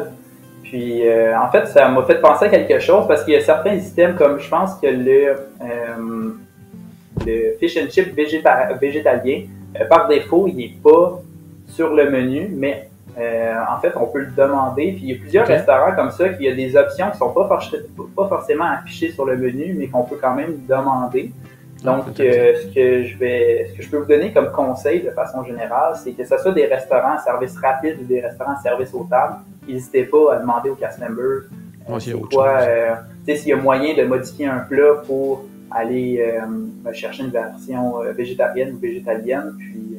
Puis, 0.64 1.08
euh, 1.08 1.38
en 1.40 1.52
fait, 1.52 1.68
ça 1.68 1.88
m'a 1.90 2.02
fait 2.04 2.20
penser 2.20 2.46
à 2.46 2.50
quelque 2.50 2.80
chose 2.80 3.06
parce 3.08 3.24
qu'il 3.24 3.34
y 3.34 3.38
a 3.38 3.42
certains 3.42 3.76
items, 3.76 4.18
comme 4.18 4.40
je 4.40 4.50
pense 4.50 4.72
que 4.82 4.88
le, 4.88 5.36
euh, 5.62 6.32
le 7.26 7.58
fish 7.60 7.78
and 7.78 7.90
chip 7.92 8.16
végéta- 8.16 8.78
végétalien, 8.80 9.42
euh, 9.80 9.86
par 9.88 10.08
défaut, 10.08 10.48
il 10.48 10.56
n'est 10.56 10.74
pas 10.84 11.22
sur 11.68 11.94
le 11.94 12.10
menu, 12.10 12.50
mais 12.56 12.90
euh, 13.18 13.54
en 13.70 13.80
fait, 13.82 13.94
on 13.96 14.06
peut 14.08 14.20
le 14.20 14.32
demander. 14.32 14.94
Puis, 14.94 15.02
il 15.04 15.10
y 15.10 15.14
a 15.14 15.20
plusieurs 15.20 15.46
restaurants 15.48 15.94
comme 15.96 16.12
ça 16.12 16.30
qui 16.30 16.48
a 16.48 16.56
des 16.56 16.76
options 16.78 17.08
qui 17.08 17.14
ne 17.14 17.18
sont 17.18 17.34
pas, 17.34 17.48
forc- 17.48 17.76
pas 18.16 18.28
forcément 18.28 18.66
affichées 18.66 19.12
sur 19.12 19.26
le 19.26 19.36
menu, 19.38 19.76
mais 19.78 19.88
qu'on 19.88 20.04
peut 20.04 20.18
quand 20.22 20.34
même 20.36 20.54
demander. 20.68 21.32
Donc, 21.84 22.04
Ah, 22.06 22.10
intéressant. 22.10 22.40
euh, 22.40 22.54
ce 22.62 22.76
que 22.76 23.04
je 23.04 23.18
vais, 23.18 23.68
ce 23.72 23.78
que 23.78 23.84
je 23.84 23.90
peux 23.90 23.98
vous 23.98 24.06
donner 24.06 24.32
comme 24.32 24.52
conseil 24.52 25.02
de 25.02 25.10
façon 25.10 25.44
générale, 25.44 25.96
c'est 26.02 26.12
que 26.12 26.24
ce 26.24 26.38
soit 26.38 26.52
des 26.54 26.68
restaurants 26.68 27.14
à 27.16 27.18
service 27.18 27.58
rapide 27.58 27.98
ou 28.02 28.06
des 28.06 28.22
restaurants 28.22 28.54
à 28.54 28.62
service 28.62 28.94
aux 28.94 29.06
tables, 29.10 29.38
n'hésitez 29.68 30.04
pas 30.04 30.36
à 30.36 30.38
demander 30.38 30.70
aux 30.70 30.76
cast 30.76 31.00
members 31.00 31.42
euh, 31.90 32.00
s'il 32.00 32.14
y 32.14 32.16
a 32.16 32.60
euh, 32.62 32.94
tu 33.26 33.34
sais, 33.34 33.40
s'il 33.40 33.50
y 33.50 33.54
a 33.54 33.58
moyen 33.58 33.96
de 33.98 34.04
modifier 34.08 34.46
un 34.46 34.60
plat 34.60 35.02
pour 35.08 35.44
aller 35.72 36.22
euh, 36.22 36.94
chercher 36.94 37.24
une 37.24 37.32
version 37.32 38.04
euh, 38.04 38.12
végétarienne 38.12 38.74
ou 38.76 38.78
végétalienne, 38.78 39.54
puis 39.58 39.98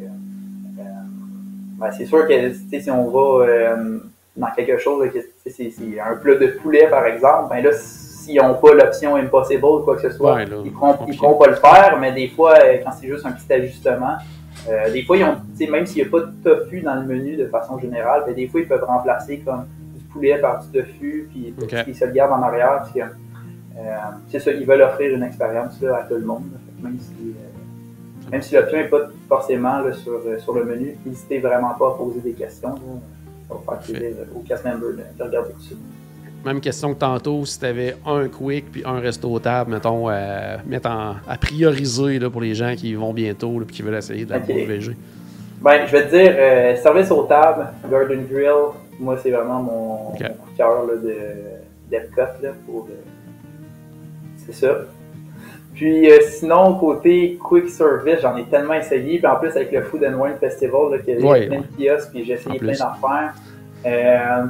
ben, 1.82 1.90
c'est 1.90 2.06
sûr 2.06 2.26
que 2.28 2.52
si 2.80 2.90
on 2.90 3.10
va 3.10 3.44
euh, 3.44 3.98
dans 4.36 4.50
quelque 4.54 4.78
chose, 4.78 5.08
c'est 5.44 5.72
un 6.00 6.16
plat 6.16 6.36
de 6.36 6.46
poulet 6.62 6.86
par 6.88 7.04
exemple, 7.06 7.50
ben 7.50 7.62
là, 7.62 7.70
s'ils 7.72 8.40
n'ont 8.40 8.54
pas 8.54 8.72
l'option 8.72 9.16
impossible 9.16 9.64
ou 9.64 9.80
quoi 9.80 9.96
que 9.96 10.02
ce 10.02 10.10
soit, 10.10 10.34
Ouais, 10.34 10.46
là, 10.46 10.56
ils 10.64 10.70
ne 10.70 11.16
pourront, 11.16 11.38
pas 11.38 11.48
le 11.48 11.56
faire, 11.56 11.98
mais 12.00 12.12
des 12.12 12.28
fois, 12.28 12.54
euh, 12.62 12.78
quand 12.84 12.92
c'est 12.92 13.08
juste 13.08 13.26
un 13.26 13.32
petit 13.32 13.52
ajustement, 13.52 14.16
euh, 14.68 14.90
des 14.92 15.02
fois, 15.02 15.16
ils 15.16 15.24
ont, 15.24 15.36
même 15.70 15.86
s'il 15.86 16.02
n'y 16.02 16.08
a 16.08 16.10
pas 16.10 16.20
de 16.20 16.32
tofu 16.44 16.80
dans 16.82 16.94
le 16.94 17.02
menu 17.02 17.36
de 17.36 17.46
façon 17.46 17.78
générale, 17.80 18.22
ben, 18.26 18.34
des 18.34 18.46
fois, 18.46 18.60
ils 18.60 18.68
peuvent 18.68 18.84
remplacer 18.84 19.38
comme 19.40 19.66
du 19.96 20.04
poulet 20.04 20.38
par 20.38 20.62
du 20.62 20.68
tofu, 20.68 21.28
puis 21.30 21.52
ils 21.88 21.96
se 21.96 22.04
le 22.04 22.12
gardent 22.12 22.40
en 22.40 22.42
arrière. 22.42 22.84
Euh, 22.94 23.80
c'est 24.28 24.38
ça, 24.38 24.52
ils 24.52 24.66
veulent 24.66 24.82
offrir 24.82 25.14
une 25.14 25.24
expérience 25.24 25.80
là, 25.80 25.96
à 25.96 26.02
tout 26.04 26.14
le 26.14 26.24
monde. 26.24 26.44
Même 26.80 26.98
si, 27.00 27.34
même 28.32 28.42
si 28.42 28.54
l'option 28.54 28.78
n'est 28.78 28.88
pas 28.88 29.08
forcément 29.28 29.78
là, 29.80 29.92
sur, 29.92 30.12
euh, 30.26 30.38
sur 30.38 30.54
le 30.54 30.64
menu, 30.64 30.96
n'hésitez 31.06 31.38
vraiment 31.38 31.74
pas 31.78 31.88
à 31.88 31.90
poser 31.92 32.20
des 32.20 32.32
questions. 32.32 32.70
là. 32.70 32.78
Ça 33.48 33.54
va 33.54 33.76
faire 33.76 33.94
plaisir 34.00 34.16
aux 34.34 34.40
cast 34.40 34.64
members 34.64 34.90
de, 34.92 35.18
de 35.18 35.22
regarder 35.24 35.52
tout 35.52 35.60
ça. 35.62 35.74
Même 36.44 36.60
question 36.60 36.92
que 36.94 36.98
tantôt, 36.98 37.44
si 37.44 37.58
tu 37.60 37.66
avais 37.66 37.94
un 38.04 38.26
quick 38.28 38.72
puis 38.72 38.82
un 38.84 38.98
resto 38.98 39.38
table, 39.38 39.70
mettons, 39.72 40.10
euh, 40.10 40.56
mettre 40.66 40.90
en- 40.90 41.14
à 41.28 41.36
prioriser 41.38 42.18
là, 42.18 42.30
pour 42.30 42.40
les 42.40 42.54
gens 42.54 42.74
qui 42.74 42.94
vont 42.94 43.12
bientôt 43.12 43.62
et 43.62 43.66
qui 43.66 43.82
veulent 43.82 43.94
essayer 43.94 44.24
de 44.24 44.30
la 44.30 44.38
Ok. 44.38 44.46
bouffe 44.46 44.66
végé. 44.66 44.96
Ben, 45.60 45.86
je 45.86 45.92
vais 45.92 46.06
te 46.08 46.16
dire, 46.16 46.34
euh, 46.36 46.74
service 46.76 47.10
aux 47.12 47.22
tables, 47.24 47.68
Garden 47.88 48.26
Grill, 48.28 48.72
moi, 48.98 49.16
c'est 49.22 49.30
vraiment 49.30 49.62
mon, 49.62 50.08
Ok. 50.14 50.20
mon 50.22 50.56
cœur 50.56 50.86
là, 50.86 50.94
de 50.96 51.14
d'Epcot, 51.90 52.22
pour... 52.66 52.88
euh, 52.90 52.94
c'est 54.44 54.54
ça. 54.54 54.78
Puis 55.74 56.10
euh, 56.10 56.18
sinon, 56.28 56.74
côté 56.74 57.38
quick 57.42 57.68
service, 57.68 58.20
j'en 58.20 58.36
ai 58.36 58.44
tellement 58.44 58.74
essayé. 58.74 59.18
Puis 59.18 59.26
en 59.26 59.36
plus, 59.36 59.50
avec 59.50 59.72
le 59.72 59.82
Food 59.82 60.04
and 60.04 60.20
Wine 60.20 60.34
Festival, 60.38 60.90
là, 60.92 60.98
qu'il 60.98 61.18
y 61.18 61.22
a 61.22 61.26
Ouais, 61.30 61.46
plein 61.46 61.60
de 61.60 61.66
kiosques, 61.76 62.10
puis 62.12 62.24
j'ai 62.24 62.34
essayé 62.34 62.58
plein 62.58 62.72
d'affaires. 62.72 63.34
Euh, 63.86 64.44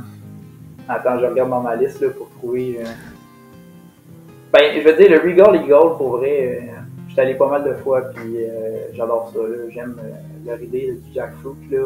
attends, 0.88 1.18
je 1.20 1.26
regarde 1.26 1.50
dans 1.50 1.60
ma 1.60 1.76
liste 1.76 2.00
là, 2.00 2.08
pour 2.10 2.28
trouver... 2.30 2.78
euh, 2.80 2.84
Ben, 4.52 4.72
je 4.74 4.80
veux 4.86 4.96
dire, 4.96 5.10
le 5.10 5.18
Regal 5.30 5.56
Eagle, 5.56 5.96
pour 5.96 6.16
vrai, 6.18 6.68
j'étais 7.08 7.22
allé 7.22 7.34
pas 7.34 7.48
mal 7.48 7.64
de 7.64 7.72
fois, 7.74 8.02
puis 8.14 8.36
j'adore 8.92 9.30
ça. 9.32 9.38
là. 9.40 9.56
J'aime 9.70 9.96
leur 10.44 10.60
idée 10.60 10.98
du 11.06 11.14
jackfruit. 11.14 11.54
Là, 11.70 11.78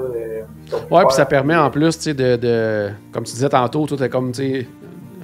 Ouais, 0.90 1.04
puis 1.04 1.14
ça 1.14 1.26
permet 1.26 1.54
en 1.56 1.70
plus, 1.70 1.96
tu 1.98 2.02
sais, 2.04 2.14
de, 2.14 2.36
de- 2.36 2.88
Comme 3.12 3.24
tu 3.24 3.32
disais 3.34 3.48
tantôt, 3.50 3.86
toi, 3.86 3.96
t'as 3.98 4.08
comme, 4.08 4.32
tu 4.32 4.66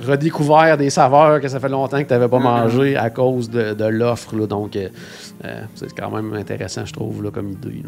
redécouvert 0.04 0.76
des 0.76 0.90
saveurs 0.90 1.40
que 1.40 1.48
ça 1.48 1.60
fait 1.60 1.68
longtemps 1.68 1.98
que 2.02 2.06
tu 2.08 2.12
n'avais 2.12 2.28
pas 2.28 2.38
mangé 2.38 2.96
à 2.96 3.10
cause 3.10 3.48
de, 3.50 3.74
de 3.74 3.84
l'offre. 3.84 4.34
Donc, 4.46 4.76
euh, 4.76 4.88
euh, 5.44 5.62
c'est 5.74 5.92
quand 5.94 6.10
même 6.10 6.32
intéressant, 6.34 6.84
je 6.84 6.92
trouve, 6.92 7.22
là, 7.22 7.30
comme 7.30 7.50
idée. 7.50 7.82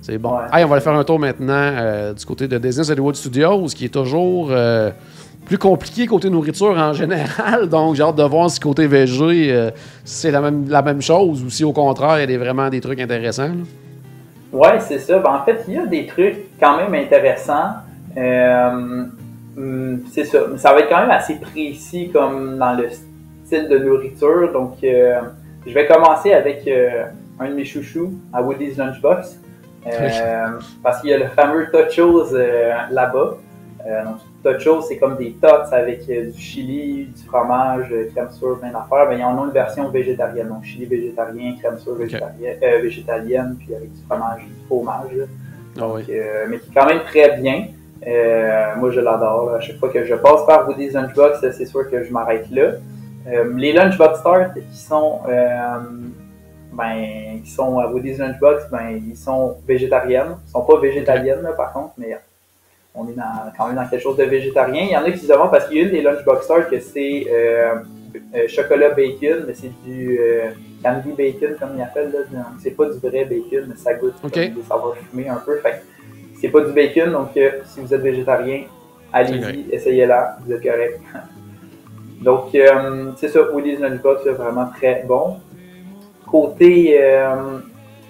C'est 0.00 0.18
bon. 0.18 0.30
Ouais. 0.36 0.44
Hey, 0.52 0.64
on 0.64 0.68
va 0.68 0.74
aller 0.76 0.84
faire 0.84 0.94
un 0.94 1.04
tour 1.04 1.18
maintenant 1.18 1.52
euh, 1.54 2.12
du 2.12 2.24
côté 2.24 2.48
de 2.48 2.58
Disney 2.58 2.90
Hollywood 2.90 3.14
Studios, 3.14 3.66
qui 3.66 3.84
est 3.84 3.94
toujours 3.94 4.48
euh, 4.50 4.90
plus 5.46 5.58
compliqué 5.58 6.06
côté 6.06 6.28
nourriture 6.28 6.76
en 6.76 6.92
général. 6.92 7.68
Donc, 7.70 7.94
j'ai 7.94 8.02
hâte 8.02 8.16
de 8.16 8.22
voir 8.24 8.50
si 8.50 8.58
côté 8.58 8.86
VG, 8.86 9.70
c'est 10.04 10.30
la 10.30 10.40
même, 10.40 10.68
la 10.68 10.82
même 10.82 11.00
chose 11.02 11.42
ou 11.44 11.50
si 11.50 11.62
au 11.64 11.72
contraire, 11.72 12.16
il 12.18 12.20
y 12.20 12.24
a 12.24 12.26
des- 12.26 12.36
vraiment 12.36 12.68
des 12.68 12.80
trucs 12.80 13.00
intéressants. 13.00 13.48
là. 13.48 13.54
Ouais, 14.52 14.80
c'est 14.80 14.98
ça. 14.98 15.18
Ben, 15.18 15.30
en 15.30 15.44
fait, 15.44 15.64
il 15.68 15.74
y 15.74 15.78
a 15.78 15.86
des 15.86 16.06
trucs 16.06 16.36
quand 16.60 16.76
même 16.76 16.92
intéressants. 16.94 17.70
Euh, 18.16 19.04
hum, 19.56 20.00
c'est 20.10 20.24
ça. 20.24 20.40
Mais 20.50 20.58
ça 20.58 20.72
va 20.72 20.80
être 20.80 20.88
quand 20.88 21.00
même 21.00 21.10
assez 21.10 21.36
précis 21.36 22.10
comme 22.12 22.58
dans 22.58 22.74
le 22.74 22.88
style 23.44 23.68
de 23.68 23.78
nourriture. 23.78 24.52
Donc, 24.52 24.82
euh, 24.84 25.20
je 25.66 25.72
vais 25.72 25.86
commencer 25.86 26.32
avec 26.32 26.66
euh, 26.66 27.04
un 27.38 27.48
de 27.48 27.54
mes 27.54 27.64
chouchous 27.64 28.12
à 28.32 28.42
Woody's 28.42 28.76
Lunchbox. 28.76 29.38
Euh, 29.86 30.60
parce 30.82 31.00
qu'il 31.00 31.10
y 31.10 31.12
a 31.14 31.18
le 31.18 31.26
fameux 31.26 31.68
Tochos 31.70 32.34
euh, 32.34 32.72
là-bas. 32.90 33.36
Euh, 33.84 34.04
donc, 34.04 34.18
Tochos, 34.44 34.82
c'est 34.82 34.96
comme 34.96 35.16
des 35.16 35.32
tots 35.32 35.72
avec 35.72 36.08
euh, 36.08 36.30
du 36.30 36.38
chili, 36.40 37.06
du 37.06 37.22
fromage, 37.24 37.92
crème 38.14 38.30
sur, 38.30 38.58
plein 38.60 38.70
d'affaires. 38.70 39.08
Ben, 39.08 39.18
ils 39.18 39.24
en 39.24 39.36
ont 39.38 39.46
une 39.46 39.52
version 39.52 39.88
végétarienne. 39.88 40.48
Donc, 40.48 40.64
chili 40.64 40.86
végétarien, 40.86 41.56
crème 41.60 41.78
sur 41.78 41.94
végétarienne, 41.94 42.58
euh, 42.62 42.80
végétalienne, 42.80 43.56
puis 43.58 43.74
avec 43.74 43.92
du 43.92 44.02
fromage, 44.08 44.42
du 44.42 44.66
fromage. 44.66 45.28
Ah 45.80 45.88
oui. 45.88 46.04
Euh, 46.10 46.46
mais 46.48 46.58
qui 46.58 46.70
est 46.70 46.74
quand 46.74 46.86
même 46.86 47.02
très 47.02 47.36
bien. 47.38 47.66
Euh, 48.06 48.74
moi, 48.76 48.90
je 48.90 49.00
l'adore. 49.00 49.54
À 49.54 49.60
chaque 49.60 49.76
fois 49.78 49.88
que 49.90 50.04
je 50.04 50.14
passe 50.14 50.44
par 50.46 50.68
Woody's 50.68 50.92
Lunchbox, 50.94 51.40
c'est 51.52 51.66
sûr 51.66 51.88
que 51.90 52.02
je 52.02 52.12
m'arrête 52.12 52.50
là. 52.50 52.72
Euh, 53.28 53.52
les 53.56 53.72
Lunchbox 53.72 54.18
Start 54.20 54.54
qui 54.54 54.76
sont, 54.76 55.20
euh, 55.28 55.78
ben, 56.72 57.40
qui 57.44 57.50
sont 57.50 57.78
à 57.78 57.86
Woody's 57.86 58.18
Lunchbox, 58.18 58.64
ben, 58.70 59.00
ils 59.08 59.16
sont 59.16 59.56
végétariennes. 59.66 60.36
Ils 60.46 60.50
sont 60.50 60.62
pas 60.64 60.78
végétaliennes, 60.80 61.42
là, 61.42 61.52
par 61.52 61.72
contre, 61.72 61.92
mais 61.98 62.18
on 62.94 63.08
est 63.08 63.12
dans- 63.14 63.52
quand 63.56 63.66
même 63.68 63.76
dans 63.76 63.86
quelque 63.86 64.02
chose 64.02 64.16
de 64.16 64.24
végétarien. 64.24 64.82
Il 64.84 64.90
y 64.90 64.96
en 64.96 65.04
a 65.04 65.10
qui 65.10 65.18
se 65.18 65.32
parce 65.32 65.68
qu'il 65.68 65.78
y 65.78 65.80
a 65.80 65.84
une 65.84 65.90
des 65.92 66.02
Lunchbox 66.02 66.44
Start 66.44 66.68
que 66.70 66.80
c'est 66.80 67.26
euh, 67.30 67.74
euh, 68.34 68.48
chocolat 68.48 68.90
bacon, 68.90 69.44
mais 69.46 69.54
c'est 69.54 69.70
du 69.84 70.18
euh, 70.20 70.50
candy 70.82 71.12
bacon, 71.16 71.54
comme 71.58 71.70
ils 71.76 71.82
appellent. 71.82 72.10
là. 72.12 72.44
C'est 72.60 72.72
pas 72.72 72.86
du 72.86 72.98
vrai 72.98 73.24
bacon, 73.24 73.66
mais 73.68 73.76
ça 73.76 73.94
goûte 73.94 74.14
Ok. 74.24 74.32
comme 74.32 74.42
des 74.42 74.62
saveurs 74.68 74.96
fumées 74.96 75.28
un 75.28 75.36
peu. 75.36 75.56
Fait 75.58 75.82
c'est 76.42 76.48
pas 76.48 76.60
du 76.62 76.72
bacon, 76.72 77.12
donc 77.12 77.36
euh, 77.36 77.50
si 77.66 77.80
vous 77.80 77.94
êtes 77.94 78.00
végétarien, 78.00 78.64
allez-y, 79.12 79.72
essayez-la, 79.72 80.38
vous 80.44 80.52
êtes 80.52 80.62
correct. 80.62 81.00
donc, 82.20 82.52
euh, 82.56 83.12
c'est 83.16 83.28
ça, 83.28 83.40
Woody's 83.52 83.78
Lunchbox, 83.78 84.22
c'est 84.24 84.30
vraiment 84.32 84.66
très 84.76 85.04
bon. 85.06 85.36
Côté, 86.26 86.98
euh, 87.00 87.58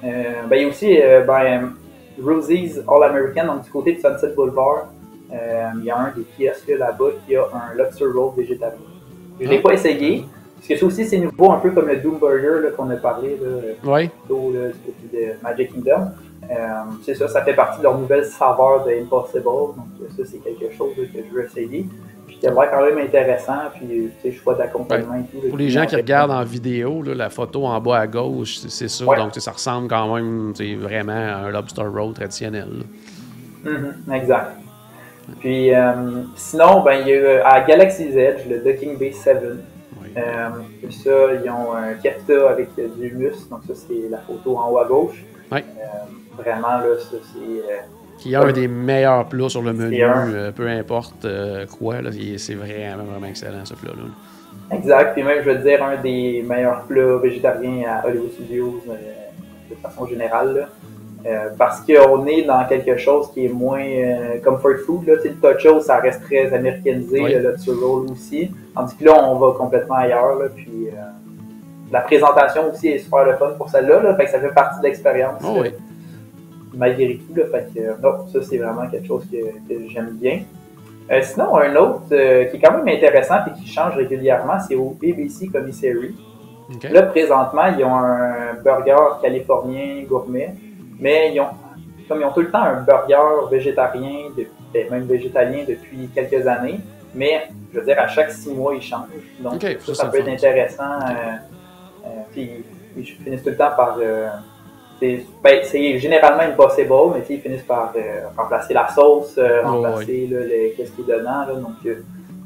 ben, 0.02 0.56
il 0.56 0.62
y 0.62 0.64
a 0.64 0.68
aussi 0.68 0.98
ben, 1.26 1.72
Rosie's 2.22 2.80
All 2.88 3.02
American, 3.04 3.46
donc 3.46 3.64
du 3.64 3.70
côté 3.70 3.92
de 3.94 4.00
Sunset 4.00 4.32
Boulevard, 4.34 4.86
il 5.30 5.84
y 5.84 5.90
a 5.90 5.98
un 5.98 6.12
des 6.16 6.24
kiosques 6.38 6.68
là-bas 6.78 7.10
qui 7.26 7.36
a 7.36 7.42
un 7.42 7.76
lobster 7.76 8.06
roll 8.06 8.32
végétarien. 8.34 8.78
Je 9.40 9.46
l'ai 9.46 9.58
Ah. 9.58 9.62
pas 9.62 9.74
essayé, 9.74 10.24
parce 10.56 10.68
que 10.68 10.76
ça 10.76 10.86
aussi 10.86 11.04
c'est 11.04 11.18
nouveau, 11.18 11.50
un 11.52 11.58
peu 11.58 11.70
comme 11.70 11.88
le 11.88 11.96
Doom 11.96 12.18
Burger 12.18 12.70
qu'on 12.76 12.88
a 12.88 12.96
parlé 12.96 13.36
là, 13.42 13.74
Oui. 13.84 14.08
plutôt 14.08 14.52
là, 14.54 14.68
du 14.68 14.78
côté 14.78 15.26
de 15.26 15.42
Magic 15.42 15.72
Kingdom. 15.74 16.08
Euh, 16.50 16.54
c'est 17.04 17.14
ça, 17.14 17.28
ça 17.28 17.42
fait 17.42 17.54
partie 17.54 17.78
de 17.78 17.84
leur 17.84 17.96
nouvelle 17.98 18.24
saveur 18.24 18.84
de 18.84 18.90
Impossible, 18.90 19.44
donc 19.44 19.76
ça 20.16 20.22
c'est 20.24 20.38
quelque 20.38 20.74
chose 20.76 20.90
que 20.96 21.02
je 21.04 21.34
veux 21.34 21.44
essayer. 21.44 21.86
Puis 22.26 22.36
qui 22.36 22.46
l'air 22.46 22.70
quand 22.70 22.84
même 22.84 22.98
intéressant, 22.98 23.58
puis 23.74 24.10
tu 24.22 24.30
sais, 24.30 24.36
choix 24.36 24.54
d'accompagnement 24.54 25.14
et 25.16 25.24
tout. 25.40 25.48
Pour 25.48 25.58
les 25.58 25.70
gens 25.70 25.86
qui 25.86 25.96
regardent 25.96 26.30
en 26.32 26.44
vidéo, 26.44 27.02
là, 27.02 27.14
la 27.14 27.30
photo 27.30 27.66
en 27.66 27.80
bas 27.80 27.98
à 27.98 28.06
gauche, 28.06 28.58
c'est- 28.68 28.88
ça. 28.88 29.04
Ouais. 29.04 29.16
Donc, 29.16 29.34
ça 29.34 29.52
ressemble 29.52 29.88
quand 29.88 30.14
même 30.14 30.52
vraiment 30.78 31.12
à 31.12 31.46
un 31.46 31.50
lobster 31.50 31.82
roll 31.82 32.12
traditionnel. 32.14 32.84
Mhm, 33.64 33.94
exact. 34.12 34.52
Puis 35.38 35.72
euh, 35.72 35.92
sinon, 36.34 36.82
ben, 36.82 37.00
il 37.02 37.08
y 37.08 37.12
a 37.12 37.16
euh, 37.16 37.42
à 37.44 37.60
Galaxy's 37.60 38.14
Edge, 38.16 38.40
le 38.50 38.58
Docking 38.58 38.98
Bay 38.98 39.12
7. 39.12 39.38
Oui. 40.02 40.08
Euh, 40.16 40.48
puis 40.82 40.92
ça, 40.92 41.10
ils 41.44 41.48
ont 41.50 41.72
un 41.74 41.94
kefta 41.94 42.50
avec 42.50 42.70
du 42.74 43.06
humus, 43.08 43.48
donc 43.48 43.60
ça 43.68 43.74
c'est 43.74 44.08
la 44.10 44.18
photo 44.18 44.56
en 44.58 44.70
haut 44.70 44.78
à 44.78 44.84
gauche. 44.84 45.24
Euh, 45.52 45.58
vraiment, 46.36 46.78
là, 46.78 46.98
ça 46.98 47.16
c'est. 47.32 47.38
euh, 47.40 47.76
qui 48.18 48.32
est 48.34 48.36
un 48.36 48.52
des 48.52 48.68
meilleurs 48.68 49.26
plats 49.26 49.48
sur 49.48 49.62
le 49.62 49.72
menu, 49.72 50.00
euh, 50.02 50.52
peu 50.52 50.68
importe 50.68 51.24
euh, 51.24 51.66
quoi. 51.66 51.96
c'est 52.36 52.54
vraiment, 52.54 53.02
vraiment 53.04 53.26
excellent 53.26 53.64
ce 53.64 53.74
plat-là. 53.74 54.76
Exact, 54.76 55.12
puis 55.14 55.22
même 55.24 55.42
je 55.44 55.50
veux 55.50 55.58
dire 55.58 55.82
un 55.84 56.00
des 56.00 56.44
meilleurs 56.48 56.82
plats 56.82 57.16
végétariens 57.22 57.82
à 57.88 58.06
Hollywood 58.06 58.30
Studios 58.32 58.80
euh, 58.88 58.92
de 59.70 59.74
façon 59.76 60.06
générale. 60.06 60.54
là. 60.54 60.68
Euh, 61.24 61.50
parce 61.56 61.80
qu'on 61.82 62.26
est 62.26 62.42
dans 62.42 62.64
quelque 62.66 62.96
chose 62.96 63.30
qui 63.32 63.46
est 63.46 63.48
moins 63.48 63.84
euh, 63.84 64.38
comfort 64.44 64.78
food. 64.84 65.06
Là, 65.06 65.14
le 65.22 65.34
tacho, 65.34 65.80
ça 65.80 65.98
reste 65.98 66.22
très 66.24 66.52
américanisé, 66.52 67.20
Oui. 67.22 67.32
le 67.32 67.40
Lotso 67.40 67.72
roll 67.80 68.10
aussi. 68.10 68.50
Tandis 68.74 68.96
que 68.96 69.04
là, 69.04 69.24
on 69.28 69.36
va 69.38 69.52
complètement 69.56 69.94
ailleurs. 69.96 70.36
Là, 70.38 70.46
puis, 70.54 70.88
euh, 70.88 70.96
la 71.92 72.00
présentation 72.00 72.70
aussi 72.72 72.88
est 72.88 72.98
super 72.98 73.24
le 73.24 73.34
fun 73.36 73.50
pour 73.56 73.68
celle-là. 73.68 74.02
Là, 74.02 74.16
fait 74.16 74.24
que 74.24 74.30
ça 74.32 74.40
fait 74.40 74.52
partie 74.52 74.80
de 74.80 74.84
l'expérience. 74.84 75.40
Oh 75.44 75.58
oui. 75.60 75.70
Euh, 76.72 76.76
malgré 76.76 77.16
tout. 77.16 77.34
Là, 77.34 77.44
fait 77.50 77.68
que, 77.74 77.80
euh, 77.80 77.92
non, 78.02 78.26
ça, 78.28 78.42
c'est 78.42 78.58
vraiment 78.58 78.86
quelque 78.88 79.06
chose 79.06 79.24
que, 79.30 79.36
que 79.68 79.88
j'aime 79.88 80.16
bien. 80.20 80.40
Euh, 81.10 81.20
sinon, 81.22 81.56
un 81.56 81.74
autre 81.76 82.02
euh, 82.12 82.44
qui 82.46 82.56
est 82.56 82.60
quand 82.60 82.76
même 82.76 82.88
intéressant 82.88 83.36
et 83.46 83.52
qui 83.60 83.66
change 83.66 83.96
régulièrement, 83.96 84.58
c'est 84.66 84.74
au 84.76 84.96
BBC 85.00 85.48
Commissary. 85.48 86.14
OK. 86.74 86.88
Là, 86.90 87.02
présentement, 87.02 87.66
ils 87.76 87.84
ont 87.84 87.94
un 87.96 88.54
burger 88.64 88.96
californien 89.20 90.04
gourmet, 90.08 90.54
mais 90.98 91.32
ils 91.34 91.40
ont, 91.40 91.48
comme 92.08 92.20
ils 92.20 92.24
ont 92.24 92.32
tout 92.32 92.40
le 92.40 92.50
temps 92.50 92.62
un 92.62 92.80
burger 92.82 93.48
végétarien, 93.50 94.30
de- 94.36 94.46
ben, 94.72 94.88
même 94.90 95.02
végétalien 95.04 95.64
depuis 95.68 96.08
quelques 96.14 96.46
années, 96.46 96.78
mais 97.14 97.48
je 97.74 97.80
veux 97.80 97.84
dire, 97.84 97.98
à 97.98 98.06
chaque 98.06 98.30
six 98.30 98.54
mois, 98.54 98.74
ils 98.74 98.80
changent. 98.80 99.08
Donc, 99.40 99.54
Ok, 99.54 99.62
ça, 99.80 99.86
ça, 99.86 99.94
ça 99.94 100.04
c'est 100.04 100.10
peut 100.10 100.18
être 100.28 100.34
intéressant. 100.34 100.84
euh, 100.84 102.06
euh, 102.06 102.08
puis, 102.32 102.64
ils 102.96 103.04
finissent 103.04 103.42
tout 103.42 103.50
le 103.50 103.56
temps 103.56 103.72
par. 103.76 103.98
C'est 105.02 105.26
ben, 105.42 105.58
c'est 105.64 105.98
généralement 105.98 106.42
impossible, 106.44 106.92
mais 107.12 107.22
ils 107.28 107.40
finissent 107.40 107.62
par 107.62 107.92
euh, 107.96 108.20
remplacer 108.36 108.72
la 108.72 108.88
sauce, 108.88 109.34
euh, 109.38 109.60
Oh, 109.64 109.68
remplacer 109.82 110.28
là, 110.30 110.40
les- 110.46 110.74
qu'est-ce 110.76 110.92
qui 110.92 111.00
est 111.02 111.04
dedans. 111.16 111.44
Là, 111.48 111.54
donc, 111.56 111.74
euh, 111.86 111.96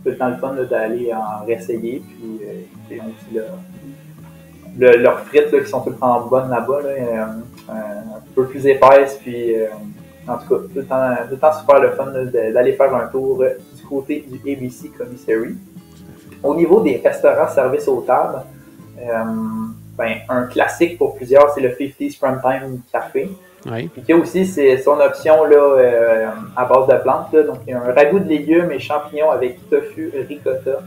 tout 0.02 0.10
le 0.10 0.16
temps 0.16 0.28
le 0.30 0.36
fun 0.36 0.54
là, 0.54 0.64
d'aller 0.64 1.12
en 1.12 1.44
réessayer. 1.44 2.02
Puis, 2.06 2.40
ils 2.90 3.00
ont 3.00 3.04
aussi 3.04 3.34
leur, 3.34 3.44
le- 4.78 4.96
leurs 5.02 5.20
frites 5.20 5.52
là, 5.52 5.60
qui 5.60 5.68
sont 5.68 5.80
tout 5.82 5.90
le 5.90 5.96
temps 5.96 6.20
bonnes 6.26 6.48
là-bas, 6.48 6.80
là, 6.82 7.26
un 7.72 8.20
peu 8.34 8.46
plus 8.46 8.66
épaisses. 8.66 9.16
Puis, 9.22 9.54
en 10.28 10.38
tout 10.38 10.48
cas, 10.48 10.60
tout 10.62 10.70
le 10.76 10.84
temps, 10.84 11.14
tout 11.28 11.30
le 11.32 11.36
temps 11.38 11.52
super 11.52 11.80
le 11.80 11.90
fun 11.90 12.06
là, 12.06 12.24
d'aller 12.52 12.72
faire 12.72 12.94
un 12.94 13.06
tour 13.08 13.42
du 13.74 13.82
côté 13.86 14.24
du 14.28 14.36
ABC 14.52 14.88
Commissary. 14.96 15.56
Au 16.42 16.54
niveau 16.54 16.80
des 16.80 16.96
restaurants 17.04 17.48
service 17.48 17.86
aux 17.88 18.00
tables, 18.02 18.42
ben, 19.96 20.16
un 20.28 20.44
classique 20.44 20.98
pour 20.98 21.14
plusieurs, 21.16 21.50
c'est 21.54 21.60
le 21.60 21.70
50s 21.70 22.18
Primetime 22.18 22.80
Café. 22.92 23.30
Oui. 23.70 23.88
Puis 23.88 24.02
il 24.06 24.10
y 24.10 24.12
a 24.12 24.16
aussi 24.16 24.46
c'est 24.46 24.78
son 24.78 24.98
option 25.00 25.44
là, 25.44 25.56
euh, 25.56 26.26
à 26.56 26.64
base 26.66 26.86
de 26.86 27.02
plantes. 27.02 27.32
Là. 27.32 27.42
Donc, 27.42 27.58
il 27.66 27.70
y 27.70 27.72
a 27.72 27.80
un 27.82 27.92
ragoût 27.92 28.20
de 28.20 28.28
légumes 28.28 28.70
et 28.70 28.78
champignons 28.78 29.30
avec 29.30 29.58
tofu 29.68 30.12
ricotta. 30.28 30.80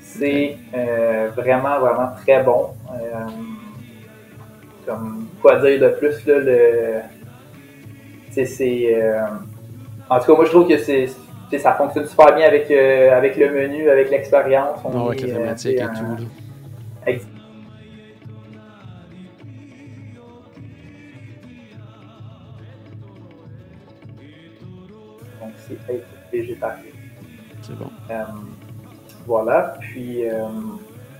C'est 0.00 0.56
euh, 0.76 1.30
vraiment, 1.34 1.80
vraiment 1.80 2.10
très 2.24 2.42
bon. 2.42 2.66
Euh, 2.92 3.24
comme 4.86 5.26
quoi 5.40 5.56
dire 5.60 5.80
de 5.80 5.88
plus, 5.96 6.24
là, 6.26 6.38
le. 6.38 7.00
c'est- 8.30 8.46
c'est. 8.46 8.94
euh, 8.94 9.20
en 10.10 10.18
tout 10.20 10.26
cas, 10.26 10.34
moi, 10.36 10.44
je 10.44 10.50
trouve 10.50 10.68
que 10.68 10.78
c'est. 10.78 11.08
Ça 11.58 11.72
fonctionne 11.74 12.06
super 12.06 12.34
bien 12.34 12.46
avec, 12.46 12.70
euh, 12.70 13.14
avec 13.16 13.36
le 13.36 13.50
menu, 13.50 13.90
avec 13.90 14.10
l'expérience. 14.10 14.78
On 14.84 14.90
Ah, 15.04 15.06
avec 15.08 15.20
la 15.22 15.28
euh, 15.28 15.36
thématique 15.38 15.76
et 15.76 15.80
tout. 15.80 16.22
là. 17.06 17.12
Être 25.88 26.06
végétarien. 26.32 26.92
C'est 27.62 27.76
bon. 27.78 27.86
Euh, 28.10 28.22
voilà. 29.26 29.74
Puis, 29.80 30.28
euh, 30.28 30.32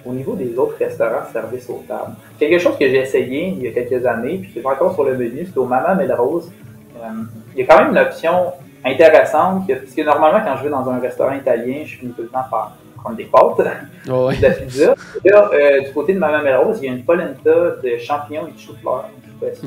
au 0.04 0.12
niveau 0.12 0.34
des 0.34 0.56
autres 0.58 0.76
restaurants 0.78 1.24
service 1.32 1.68
aux 1.70 1.84
tables, 1.86 2.14
quelque 2.38 2.58
chose 2.58 2.76
que 2.78 2.88
j'ai 2.88 2.98
essayé 2.98 3.48
il 3.48 3.62
y 3.62 3.68
a 3.68 3.70
quelques 3.72 4.04
années, 4.04 4.38
puis 4.38 4.50
qui 4.52 4.58
est 4.58 4.62
pas 4.62 4.72
encore 4.72 4.94
sur 4.94 5.04
le 5.04 5.16
menu, 5.16 5.46
c'est 5.46 5.58
au 5.58 5.64
Mama 5.66 5.94
Melrose. 5.94 6.50
Euh, 6.96 7.06
il 7.54 7.60
y 7.60 7.62
a 7.62 7.66
quand 7.66 7.82
même 7.82 7.90
une 7.90 7.98
option 7.98 8.52
intéressante, 8.84 9.68
parce 9.68 9.94
que 9.94 10.02
normalement, 10.02 10.40
quand 10.44 10.56
je 10.56 10.64
vais 10.64 10.70
dans 10.70 10.88
un 10.88 10.98
restaurant 10.98 11.34
italien, 11.34 11.82
je 11.84 11.96
finis 11.98 12.12
tout 12.12 12.22
le 12.22 12.28
temps 12.28 12.44
par 12.50 12.76
prendre 12.96 13.16
des 13.16 13.24
pâtes 13.24 13.66
Oh, 14.10 14.26
oui. 14.28 14.36
de 14.38 14.42
la 14.42 14.50
pizza. 14.50 14.94
Là, 15.24 15.50
euh, 15.52 15.80
du 15.82 15.92
côté 15.92 16.14
de 16.14 16.18
Mama 16.18 16.42
Melrose, 16.42 16.78
il 16.82 16.86
y 16.86 16.88
a 16.88 16.92
une 16.96 17.04
polenta 17.04 17.50
de 17.82 17.96
champignons 17.98 18.48
et 18.48 18.52
de 18.52 18.58
chou-fleur. 18.58 19.08
Ça 19.54 19.66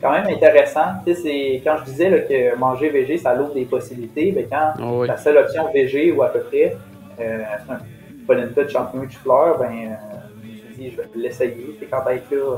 quand 0.00 0.12
même 0.12 0.26
intéressant. 0.26 0.86
Tu 1.06 1.14
sais, 1.14 1.20
c'est- 1.22 1.60
quand 1.64 1.76
je 1.80 1.84
disais 1.84 2.10
là, 2.10 2.18
que 2.20 2.56
manger 2.56 2.88
végé, 2.90 3.16
ça 3.18 3.34
l'ouvre 3.34 3.54
des 3.54 3.64
possibilités, 3.64 4.32
ben, 4.32 4.46
quand 4.50 4.72
Oh, 4.82 5.00
oui. 5.00 5.08
la 5.08 5.16
seule 5.16 5.38
option 5.38 5.70
végé 5.72 6.12
ou 6.12 6.22
à 6.22 6.28
peu 6.28 6.40
près, 6.40 6.76
euh, 7.20 7.38
un 7.68 7.78
polenta 8.26 8.62
de 8.64 8.68
champignons 8.68 9.04
et 9.04 9.06
de 9.06 9.12
chou-fleur, 9.12 9.58
ben, 9.58 9.66
euh, 9.66 9.94
je 10.42 10.48
me 10.48 10.56
suis 10.56 10.74
dit, 10.76 10.90
je 10.90 10.96
vais 10.96 11.08
l'essayer. 11.16 11.78
Quand 11.90 12.04
là, 12.04 12.12
euh, 12.32 12.56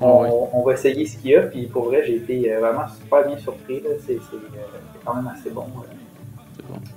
on, 0.00 0.24
Ah 0.24 0.28
oui. 0.28 0.48
on 0.54 0.62
va 0.62 0.72
essayer 0.72 1.06
ce 1.06 1.18
qu'il 1.18 1.30
y 1.32 1.36
a. 1.36 1.42
Puis 1.42 1.66
pour 1.66 1.84
vrai, 1.86 2.02
j'ai 2.06 2.16
été 2.16 2.52
euh, 2.52 2.60
vraiment 2.60 2.86
super 2.88 3.26
bien 3.26 3.36
surpris. 3.38 3.82
C'est 4.06 4.14
euh, 4.14 4.18
c'est 4.30 5.04
quand 5.04 5.14
même 5.14 5.30
assez 5.32 5.50
bon. 5.50 5.66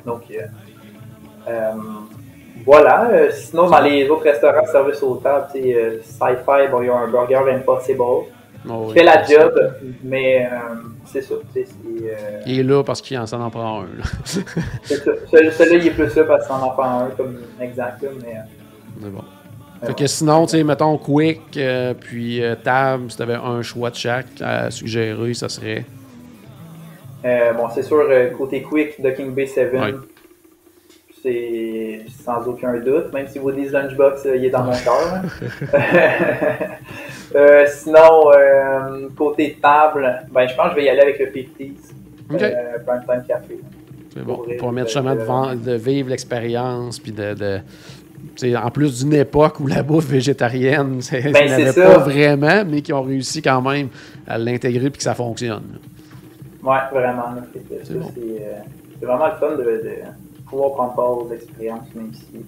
Donc, 0.06 0.22
voilà. 2.66 3.10
Euh, 3.10 3.32
sinon, 3.32 3.70
dans 3.70 3.82
les 3.82 4.08
autres 4.10 4.24
restaurants 4.24 4.66
service 4.66 5.02
aux 5.04 5.16
tables, 5.16 5.48
euh, 5.56 6.00
Sci-Fi, 6.04 6.68
bon, 6.72 6.82
il 6.82 6.88
y 6.88 6.90
a 6.90 6.96
un 6.96 7.08
burger 7.08 7.42
Impossible 7.52 8.02
Oh, 8.70 8.86
qui 8.86 8.88
oui. 8.88 8.94
fait 8.94 9.04
la 9.04 9.24
job, 9.24 9.74
mais 10.04 10.46
euh, 10.46 10.58
c'est 11.06 11.22
ça. 11.22 11.36
c'est, 11.54 11.68
euh, 12.04 12.40
Il 12.46 12.60
est 12.60 12.64
là 12.64 12.84
parce 12.84 13.02
qu'il 13.02 13.18
en 13.18 13.26
s'en 13.26 13.42
en 13.42 13.50
prend 13.50 13.82
un. 13.82 13.88
Celui-là, 14.86 15.76
il 15.76 15.88
est 15.88 15.92
plus 15.92 16.16
là 16.16 16.24
parce 16.24 16.48
qu'on 16.48 16.54
en 16.56 16.70
prend 16.70 17.00
un 17.02 17.10
comme 17.10 17.40
exact, 17.60 18.04
mais 18.22 18.36
euh, 18.38 19.02
C'est 19.02 19.10
bon. 19.10 19.24
Fait 19.86 19.96
que 19.96 20.08
sinon, 20.08 20.46
tu 20.46 20.52
sais, 20.52 20.64
mettons 20.64 20.98
Quick, 20.98 21.42
euh, 21.58 21.94
puis 21.94 22.42
Tab, 22.64 23.10
si 23.12 23.18
t'avais 23.18 23.34
un 23.36 23.62
choix 23.62 23.90
de 23.90 23.96
chaque 23.96 24.42
à 24.42 24.72
suggérer, 24.72 25.34
ça 25.34 25.50
serait? 25.50 25.84
bon, 27.22 27.68
c'est 27.74 27.84
sûr, 27.84 28.06
côté 28.38 28.62
quick, 28.62 29.02
Docking 29.02 29.34
Bay 29.34 29.46
7, 29.48 29.74
Ouais. 29.74 29.94
C'est 31.24 32.02
sans 32.24 32.46
aucun 32.48 32.74
doute, 32.80 33.14
même 33.14 33.28
si 33.28 33.40
vous 33.40 33.52
dites 33.52 33.72
Lunchbox, 33.72 34.26
euh, 34.26 34.36
il 34.36 34.46
est 34.46 34.50
dans 34.50 34.64
mon 34.64 34.74
cœur. 34.74 35.22
là. 35.72 35.80
Euh, 37.36 37.66
sinon, 37.68 38.30
euh, 38.32 39.08
côté 39.18 39.58
table, 39.60 40.08
ben, 40.32 40.48
je 40.48 40.54
pense 40.56 40.66
que 40.66 40.72
je 40.72 40.76
vais 40.76 40.86
y 40.86 40.90
aller 40.90 41.02
avec 41.02 41.18
le 41.18 41.26
50s. 41.26 41.72
OK. 42.32 42.42
Euh, 42.44 42.78
Primetime 42.86 43.24
Café. 43.28 43.60
C'est 44.14 44.24
bon. 44.24 44.46
Pour 44.60 44.70
euh, 44.72 44.84
justement 44.84 45.16
de, 45.16 45.56
de 45.56 45.72
vivre 45.74 46.10
l'expérience, 46.10 47.00
puis 47.00 47.12
de. 47.12 47.60
en 48.56 48.70
plus 48.70 49.04
d'une 49.04 49.16
époque 49.16 49.60
où 49.62 49.66
la 49.66 49.82
bouffe 49.82 50.06
végétarienne, 50.06 51.00
Ben, 51.12 51.22
il 51.24 51.32
n'y 51.32 51.52
en 51.52 51.54
avait 51.56 51.72
c'est 51.72 51.82
pas 51.82 51.98
vraiment, 51.98 52.64
mais 52.70 52.82
qui 52.82 52.94
ont 52.94 53.02
réussi 53.02 53.42
quand 53.42 53.64
même 53.64 53.88
à 54.28 54.38
l'intégrer 54.38 54.92
puis 54.92 55.00
que 55.00 55.04
ça 55.04 55.16
fonctionne. 55.16 55.80
Ouais, 56.62 56.78
vraiment. 56.92 57.34
bon. 57.34 58.12
C'est 59.00 59.06
vraiment 59.06 59.26
le 59.26 59.36
fun 59.40 59.56
de, 59.56 59.64
de 59.64 59.96
pouvoir 60.54 60.74
prendre 60.74 60.94
part 60.94 61.18
aux 61.18 61.32
expériences, 61.34 61.88
même 61.96 62.14
si 62.14 62.46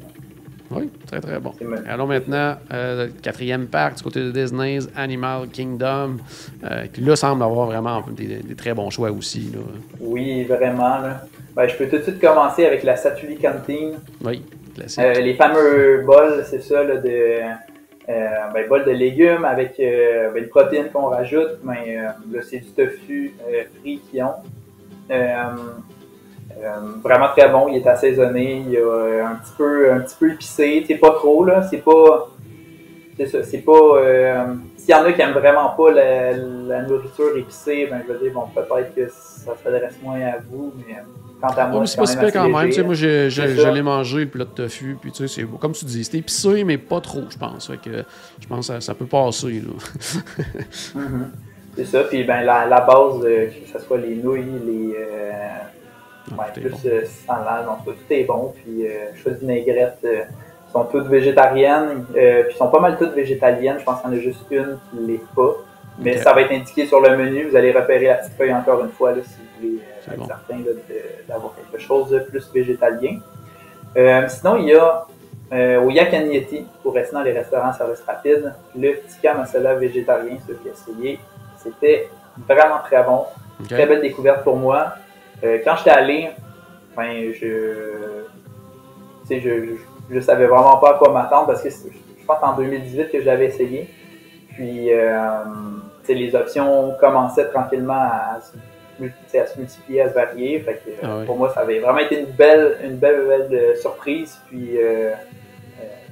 Oui, 0.71 0.89
très 1.07 1.19
très 1.19 1.39
bon. 1.39 1.53
Allons 1.89 2.07
maintenant 2.07 2.55
euh, 2.73 3.09
quatrième 3.21 3.67
parc 3.67 3.97
du 3.97 4.03
côté 4.03 4.19
de 4.21 4.31
Disney's 4.31 4.87
Animal 4.95 5.47
Kingdom, 5.49 6.17
euh, 6.63 6.85
qui 6.87 7.01
là 7.01 7.15
semble 7.15 7.43
avoir 7.43 7.67
vraiment 7.67 8.03
des, 8.11 8.37
des 8.37 8.55
très 8.55 8.73
bons 8.73 8.89
choix 8.89 9.11
aussi. 9.11 9.51
Là. 9.53 9.59
Oui, 9.99 10.43
vraiment. 10.43 10.99
Là. 10.99 11.25
Ben, 11.55 11.67
je 11.67 11.75
peux 11.75 11.87
tout 11.87 11.97
de 11.97 12.03
suite 12.03 12.19
commencer 12.19 12.65
avec 12.65 12.83
la 12.83 12.95
Satuli 12.95 13.37
Canteen. 13.37 13.93
Oui, 14.23 14.43
classique. 14.75 15.03
Euh, 15.03 15.13
les 15.13 15.33
fameux 15.33 16.03
bols, 16.05 16.43
c'est 16.49 16.61
ça, 16.61 16.83
là, 16.83 16.97
de 16.97 17.39
euh, 18.07 18.29
ben, 18.53 18.67
bols 18.67 18.85
de 18.85 18.91
légumes 18.91 19.45
avec 19.45 19.79
euh, 19.79 20.31
ben, 20.31 20.43
une 20.43 20.49
protéine 20.49 20.89
qu'on 20.93 21.07
rajoute, 21.07 21.59
mais 21.63 21.97
euh, 21.97 22.09
là, 22.31 22.41
c'est 22.43 22.59
du 22.59 22.71
tofu 22.71 23.33
frit 23.81 23.99
qu'ils 24.11 24.23
ont. 24.23 24.35
Euh, 26.57 26.79
vraiment 27.03 27.27
très 27.29 27.49
bon, 27.49 27.67
il 27.67 27.77
est 27.77 27.87
assaisonné, 27.87 28.63
il 28.67 28.75
est 28.75 28.81
euh, 28.81 29.25
un 29.25 29.35
petit 29.35 29.51
peu 29.57 29.91
un 29.91 29.99
petit 29.99 30.15
peu 30.17 30.31
épicé, 30.31 30.83
c'est 30.87 30.95
pas 30.95 31.11
trop 31.11 31.43
là, 31.43 31.63
c'est 31.69 31.83
pas 31.83 32.29
c'est 33.17 33.27
ça, 33.27 33.43
c'est 33.43 33.59
pas 33.59 33.71
euh, 33.71 34.53
s'il 34.77 34.91
y 34.91 34.93
en 34.93 35.03
a 35.03 35.11
qui 35.11 35.21
aiment 35.21 35.33
vraiment 35.33 35.69
pas 35.69 35.91
la, 35.91 36.31
la 36.33 36.81
nourriture 36.83 37.35
épicée, 37.37 37.87
ben 37.89 38.01
je 38.07 38.13
veux 38.13 38.19
dire 38.19 38.33
bon 38.33 38.47
peut-être 38.53 38.95
que 38.95 39.07
ça 39.09 39.53
s'adresse 39.61 39.95
moins 40.01 40.21
à 40.21 40.37
vous, 40.49 40.73
mais 40.77 40.95
euh, 40.95 41.01
quant 41.41 41.47
à 41.49 41.67
Oh, 41.67 41.71
moi 41.71 41.79
mais 41.81 41.87
c'est 41.87 41.97
pas 41.97 42.05
c'est 42.05 42.25
si 42.25 42.31
quand 42.31 42.49
même. 42.49 42.69
Tu 42.69 42.73
sais, 42.73 42.83
moi, 42.83 42.95
C'est 42.95 43.71
l'ai 43.73 43.81
mangé, 43.81 44.19
le 44.19 44.27
plat 44.27 44.45
de 44.45 44.49
tofu. 44.49 44.97
Puis, 44.99 45.11
tu 45.11 45.27
sais, 45.27 45.41
c'est 45.41 45.59
comme 45.59 45.73
tu 45.73 45.85
dis, 45.85 46.03
c'était 46.03 46.19
épicé, 46.19 46.63
mais 46.63 46.77
pas 46.77 47.01
trop, 47.01 47.23
je 47.29 47.37
pense. 47.37 47.67
Fait 47.67 47.77
que 47.77 48.03
je 48.39 48.47
pense 48.47 48.67
que 48.67 48.73
ça, 48.73 48.81
ça 48.81 48.93
peut 48.93 49.05
passer. 49.05 49.61
Là. 49.61 49.73
Mhm. 50.95 51.31
C'est 51.77 51.85
ça, 51.85 52.03
puis 52.05 52.23
ben, 52.23 52.41
la, 52.43 52.65
la 52.67 52.79
base, 52.81 53.21
euh, 53.25 53.47
que 53.47 53.77
ce 53.77 53.85
soit 53.85 53.97
les 53.97 54.15
nouilles, 54.15 54.45
les 54.65 54.95
euh, 54.97 55.39
ouais, 56.31 56.45
plus 56.53 56.69
bon. 56.69 56.77
euh, 56.85 57.05
salade, 57.25 57.65
donc 57.65 57.85
tout 57.85 58.13
est 58.13 58.23
bon. 58.23 58.53
Puis 58.55 58.87
euh, 58.87 59.11
de 59.25 59.35
vinaigrette, 59.35 59.99
euh, 60.03 60.23
sont 60.71 60.85
toutes 60.85 61.07
végétariennes, 61.07 62.05
euh, 62.17 62.43
puis 62.43 62.55
sont 62.57 62.67
pas 62.69 62.79
mal 62.79 62.97
toutes 62.97 63.13
végétaliennes. 63.13 63.79
Je 63.79 63.83
pense 63.83 64.01
qu'il 64.01 64.11
y 64.11 64.13
en 64.13 64.17
a 64.17 64.21
juste 64.21 64.45
une 64.51 64.77
qui 64.89 64.97
l'est 65.07 65.33
pas. 65.35 65.55
Mais 65.97 66.17
ça 66.17 66.33
va 66.33 66.41
être 66.41 66.51
indiqué 66.51 66.85
sur 66.85 66.99
le 66.99 67.15
menu. 67.15 67.47
Vous 67.47 67.55
allez 67.55 67.71
repérer 67.71 68.07
la 68.07 68.15
petite 68.15 68.33
feuille 68.33 68.53
encore 68.53 68.83
une 68.83 68.91
fois 68.91 69.13
là, 69.13 69.21
si 69.23 69.35
vous 69.39 69.69
voulez 69.69 69.81
euh, 69.81 70.11
être 70.11 70.19
bon. 70.19 70.27
certain 70.27 70.57
d'avoir 71.27 71.53
quelque 71.55 71.81
chose 71.81 72.09
de 72.09 72.19
plus 72.19 72.51
végétalien. 72.53 73.19
Euh, 73.95 74.27
sinon, 74.27 74.57
il 74.57 74.65
y 74.65 74.75
a 74.75 75.05
euh, 75.53 75.81
au 75.81 75.89
Yakanieti, 75.89 76.65
pour 76.83 76.93
rester 76.93 77.15
dans 77.15 77.21
les 77.21 77.31
restaurants 77.31 77.71
service 77.71 78.01
rapide, 78.05 78.53
le 78.77 78.99
tikka 79.07 79.35
masala 79.35 79.75
végétarien, 79.75 80.37
ce 80.45 80.51
que 80.51 80.59
j'ai 80.63 80.71
essayé, 80.71 81.19
c'était 81.57 82.09
vraiment 82.49 82.79
très 82.83 83.01
bon. 83.03 83.23
Très 83.69 83.85
belle 83.85 84.01
découverte 84.01 84.43
pour 84.43 84.57
moi. 84.57 84.95
Euh, 85.43 85.59
quand 85.63 85.75
j'étais 85.77 85.89
allé, 85.91 86.29
ben, 86.95 87.33
je, 87.33 88.23
tu 89.21 89.27
sais, 89.27 89.39
je, 89.39 89.65
je, 89.65 89.75
je 90.15 90.19
savais 90.19 90.45
vraiment 90.45 90.77
pas 90.77 90.91
à 90.91 90.93
quoi 90.97 91.11
m'attendre 91.11 91.47
parce 91.47 91.61
que 91.61 91.69
je 91.69 92.25
pense 92.25 92.37
en 92.41 92.55
2018 92.55 93.11
que 93.11 93.21
j'avais 93.21 93.45
essayé. 93.47 93.89
Puis, 94.55 94.93
euh, 94.93 95.43
les 96.07 96.35
options 96.35 96.93
commençaient 96.99 97.49
tranquillement 97.49 97.93
à, 97.93 98.39
se 98.41 98.57
à 99.37 99.45
se 99.45 99.59
multiplier, 99.59 100.01
à 100.01 100.09
se 100.09 100.13
varier. 100.13 100.59
Fait 100.61 100.75
que, 100.85 100.91
Ah 101.03 101.17
oui. 101.19 101.25
Pour 101.25 101.37
moi, 101.37 101.51
ça 101.53 101.61
avait 101.61 101.79
vraiment 101.79 101.99
été 101.99 102.19
une 102.21 102.31
belle, 102.31 102.77
une 102.83 102.95
belle, 102.95 103.25
belle 103.27 103.49
euh, 103.51 103.75
surprise. 103.75 104.39
Puis, 104.47 104.77
euh, 104.77 105.11
euh, 105.11 105.15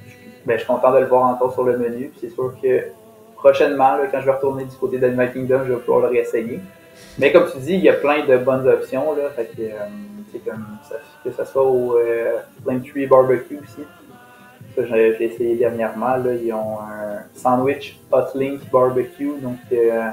je, 0.06 0.14
ben, 0.44 0.54
je 0.54 0.58
suis 0.58 0.66
content 0.66 0.92
de 0.92 0.98
le 0.98 1.06
voir 1.06 1.24
encore 1.26 1.52
sur 1.52 1.64
le 1.64 1.78
menu. 1.78 2.12
C'est 2.20 2.30
sûr 2.30 2.54
que 2.62 2.84
prochainement, 3.36 3.96
là, 3.96 4.06
quand 4.10 4.20
je 4.20 4.26
vais 4.26 4.32
retourner 4.32 4.64
du 4.64 4.76
côté 4.76 4.98
d'Animal 4.98 5.32
Kingdom, 5.32 5.60
je 5.66 5.72
vais 5.72 5.80
pouvoir 5.80 6.00
le 6.00 6.08
réessayer. 6.08 6.60
Mais 7.18 7.32
comme 7.32 7.50
tu 7.50 7.58
dis, 7.58 7.74
il 7.74 7.84
y 7.84 7.88
a 7.88 7.94
plein 7.94 8.24
de 8.26 8.36
bonnes 8.38 8.66
options. 8.68 9.14
Là, 9.14 9.30
fait 9.34 9.46
que, 9.56 9.62
euh, 9.62 10.38
comme 10.44 10.66
ça- 10.88 10.96
que 11.22 11.30
ce 11.30 11.44
soit 11.44 11.62
au 11.62 11.96
euh, 11.96 12.38
Flame 12.62 12.82
Tree 12.82 13.06
Barbecue 13.06 13.58
aussi. 13.62 13.86
Ça, 14.74 14.82
j'ai 14.86 15.24
essayé 15.24 15.56
dernièrement. 15.56 16.16
Là, 16.16 16.32
ils 16.34 16.52
ont 16.52 16.78
un 16.80 17.22
sandwich 17.34 17.98
Hot 18.10 18.36
Link 18.36 18.60
Barbecue. 18.72 19.34
Donc, 19.40 19.58
euh, 19.72 20.10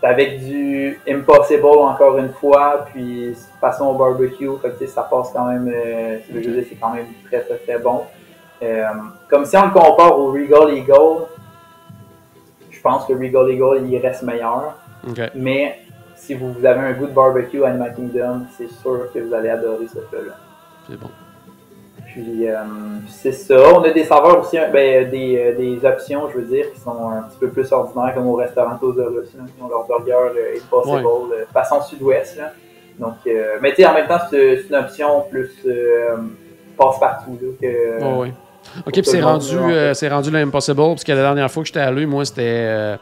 c'est 0.00 0.06
avec 0.06 0.44
du 0.44 1.00
Impossible 1.08 1.64
encore 1.66 2.18
une 2.18 2.32
fois, 2.32 2.86
puis 2.92 3.34
façon 3.60 3.86
au 3.86 3.94
barbecue. 3.94 4.48
Fait 4.60 4.70
que, 4.78 4.86
ça 4.86 5.02
passe 5.02 5.30
quand 5.32 5.46
même. 5.46 5.68
euh, 5.74 6.18
je 6.28 6.34
veux 6.34 6.40
dire, 6.40 6.64
c'est 6.68 6.76
quand 6.76 6.94
même 6.94 7.06
très, 7.26 7.40
très, 7.40 7.56
très 7.58 7.78
bon. 7.78 8.02
Euh, 8.62 8.84
comme 9.28 9.44
si 9.44 9.56
on 9.56 9.64
le 9.66 9.72
compare 9.72 10.16
au 10.16 10.30
Regal 10.30 10.72
Eagle, 10.76 11.26
je 12.70 12.80
pense 12.80 13.06
que 13.06 13.12
Regal 13.12 13.50
Eagle, 13.50 13.86
il 13.90 13.98
reste 13.98 14.22
meilleur. 14.22 14.76
Mais 15.34 15.78
si 16.32 16.38
vous 16.38 16.64
avez 16.64 16.80
un 16.80 16.92
goût 16.92 17.06
de 17.06 17.12
barbecue 17.12 17.62
à 17.64 17.68
Animal 17.68 17.94
Kingdom, 17.94 18.42
c'est 18.56 18.70
sûr 18.70 19.08
que 19.12 19.18
vous 19.18 19.34
allez 19.34 19.50
adorer 19.50 19.86
ce 19.86 19.98
plat-là. 19.98 20.36
C'est 20.88 20.98
bon. 20.98 21.08
Puis 22.06 22.48
euh, 22.48 22.56
c'est 23.08 23.32
ça. 23.32 23.56
On 23.74 23.82
a 23.82 23.90
des 23.90 24.04
saveurs 24.04 24.40
aussi, 24.40 24.58
hein, 24.58 24.68
ben, 24.72 25.08
des, 25.10 25.38
euh, 25.38 25.56
des 25.56 25.84
options, 25.86 26.28
je 26.30 26.38
veux 26.38 26.44
dire, 26.44 26.72
qui 26.72 26.80
sont 26.80 27.08
un 27.08 27.22
petit 27.22 27.38
peu 27.38 27.48
plus 27.48 27.70
ordinaires, 27.72 28.14
comme 28.14 28.26
au 28.26 28.34
restaurant 28.34 28.70
là, 28.72 28.78
qui 28.78 29.62
ont 29.62 29.68
leur 29.68 29.86
burger 29.86 30.12
euh, 30.38 30.58
Impossible, 30.58 31.06
euh, 31.32 31.44
façon 31.52 31.80
sud-ouest. 31.82 32.36
là. 32.38 32.52
Donc, 32.98 33.14
euh, 33.26 33.56
mais 33.62 33.70
tu 33.70 33.76
sais, 33.76 33.86
en 33.86 33.94
même 33.94 34.06
temps, 34.06 34.20
c'est 34.30 34.62
une 34.68 34.74
option 34.74 35.24
plus 35.30 35.50
euh, 35.66 36.16
passe-partout. 36.76 37.38
là, 37.40 37.48
que, 37.60 38.02
Ouais, 38.02 38.18
ouais. 38.18 38.32
OK, 38.86 38.92
puis 38.92 39.04
c'est 39.04 39.22
rendu, 39.22 39.56
euh, 39.56 39.94
c'est 39.94 40.08
rendu 40.08 40.30
l'Impossible, 40.30 40.76
parce 40.76 41.04
que 41.04 41.12
la 41.12 41.22
dernière 41.22 41.50
fois 41.50 41.62
que 41.62 41.66
j'étais 41.68 41.80
allé, 41.80 42.04
moi, 42.06 42.24
c'était 42.24 42.42
euh, 42.44 42.96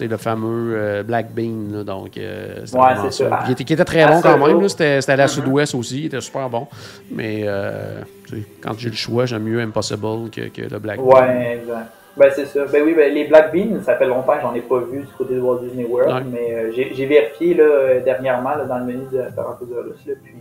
le 0.00 0.16
fameux 0.18 0.74
euh, 0.76 1.02
Black 1.02 1.32
Bean. 1.34 1.72
là, 1.72 1.84
donc, 1.84 2.16
euh, 2.18 2.60
c'était 2.66 2.78
Ouais, 2.78 2.84
c'est 3.10 3.24
ça. 3.24 3.40
Qui 3.46 3.52
était, 3.52 3.64
qui 3.64 3.72
était 3.72 3.84
très 3.84 4.02
À 4.02 4.08
bon 4.12 4.20
quand 4.20 4.46
même. 4.46 4.68
C'était 4.68 5.00
c'était 5.00 5.12
à 5.12 5.16
la 5.16 5.24
Mhm. 5.24 5.28
sud-ouest 5.30 5.74
aussi. 5.74 6.00
Il 6.00 6.06
était 6.06 6.20
super 6.20 6.48
bon. 6.50 6.66
Mais 7.10 7.40
euh, 7.44 8.02
quand 8.60 8.78
j'ai 8.78 8.90
le 8.90 8.94
choix, 8.96 9.26
j'aime 9.26 9.42
mieux 9.44 9.60
Impossible 9.60 10.30
que, 10.30 10.48
que 10.48 10.62
le 10.70 10.78
Black 10.78 10.98
Bean. 10.98 11.06
Ouais, 11.06 11.58
exact. 11.62 11.90
Ben, 12.18 12.30
c'est 12.34 12.46
ça. 12.46 12.64
Ben 12.72 12.82
oui, 12.82 12.94
ben, 12.94 13.12
les 13.12 13.24
Black 13.24 13.52
Beans, 13.52 13.82
ça 13.84 13.94
fait 13.96 14.06
longtemps 14.06 14.36
que 14.36 14.40
j'en 14.40 14.54
ai 14.54 14.62
pas 14.62 14.78
vu 14.80 15.00
du 15.00 15.06
côté 15.18 15.34
de 15.34 15.40
Walt 15.40 15.58
Disney 15.62 15.84
World, 15.84 16.14
Ouais. 16.14 16.22
mais 16.32 16.54
euh, 16.54 16.72
j'ai 16.72 17.04
vérifié 17.06 17.52
là, 17.52 18.00
dernièrement 18.02 18.54
là, 18.56 18.64
dans 18.64 18.78
le 18.78 18.84
menu 18.86 19.02
de 19.12 19.18
là, 19.18 19.28
puis 20.24 20.32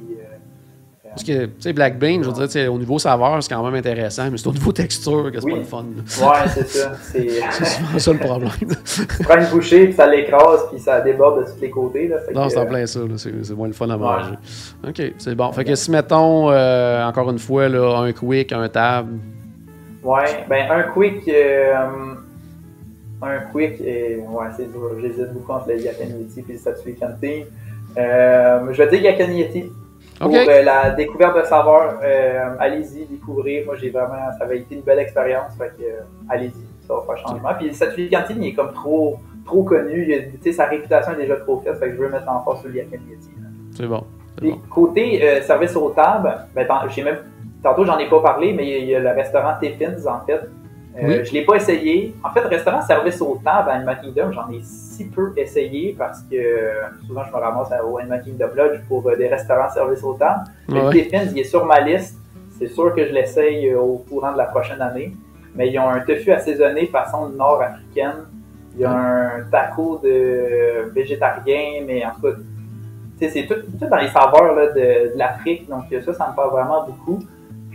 Parce 1.16 1.24
que, 1.24 1.46
tu 1.46 1.52
sais, 1.60 1.72
Black 1.72 1.98
Bean, 1.98 2.22
je 2.24 2.30
veux 2.30 2.48
dire, 2.48 2.74
au 2.74 2.78
niveau 2.78 3.00
saveur, 3.00 3.42
c'est 3.42 3.54
quand 3.54 3.64
même 3.64 3.76
intéressant, 3.76 4.30
mais 4.30 4.38
c'est 4.38 4.48
au 4.48 4.52
niveau 4.52 4.74
texture 4.74 5.32
que 5.32 5.40
c'est 5.40 5.46
Oui. 5.46 5.54
pas 5.54 5.58
le 5.60 5.64
fun. 5.64 5.86
là. 5.96 6.30
ouais, 6.30 6.50
c'est 6.54 6.68
ça. 6.68 6.92
C'est 7.02 7.66
souvent 7.66 8.00
ça 8.00 8.12
le 8.14 8.20
problème. 8.20 8.52
tu 8.60 9.24
prends 9.24 9.40
une 9.40 9.48
bouchée, 9.48 9.86
puis 9.86 9.94
ça 9.94 10.08
l'écrase, 10.08 10.68
puis 10.70 10.80
ça 10.80 11.00
déborde 11.00 11.40
de 11.46 11.52
tous 11.52 11.62
les 11.62 11.70
côtés. 11.70 12.08
Là, 12.10 12.18
Non, 12.34 12.50
c'est 12.50 12.58
en 12.58 12.64
euh, 12.64 12.66
plein 12.66 12.86
ça. 12.86 13.00
C'est 13.16 13.32
c'est 13.46 13.54
moins 13.54 13.68
le 13.68 13.74
fun 13.74 13.90
à 13.90 13.96
manger. 13.98 14.36
OK, 14.86 15.02
c'est 15.18 15.36
bon. 15.36 15.52
Fait 15.54 15.64
que 15.64 15.74
si, 15.76 15.90
mettons, 15.90 16.52
euh, 16.52 17.06
encore 17.06 17.30
une 17.32 17.40
fois, 17.40 17.70
là, 17.70 18.00
un 18.00 18.12
quick, 18.12 18.52
un 18.52 18.68
table. 18.68 19.14
Ouais, 20.04 20.46
ben 20.50 20.70
un 20.70 20.84
quick. 20.92 21.28
euh, 21.30 21.74
un 23.22 23.40
quick, 23.52 23.80
et, 23.82 24.18
ouais, 24.18 24.46
c'est 24.58 24.70
dur. 24.72 24.92
J'hésite 25.02 25.32
beaucoup 25.34 25.54
entre 25.54 25.70
le 25.70 25.80
Yakanieti 25.80 26.44
et 26.50 26.52
le 26.54 26.58
Satsui 26.60 26.96
Canteen. 26.96 27.46
Euh, 27.98 28.60
je 28.74 28.84
vais 28.84 28.90
dire 28.90 29.02
Yakanieti. 29.02 29.72
Pour 30.20 30.32
euh, 30.50 30.62
la 30.64 30.92
découverte 30.92 31.38
de 31.38 31.44
saveurs, 31.44 32.00
euh, 32.04 32.56
allez-y, 32.60 33.06
découvrir. 33.06 33.66
Moi, 33.66 33.76
j'ai 33.76 33.90
vraiment, 33.90 34.32
ça 34.38 34.46
avait 34.46 34.60
été 34.60 34.76
une 34.76 34.82
belle 34.82 35.00
expérience. 35.00 35.54
Fait 35.58 35.74
que, 35.78 35.84
euh, 35.84 36.02
allez-y, 36.30 36.86
ça 36.88 36.94
va 36.96 37.02
faire 37.02 37.18
changement. 37.28 37.50
Puis, 37.60 37.74
cette 37.74 37.96
Cantine, 38.10 38.42
il 38.42 38.50
est 38.50 38.54
comme 38.54 38.72
trop, 38.74 39.18
trop 39.46 39.64
connu. 39.64 40.06
Il 40.08 40.14
a- 40.14 40.20
Tu 40.22 40.40
sais, 40.42 40.52
sa 40.54 40.66
réputation 40.66 41.14
est 41.14 41.18
déjà 41.18 41.36
trop 41.38 41.60
faite. 41.60 41.78
Fait 41.80 41.88
que 41.90 41.96
je 41.96 41.98
veux 42.02 42.10
mettre 42.10 42.30
en 42.30 42.42
force 42.44 42.62
sur 42.62 42.70
le 42.70 42.76
là. 42.76 43.48
C'est 44.40 44.46
bon. 44.52 44.60
Côté 44.70 45.20
euh, 45.22 45.42
service 45.42 45.76
aux 45.76 45.90
tables, 45.90 46.34
ben, 46.56 46.66
tant- 46.68 46.88
j'ai 46.88 47.04
même, 47.04 47.18
tantôt, 47.64 47.84
j'en 47.86 47.98
ai 47.98 48.10
pas 48.10 48.22
parlé, 48.22 48.54
mais 48.54 48.64
il 48.66 48.70
y 48.70 48.74
a- 48.74 48.78
il 48.80 48.86
y, 48.88 48.96
a 48.96 49.00
le 49.00 49.10
restaurant 49.10 49.54
Tiffins, 49.62 49.96
en 50.08 50.26
fait. 50.26 50.42
Euh, 50.98 51.02
Oui. 51.20 51.26
Je 51.26 51.34
l'ai 51.34 51.44
pas 51.46 51.56
essayé. 51.56 52.16
En 52.24 52.30
fait, 52.30 52.42
restaurant 52.42 52.82
service 52.82 53.20
aux 53.22 53.40
tables 53.44 53.70
à 53.70 53.74
Animal 53.74 54.00
Kingdom, 54.02 54.32
j'en 54.32 54.50
ai 54.50 54.62
si 54.62 55.06
peu 55.10 55.34
essayé 55.36 55.94
parce 55.98 56.22
que 56.22 56.36
euh, 56.36 56.74
souvent, 57.06 57.24
je 57.26 57.32
me 57.32 57.38
ramasse 57.38 57.70
au 57.86 57.98
Animal 57.98 58.22
Kingdom 58.24 58.50
Lodge 58.56 58.80
pour 58.88 59.08
euh, 59.10 59.16
des 59.16 59.28
restaurants 59.28 59.70
service. 59.70 60.02
Mais 60.04 60.74
Ouais, 60.76 60.82
le 60.82 60.88
ouais. 60.88 60.92
Tiffins, 61.04 61.24
il 61.32 61.40
est 61.40 61.44
sur 61.44 61.66
ma 61.66 61.80
liste. 61.82 62.18
C'est 62.58 62.68
sûr 62.68 62.96
que 62.96 63.06
je 63.06 63.12
l'essaye 63.12 63.74
au 63.76 63.98
courant 64.10 64.32
de 64.32 64.38
la 64.38 64.46
prochaine 64.46 64.82
année. 64.82 65.14
Mais 65.56 65.70
ils 65.70 65.78
ont 65.80 65.90
un 65.90 66.00
tofu 66.00 66.32
assaisonné 66.32 66.88
façon 66.88 67.30
nord-africaine. 67.30 68.26
Il 68.76 68.82
y 68.82 68.86
a 68.86 68.92
un 68.92 69.44
taco 69.52 70.00
de 70.04 70.90
végétarien, 70.94 71.84
mais 71.86 72.06
en 72.06 72.12
tout 72.12 72.22
cas, 72.24 72.38
c'est 73.30 73.46
tout, 73.48 73.56
tout 73.80 73.86
dans 73.90 73.98
les 73.98 74.10
saveurs 74.10 74.54
là, 74.54 74.68
de, 74.68 75.14
de 75.14 75.18
l'Afrique. 75.18 75.68
Donc 75.70 75.84
ça, 76.04 76.14
ça 76.14 76.30
me 76.30 76.36
parle 76.36 76.52
vraiment 76.52 76.86
beaucoup. 76.86 77.20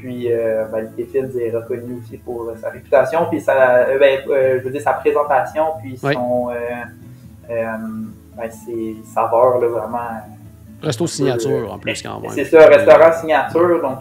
Puis 0.00 0.32
euh, 0.32 0.64
ben, 0.72 0.90
est 0.98 1.50
reconnu 1.50 2.00
aussi 2.02 2.16
pour 2.16 2.48
euh, 2.48 2.56
sa 2.60 2.70
réputation, 2.70 3.26
puis 3.30 3.40
sa, 3.40 3.80
euh, 3.80 3.98
ben, 3.98 4.20
euh, 4.28 4.58
je 4.58 4.64
veux 4.64 4.70
dire 4.70 4.80
sa 4.80 4.94
présentation, 4.94 5.64
puis 5.80 5.98
Oui. 6.02 6.14
son, 6.14 6.48
euh, 6.50 7.66
ben, 8.36 8.50
ses 8.50 8.96
saveurs 9.04 9.58
là, 9.60 9.68
vraiment. 9.68 9.98
Resto 10.82 11.06
signature, 11.06 11.70
en 11.70 11.78
plus, 11.78 12.02
quand 12.02 12.18
même. 12.20 12.30
C'est 12.30 12.46
ça, 12.46 12.66
restaurant 12.66 13.12
signature, 13.12 13.82
donc 13.82 13.98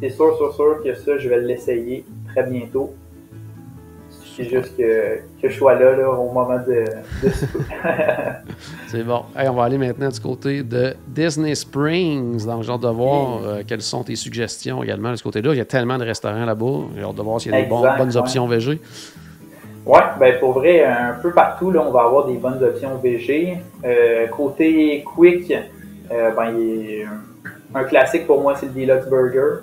c'est 0.00 0.10
sûr, 0.10 0.36
sûr, 0.36 0.52
sûr 0.54 0.82
que 0.82 0.94
ça, 0.94 1.16
je 1.16 1.28
vais 1.28 1.38
l'essayer 1.38 2.04
très 2.32 2.42
bientôt. 2.42 2.92
C'est 4.42 4.48
juste 4.48 4.76
que, 4.76 5.18
que 5.40 5.48
je 5.48 5.56
sois 5.56 5.74
là, 5.74 5.96
là 5.96 6.10
au 6.10 6.32
moment 6.32 6.58
de, 6.58 6.84
de. 7.22 7.30
C'est 8.88 9.04
bon. 9.04 9.22
Hey, 9.36 9.48
on 9.48 9.54
va 9.54 9.64
aller 9.64 9.78
maintenant 9.78 10.08
du 10.08 10.20
côté 10.20 10.62
de 10.62 10.94
Disney 11.06 11.54
Springs. 11.54 12.44
Donc, 12.44 12.62
j'ai 12.62 12.72
hâte 12.72 12.80
de 12.80 12.88
voir 12.88 13.40
euh, 13.44 13.62
quelles 13.66 13.82
sont 13.82 14.02
tes 14.02 14.16
suggestions 14.16 14.82
également 14.82 15.10
de 15.12 15.16
ce 15.16 15.22
côté-là. 15.22 15.52
Il 15.52 15.58
y 15.58 15.60
a 15.60 15.64
tellement 15.64 15.98
de 15.98 16.04
restaurants 16.04 16.44
là-bas. 16.44 16.80
J'ai 16.96 17.02
hâte 17.02 17.14
de 17.14 17.22
voir 17.22 17.40
s'il 17.40 17.52
y 17.52 17.54
a 17.54 17.62
des 17.62 17.68
bons- 17.68 17.82
bonnes 17.82 18.08
ouais. 18.08 18.16
options 18.16 18.46
VG. 18.46 18.80
Ouais, 19.84 20.00
ben 20.18 20.38
pour 20.38 20.52
vrai, 20.52 20.84
un 20.84 21.14
peu 21.20 21.32
partout, 21.32 21.70
là, 21.70 21.82
on 21.86 21.90
va 21.90 22.02
avoir 22.02 22.26
des 22.26 22.36
bonnes 22.36 22.62
options 22.62 22.96
VG. 23.02 23.58
Euh, 23.84 24.26
côté 24.28 25.02
quick, 25.04 25.52
euh, 26.12 26.30
ben, 26.36 26.54
il 26.56 26.90
est, 26.90 27.06
un 27.74 27.84
classique 27.84 28.26
pour 28.26 28.40
moi, 28.40 28.54
c'est 28.56 28.66
le 28.66 28.72
Deluxe 28.72 29.08
Burger. 29.08 29.62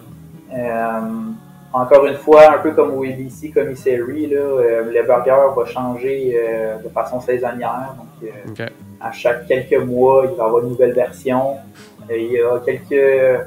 Encore 1.72 2.05
une 2.07 2.15
fois, 2.15 2.51
un 2.55 2.57
peu 2.59 2.72
comme 2.72 2.95
au 2.97 3.03
ABC 3.03 3.51
Commissary, 3.51 4.28
là, 4.28 4.39
euh, 4.39 4.84
le 4.91 5.03
burger 5.03 5.36
va 5.55 5.65
changer 5.65 6.36
euh, 6.36 6.78
de 6.84 6.89
façon 6.89 7.20
saisonnière. 7.22 7.93
Donc, 7.97 8.07
euh, 8.30 8.51
à 8.99 9.11
chaque 9.11 9.45
quelques 9.47 9.78
mois, 9.86 10.24
il 10.26 10.36
va 10.36 10.43
y 10.43 10.47
avoir 10.47 10.63
une 10.63 10.70
nouvelle 10.70 10.93
version. 10.93 11.57
Euh, 12.09 12.17
il, 12.17 12.32
y 12.32 12.39
a 12.41 12.59
quelques, 12.65 13.41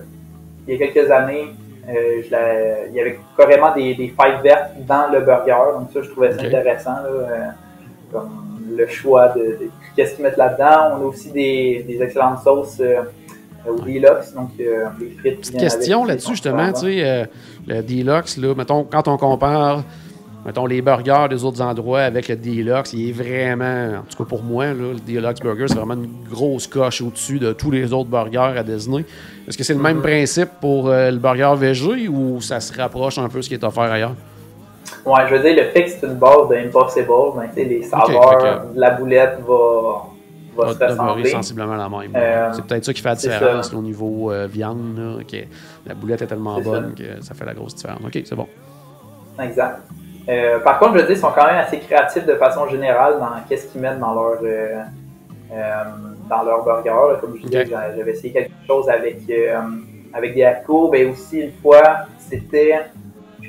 il 0.69 0.75
y 0.75 0.83
a 0.83 0.87
quelques 0.87 1.11
années, 1.11 1.49
euh, 1.89 2.23
je 2.25 2.31
la- 2.31 2.87
il 2.87 2.95
y 2.95 3.01
avait 3.01 3.19
carrément 3.37 3.75
des, 3.75 3.95
des 3.97 4.09
fêtes 4.09 4.41
vertes 4.43 4.71
dans 4.87 5.11
le 5.13 5.21
burger. 5.21 5.57
Donc 5.77 5.91
ça, 5.93 6.01
je 6.03 6.11
trouvais 6.11 6.31
ça 6.33 6.43
intéressant. 6.43 6.93
là, 7.03 7.09
euh, 7.09 7.47
comme 8.13 8.61
le 8.77 8.87
choix 8.87 9.29
de, 9.31 9.41
de 9.41 9.69
qu'est-ce 9.97 10.15
qu'ils 10.15 10.25
mettent 10.25 10.37
là-dedans. 10.37 10.97
On 10.99 11.03
a 11.03 11.05
aussi 11.07 11.31
des, 11.31 11.83
des 11.89 12.01
excellentes 12.03 12.39
sauces 12.39 12.81
euh, 13.67 13.77
deluxe. 13.85 14.33
Donc 14.35 14.51
euh, 14.61 14.85
les 15.25 15.33
Petite 15.33 15.59
question 15.59 16.05
là-dessus, 16.05 16.33
justement. 16.33 16.73
Tu 16.73 16.81
sais, 16.81 17.05
euh, 17.05 17.25
le 17.67 17.83
Deluxe, 17.83 18.37
là, 18.39 18.55
mettons, 18.55 18.85
quand 18.85 19.09
on 19.09 19.17
compare 19.17 19.83
mettons, 20.45 20.67
les 20.67 20.83
burgers 20.83 21.27
des 21.31 21.45
autres 21.45 21.63
endroits 21.63 22.01
avec 22.01 22.27
le 22.29 22.35
Deluxe, 22.35 22.93
il 22.95 23.11
est 23.11 23.13
vraiment, 23.13 23.99
en 24.01 24.03
tout 24.11 24.25
cas 24.25 24.29
pour 24.29 24.43
moi, 24.43 24.67
là, 24.67 24.73
le 24.75 24.99
Deluxe 24.99 25.41
Burger, 25.41 25.67
c'est 25.69 25.77
vraiment 25.77 25.95
une 25.95 26.11
grosse 26.29 26.67
coche 26.67 27.01
au-dessus 27.01 27.39
de 27.39 27.53
tous 27.53 27.71
les 27.71 27.93
autres 27.93 28.11
burgers 28.11 28.59
à 28.59 28.63
Disney. 28.65 29.05
Est-ce 29.47 29.57
que 29.57 29.63
c'est 29.63 29.75
le 29.75 29.81
même 29.81 29.99
Mhm. 29.99 30.03
principe 30.03 30.49
pour 30.61 30.89
euh, 30.89 31.11
le 31.13 31.19
burger 31.19 31.53
VG 31.57 32.09
ou 32.09 32.41
ça 32.41 32.59
se 32.59 32.77
rapproche 32.77 33.19
un 33.19 33.29
peu 33.29 33.39
de 33.39 33.43
ce 33.43 33.49
qui 33.49 33.55
est 33.55 33.63
offert 33.65 33.85
ailleurs? 33.85 34.15
Ouais, 35.07 35.21
je 35.31 35.35
veux 35.37 35.43
dire, 35.43 35.55
le 35.65 35.71
fait 35.71 35.85
que 35.85 35.91
c'est 35.91 36.07
une 36.07 36.15
base 36.15 36.49
de 36.51 36.57
Impossible, 36.57 37.07
ben, 37.37 37.43
tu 37.49 37.63
sais, 37.63 37.65
les 37.69 37.83
saveurs 37.85 38.67
de 38.75 38.81
la 38.81 38.91
boulette 38.91 39.39
va, 39.47 40.03
va 40.57 40.67
va 40.67 40.75
se 40.75 40.85
ressembler. 40.85 41.31
sensiblement 41.31 41.77
la 41.77 41.89
même. 41.89 42.13
Euh, 42.15 42.51
c'est 42.53 42.65
peut-être 42.65 42.85
ça 42.85 42.93
qui 42.93 43.01
fait 43.01 43.09
la 43.09 43.15
différence 43.15 43.71
ça. 43.71 43.77
au 43.77 43.83
niveau 43.83 44.31
euh, 44.31 44.47
viande, 44.47 44.97
là, 44.97 45.25
que 45.25 45.37
la 45.87 45.95
boulette 45.95 46.23
est 46.23 46.27
tellement 46.27 46.61
bonne 46.61 46.95
que 46.95 47.23
ça 47.23 47.35
fait 47.35 47.45
la 47.45 47.55
grosse 47.55 47.75
différence. 47.75 48.01
OK, 48.05 48.21
c'est 48.25 48.35
bon. 48.35 48.49
Exact. 49.41 49.81
Euh, 50.29 50.61
par 50.61 50.79
contre, 50.79 50.95
je 50.95 50.99
veux 50.99 51.07
dire, 51.07 51.17
ils 51.17 51.21
sont 51.21 51.33
quand 51.35 51.47
même 51.47 51.57
assez 51.57 51.79
créatifs 51.81 52.27
de 52.27 52.35
façon 52.35 52.69
générale 52.69 53.19
dans 53.19 53.31
qu'est-ce 53.49 53.73
qu'ils 53.73 53.81
mettent 53.81 53.99
dans 53.99 54.15
leur, 54.15 54.39
dans 56.29 56.43
leur 56.43 56.65
burger. 56.65 57.21
Comme 57.21 57.37
je 57.37 57.47
disais, 57.47 57.67
j'avais 57.67 58.13
essayé 58.13 58.33
quelque 58.33 58.53
chose 58.67 58.89
avec, 58.89 59.19
avec 60.13 60.35
des 60.35 60.45
haricots. 60.45 60.91
Mais 60.93 61.05
aussi, 61.07 61.41
une 61.41 61.53
fois, 61.61 62.07
c'était 62.19 62.87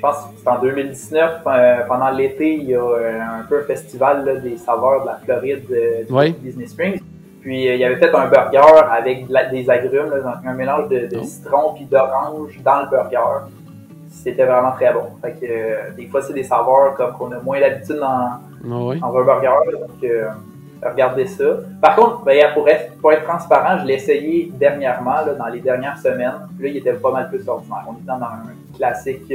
pense 0.04 0.16
que 0.16 0.36
c'était 0.36 0.50
en 0.50 0.60
2019, 0.60 1.42
pendant 1.88 2.10
l'été, 2.10 2.54
il 2.54 2.64
y 2.64 2.74
a 2.74 3.38
un 3.40 3.44
peu 3.48 3.60
un 3.60 3.64
festival 3.64 4.42
des 4.42 4.56
saveurs 4.56 5.02
de 5.02 5.06
la 5.06 5.18
Floride 5.24 5.66
de 5.68 6.32
Disney 6.42 6.66
Springs. 6.66 7.00
Puis 7.40 7.68
euh, 7.68 7.74
il 7.76 7.84
avait 7.84 7.96
fait 7.96 8.14
un 8.14 8.26
burger 8.26 8.86
avec 8.90 9.26
des 9.50 9.70
agrumes, 9.70 10.12
un 10.46 10.54
mélange 10.54 10.88
de, 10.88 11.08
oh. 11.14 11.22
citron 11.24 11.74
puis 11.74 11.84
d'orange 11.84 12.58
dans 12.64 12.80
le 12.80 12.88
burger. 12.88 13.50
C'était 14.08 14.46
vraiment 14.46 14.72
très 14.72 14.92
bon. 14.94 15.04
Fait 15.20 15.32
que 15.32 15.46
euh, 15.46 15.90
des 15.96 16.06
fois, 16.06 16.22
c'est 16.22 16.32
des 16.32 16.44
saveurs 16.44 16.94
comme 16.96 17.12
qu'on 17.12 17.32
a 17.32 17.40
moins 17.40 17.60
l'habitude 17.60 17.96
dans, 17.96 18.06
ah 18.06 18.40
un 18.64 19.24
burger. 19.24 19.50
donc, 19.72 20.04
euh, 20.04 20.28
regardez 20.82 21.26
ça. 21.26 21.44
Par 21.82 21.96
contre, 21.96 22.24
ben, 22.24 22.46
pour, 22.54 22.66
être, 22.66 22.96
pour 22.96 23.12
être 23.12 23.24
transparent, 23.24 23.78
je 23.80 23.86
l'ai 23.86 23.94
essayé 23.94 24.50
dernièrement, 24.54 25.16
dans 25.38 25.48
les 25.48 25.60
dernières 25.60 25.98
semaines. 25.98 26.48
Puis 26.56 26.66
là, 26.66 26.70
il 26.70 26.76
était 26.78 26.94
pas 26.94 27.10
mal 27.10 27.28
plus 27.28 27.46
ordinaire. 27.46 27.84
On 27.86 27.92
est 27.92 28.06
dans 28.06 28.14
un 28.14 28.42
classique. 28.76 29.32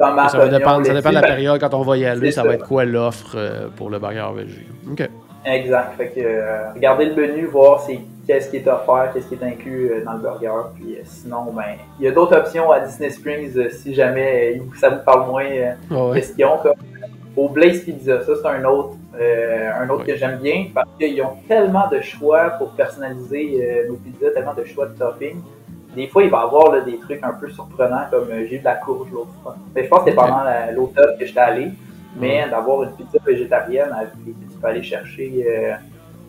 Ça, 0.00 0.38
va 0.38 0.48
dépendre, 0.48 0.86
ça 0.86 0.94
dépend 0.94 1.10
de 1.10 1.14
la 1.14 1.22
période 1.22 1.60
quand 1.60 1.74
on 1.74 1.82
va 1.82 1.96
y 1.96 2.06
aller. 2.06 2.30
Ça, 2.30 2.42
va 2.42 2.54
être 2.54 2.66
quoi 2.66 2.84
l'offre 2.84 3.36
pour 3.76 3.90
le 3.90 3.98
burger 3.98 4.28
végé. 4.34 4.66
OK. 4.90 5.08
Exact. 5.44 5.94
Fait 5.96 6.08
que 6.08 6.20
euh, 6.20 6.72
regardez 6.74 7.06
le 7.06 7.14
menu, 7.14 7.46
voir 7.46 7.80
c'est 7.80 8.00
qu'est-ce 8.26 8.50
qui 8.50 8.56
est 8.56 8.68
offert, 8.68 9.10
qu'est-ce 9.12 9.28
qui 9.28 9.34
est 9.34 9.44
inclus 9.44 9.90
euh, 9.90 10.04
dans 10.04 10.14
le 10.14 10.18
burger. 10.20 10.68
Puis 10.74 10.96
euh, 10.96 11.02
sinon, 11.04 11.52
ben, 11.52 11.76
il 11.98 12.04
y 12.04 12.08
a 12.08 12.12
d'autres 12.12 12.36
options 12.36 12.70
à 12.70 12.80
Disney 12.80 13.10
Springs 13.10 13.70
si 13.70 13.94
jamais 13.94 14.60
ça 14.78 14.90
vous 14.90 15.04
parle 15.04 15.26
moins 15.26 15.48
de 15.48 16.14
questions. 16.14 16.58
Comme 16.62 16.74
au 17.36 17.48
Blaze 17.48 17.80
Pizza, 17.82 18.22
ça 18.24 18.32
c'est 18.42 18.48
un 18.48 18.64
autre, 18.64 18.94
un 19.14 19.88
autre 19.88 20.04
que 20.04 20.16
j'aime 20.16 20.38
bien 20.38 20.66
parce 20.74 20.88
qu'ils 20.98 21.20
ont 21.22 21.36
tellement 21.46 21.88
de 21.88 22.00
choix 22.00 22.50
pour 22.50 22.72
personnaliser 22.72 23.86
nos 23.88 23.94
pizzas, 23.94 24.30
tellement 24.34 24.54
de 24.54 24.64
choix 24.64 24.86
de 24.86 24.98
topping. 24.98 25.36
Des 25.98 26.06
fois, 26.06 26.22
il 26.22 26.30
va 26.30 26.38
y 26.38 26.42
avoir 26.42 26.84
des 26.84 26.96
trucs 26.96 27.24
un 27.24 27.32
peu 27.32 27.50
surprenants 27.50 28.04
comme 28.08 28.28
j'ai 28.30 28.54
eu 28.54 28.58
de 28.60 28.64
la 28.64 28.76
courge 28.76 29.08
l'autre 29.12 29.32
fois. 29.42 29.56
je 29.74 29.82
pense 29.82 29.98
que 29.98 30.04
c'était 30.04 30.14
pendant 30.14 30.44
l'automne 30.72 31.18
que 31.18 31.26
j'étais 31.26 31.40
allé. 31.40 31.72
Mais 32.20 32.48
d'avoir 32.48 32.84
une 32.84 32.92
pizza 32.92 33.18
végétarienne 33.26 33.88
tu 34.24 34.32
peux 34.60 34.66
aller 34.68 34.82
chercher 34.84 35.44
euh, 35.44 35.72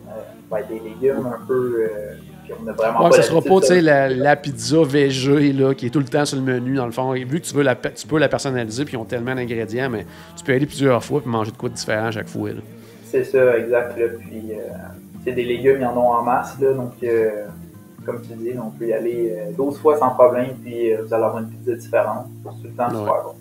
euh, 0.08 0.62
des 0.68 0.80
légumes 0.80 1.24
un 1.24 1.46
peu. 1.46 1.88
Euh, 1.88 2.14
on 2.60 2.66
a 2.66 2.72
vraiment 2.72 3.04
ouais, 3.04 3.12
ça 3.12 3.22
sera 3.22 3.40
pas 3.40 3.80
la, 3.80 4.08
la, 4.08 4.34
pizza 4.34 4.82
végé 4.82 5.52
là, 5.52 5.72
qui 5.72 5.86
est 5.86 5.90
tout 5.90 6.00
le 6.00 6.04
temps 6.04 6.24
sur 6.24 6.36
le 6.36 6.42
menu, 6.42 6.74
dans 6.74 6.86
le 6.86 6.90
fond. 6.90 7.12
vu 7.12 7.40
que 7.40 7.46
tu, 7.46 7.54
veux 7.54 7.62
la, 7.62 7.76
tu 7.76 8.08
peux 8.08 8.18
la 8.18 8.28
personnaliser, 8.28 8.84
puis 8.84 8.94
ils 8.94 8.96
ont 8.96 9.04
tellement 9.04 9.36
d'ingrédients, 9.36 9.88
mais 9.88 10.04
tu 10.36 10.42
peux 10.42 10.52
aller 10.52 10.66
plusieurs 10.66 11.02
fois 11.04 11.20
puis 11.20 11.30
manger 11.30 11.52
de 11.52 11.56
quoi 11.56 11.68
de 11.68 11.74
différent 11.74 12.06
à 12.06 12.10
chaque 12.10 12.28
fois. 12.28 12.50
C'est 13.04 13.22
ça, 13.22 13.56
exact. 13.56 13.96
Là. 13.96 14.06
Puis, 14.18 14.50
euh, 14.50 15.32
des 15.32 15.44
légumes, 15.44 15.76
ils 15.78 15.86
en 15.86 15.96
ont 15.96 16.10
en 16.10 16.24
masse. 16.24 16.58
Là, 16.60 16.72
donc, 16.72 16.94
comme 18.10 18.22
tu 18.22 18.34
dis, 18.34 18.52
on 18.58 18.70
peut 18.70 18.86
y 18.86 18.92
aller 18.92 19.36
12 19.56 19.78
fois 19.78 19.96
sans 19.98 20.10
problème, 20.10 20.56
puis 20.62 20.94
vous 20.94 21.14
allez 21.14 21.24
avoir 21.24 21.38
une 21.38 21.48
pizza 21.48 21.74
différente. 21.74 22.26
C'est 22.44 22.50
tout 22.50 22.64
le 22.64 22.70
temps 22.70 22.90
super 22.90 23.22
bon. 23.24 23.34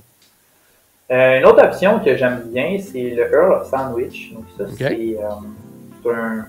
Euh, 1.11 1.39
une 1.39 1.45
autre 1.45 1.63
option 1.63 1.99
que 1.99 2.15
j'aime 2.15 2.43
bien, 2.53 2.78
c'est 2.80 3.09
le 3.09 3.34
Earl 3.34 3.53
of 3.53 3.67
Sandwich. 3.67 4.32
Donc 4.34 4.43
ça, 4.57 4.65
c'est 4.78 5.17
euh, 5.17 6.11
un 6.11 6.45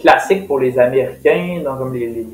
classique 0.00 0.48
pour 0.48 0.58
les 0.58 0.78
Américains. 0.78 1.60
Donc 1.64 1.78
comme 1.78 1.94
les, 1.94 2.08
les, 2.08 2.26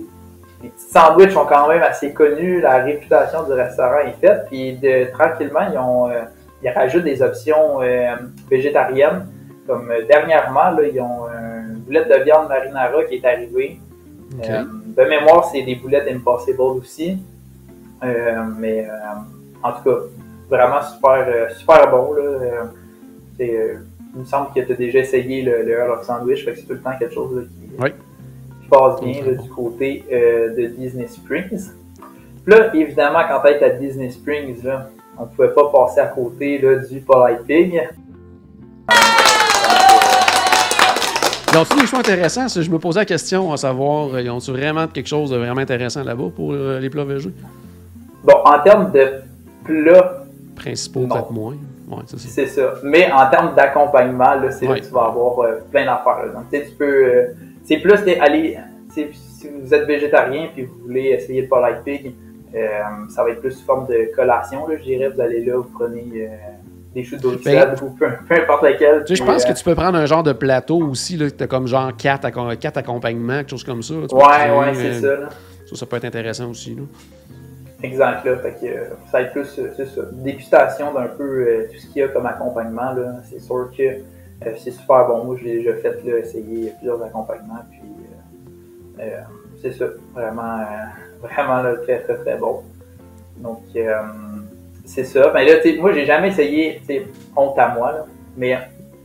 petits 0.62 0.90
sandwichs 0.90 1.32
sont 1.32 1.44
quand 1.44 1.68
même 1.68 1.82
assez 1.82 2.12
connus, 2.12 2.60
la 2.60 2.82
réputation 2.82 3.44
du 3.44 3.52
restaurant 3.52 4.00
est 4.06 4.18
faite. 4.26 4.46
Puis 4.48 4.72
de, 4.74 5.10
tranquillement, 5.12 5.68
ils 5.70 5.78
ont 5.78 6.08
euh, 6.08 6.22
ils 6.62 6.70
rajoutent 6.70 7.04
des 7.04 7.22
options 7.22 7.78
végétariennes. 8.50 9.26
Comme 9.66 9.90
dernièrement, 10.08 10.70
là, 10.70 10.82
ils 10.82 11.00
ont 11.00 11.26
une 11.28 11.78
boulette 11.80 12.08
de 12.08 12.22
viande 12.22 12.48
marinara 12.48 13.04
qui 13.04 13.14
est 13.16 13.24
arrivée. 13.24 13.80
De 14.96 15.08
mémoire, 15.08 15.44
c'est 15.50 15.62
des 15.62 15.76
boulettes 15.76 16.08
Impossible 16.10 16.60
aussi. 16.60 17.18
mais 18.02 18.86
en 19.62 19.72
tout 19.72 19.82
cas, 19.84 19.96
vraiment 20.50 20.82
super, 20.82 21.26
euh, 21.28 21.48
super 21.56 21.90
bon. 21.90 22.12
Là. 22.12 22.22
Euh, 22.22 22.64
euh, 23.40 23.74
il 24.14 24.20
me 24.20 24.24
semble 24.24 24.48
que 24.52 24.60
tu 24.60 24.72
as 24.72 24.74
déjà 24.74 24.98
essayé 24.98 25.42
le, 25.42 25.62
le 25.62 25.70
Earl 25.70 25.92
of 25.92 26.04
Sandwich, 26.04 26.44
fait 26.44 26.52
que 26.52 26.58
c'est 26.58 26.66
tout 26.66 26.72
le 26.72 26.80
temps 26.80 26.98
quelque 26.98 27.14
chose 27.14 27.48
qui, 27.48 27.88
passe 28.68 29.00
bien 29.00 29.22
du 29.22 29.48
côté 29.48 30.04
de 30.10 30.66
Disney 30.66 31.08
Springs. 31.08 31.70
Puis 32.44 32.54
là, 32.54 32.72
évidemment, 32.74 33.20
quand 33.28 33.40
tu 33.40 33.48
es 33.48 33.64
à 33.64 33.70
Disney 33.70 34.10
Springs, 34.10 34.62
là, 34.62 34.90
on 35.18 35.22
ne 35.22 35.28
pouvait 35.28 35.52
pas 35.52 35.70
passer 35.72 36.00
à 36.00 36.06
côté 36.06 36.58
là, 36.58 36.76
du 36.76 37.00
Polite 37.00 37.42
Pig. 37.48 37.88
Ils 41.52 41.58
ont 41.58 41.80
des 41.80 41.86
choix 41.86 41.98
intéressants? 41.98 42.46
Je 42.48 42.70
me 42.70 42.78
posais 42.78 43.00
la 43.00 43.04
question 43.04 43.52
à 43.52 43.56
savoir, 43.56 44.20
ils 44.20 44.30
ont 44.30 44.38
vraiment 44.38 44.86
quelque 44.86 45.08
chose 45.08 45.30
de 45.30 45.36
vraiment 45.36 45.60
intéressant 45.60 46.04
là-bas 46.04 46.30
pour 46.34 46.52
les 46.52 46.90
plats 46.90 47.04
végés? 47.04 47.32
Bon, 48.22 48.34
en 48.44 48.58
termes 48.60 48.92
de 48.92 49.22
plats 49.64 50.24
principaux, 50.54 51.06
peut-être 51.06 51.32
moins. 51.32 51.56
c'est 52.16 52.46
ça. 52.46 52.74
Mais 52.84 53.10
en 53.10 53.28
termes 53.30 53.54
d'accompagnement, 53.54 54.34
c'est 54.50 54.66
là 54.66 54.78
que 54.78 54.84
tu 54.84 54.92
vas 54.92 55.06
avoir 55.06 55.40
euh, 55.40 55.60
plein 55.70 55.86
d'affaires. 55.86 56.32
Donc, 56.34 56.44
tu 56.50 56.70
peux. 56.78 56.84
Euh, 56.84 57.26
c'est 57.64 57.78
plus 57.78 57.94
aller. 58.20 58.58
Si 58.88 59.06
vous 59.48 59.72
êtes 59.72 59.86
végétarien 59.86 60.48
puis 60.52 60.64
vous 60.64 60.82
voulez 60.82 61.10
essayer 61.10 61.42
de 61.42 61.48
Polite 61.48 61.82
Pig, 61.84 62.14
euh, 62.54 62.58
ça 63.08 63.22
va 63.24 63.30
être 63.30 63.40
plus 63.40 63.52
sous 63.52 63.64
forme 63.64 63.86
de 63.86 64.14
collation, 64.14 64.66
là, 64.66 64.76
je 64.76 64.82
dirais. 64.82 65.08
Vous 65.08 65.20
allez 65.20 65.44
là, 65.44 65.56
vous 65.56 65.70
prenez 65.72 66.28
des 66.94 67.04
choux 67.04 67.16
d'eau 67.16 67.32
ben, 67.44 67.74
ou 67.82 67.90
peu, 67.90 68.06
importe 68.30 68.62
lequel. 68.64 69.04
Tu 69.04 69.14
sais, 69.14 69.22
je 69.22 69.24
pense 69.24 69.44
que 69.44 69.52
tu 69.52 69.62
peux 69.62 69.74
prendre 69.74 69.96
un 69.96 70.06
genre 70.06 70.22
de 70.22 70.32
plateau 70.32 70.82
aussi, 70.82 71.16
là, 71.16 71.30
tu 71.30 71.44
as 71.44 71.46
comme 71.46 71.66
genre 71.66 71.96
quatre, 71.96 72.28
quatre 72.58 72.78
accompagnements, 72.78 73.38
quelque 73.38 73.50
chose 73.50 73.64
comme 73.64 73.82
ça. 73.82 73.94
ouais, 73.94 74.58
ouais, 74.58 74.74
c'est 74.74 75.00
ça, 75.00 75.16
ça. 75.66 75.76
Ça 75.76 75.86
peut 75.86 75.96
être 75.96 76.04
intéressant 76.04 76.50
aussi. 76.50 76.74
Là. 76.74 76.82
Exact, 77.82 78.24
là. 78.24 78.36
Fait 78.36 78.52
que 78.60 78.66
ça 79.10 79.12
va 79.12 79.22
être 79.22 79.32
plus, 79.32 79.58
euh, 79.58 79.72
c'est 79.76 79.86
ça, 79.86 80.02
dégustation 80.12 80.92
d'un 80.92 81.06
peu 81.06 81.22
euh, 81.22 81.68
tout 81.72 81.78
ce 81.78 81.86
qu'il 81.86 82.02
y 82.02 82.02
a 82.02 82.08
comme 82.08 82.26
accompagnement, 82.26 82.92
là. 82.92 83.20
C'est 83.30 83.40
sûr 83.40 83.70
que 83.76 83.82
euh, 83.82 84.54
c'est 84.58 84.72
super 84.72 85.06
bon. 85.06 85.24
Moi, 85.24 85.36
je 85.38 85.44
l'ai 85.44 85.56
déjà 85.58 85.74
fait, 85.76 86.04
là, 86.04 86.18
essayer 86.18 86.72
plusieurs 86.78 87.02
accompagnements, 87.02 87.64
puis 87.70 87.80
c'est 89.62 89.72
ça, 89.72 89.86
vraiment, 90.14 90.58
vraiment, 91.22 91.62
là, 91.62 91.76
très, 91.76 92.00
très, 92.00 92.16
très 92.16 92.36
bon. 92.36 92.62
Donc, 93.38 93.62
c'est 94.84 95.04
ça. 95.04 95.32
Mais 95.34 95.44
là, 95.44 95.60
moi, 95.80 95.92
j'ai 95.92 96.06
jamais 96.06 96.28
essayé, 96.28 96.80
honte 97.36 97.58
à 97.58 97.74
moi, 97.74 97.92
là, 97.92 98.06
mais 98.36 98.58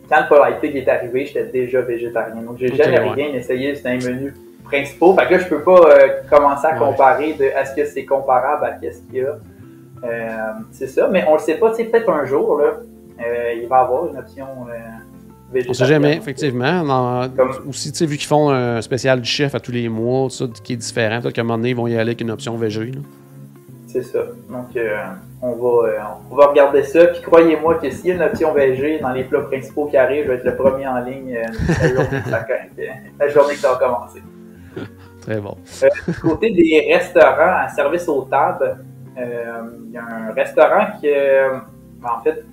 quand 0.10 0.22
le 0.22 0.28
Polite 0.28 0.60
Pig 0.62 0.76
est 0.76 0.90
arrivé, 0.90 1.26
j'étais 1.26 1.46
déjà 1.46 1.82
végétarien. 1.82 2.42
Donc, 2.42 2.58
j'ai 2.58 2.74
jamais 2.76 3.00
rien 3.00 3.34
essayé. 3.34 3.76
C'était 3.76 3.90
un 3.90 3.98
menu 3.98 4.34
principaux. 4.64 5.16
Fait 5.16 5.28
que 5.28 5.34
là, 5.34 5.40
je 5.40 5.48
peux 5.48 5.62
pas 5.62 5.80
euh, 5.80 6.08
commencer 6.30 6.68
à 6.68 6.76
comparer 6.76 7.34
de 7.34 7.46
est-ce 7.46 7.76
que 7.76 7.86
c'est 7.86 8.06
comparable 8.06 8.66
à 8.66 8.72
qu'est-ce 8.74 9.02
qu'il 9.04 9.16
y 9.16 9.22
a. 9.22 9.38
Euh, 10.04 10.30
c'est 10.72 10.88
ça, 10.88 11.08
mais 11.12 11.26
on 11.28 11.34
le 11.34 11.40
sait 11.40 11.56
pas. 11.56 11.72
Tu 11.72 11.78
sais, 11.78 11.86
peut-être 11.86 12.10
un 12.10 12.26
jour, 12.26 12.58
là, 12.58 12.66
euh, 12.66 13.54
il 13.62 13.68
va 13.68 13.78
y 13.78 13.80
avoir 13.80 14.08
une 14.08 14.18
option 14.18 14.46
végétarienne. 15.52 15.70
On 15.70 15.74
sait 15.74 15.86
jamais, 15.86 16.18
effectivement. 16.18 17.28
Aussi, 17.68 17.92
tu 17.92 18.00
sais, 18.00 18.06
vu 18.06 18.18
qu'ils 18.18 18.28
font 18.28 18.50
un 18.50 18.82
spécial 18.82 19.22
du 19.22 19.30
chef 19.30 19.56
à 19.56 19.60
tous 19.60 19.72
les 19.72 19.90
mois, 19.90 20.24
tout 20.24 20.36
ça, 20.36 20.46
qui 20.64 20.74
est 20.74 20.78
différent, 20.78 21.22
peut-être 21.22 21.34
qu'à 21.34 21.42
un 21.42 21.46
moment 21.46 21.58
donné, 21.58 21.70
ils 21.72 21.76
vont 21.76 21.88
y 21.88 21.94
aller 21.94 22.10
avec 22.10 22.22
une 22.22 22.32
option 22.32 22.56
végé. 22.58 22.92
C'est 23.96 24.04
ça. 24.04 24.20
Donc, 24.50 24.78
on, 25.42 25.52
va, 25.54 26.20
on 26.30 26.36
va 26.36 26.48
regarder 26.48 26.84
ça. 26.84 27.06
Puis 27.08 27.22
croyez-moi 27.22 27.76
que 27.76 27.90
s'il 27.90 28.08
y 28.08 28.12
a 28.12 28.16
une 28.16 28.22
option 28.24 28.54
végé 28.54 29.00
dans 29.00 29.12
les 29.12 29.24
plats 29.24 29.44
principaux 29.44 29.86
qui 29.86 29.96
arrivent, 29.96 30.26
je 30.26 30.32
vais 30.32 30.36
être 30.36 30.44
le 30.44 30.56
premier 30.58 30.86
en 30.86 31.00
ligne 31.00 31.40
la, 31.80 31.88
journée 31.88 32.90
la 33.18 33.28
journée 33.30 33.54
que 33.54 33.60
ça 33.60 33.72
va 33.72 33.78
commencer. 33.78 34.22
Très 35.22 35.40
bon. 35.40 35.58
Euh, 35.84 35.90
côté 36.22 36.52
des 36.52 36.94
restaurants 36.94 37.64
à 37.64 37.68
service 37.70 38.08
aux 38.08 38.24
tables, 38.24 38.78
euh, 39.18 39.62
il 39.88 39.92
y 39.92 39.98
a 39.98 40.04
un 40.04 40.34
restaurant 40.34 40.86
que, 41.02 41.08
euh, 41.08 41.58
en 42.04 42.22
fait, 42.22 42.44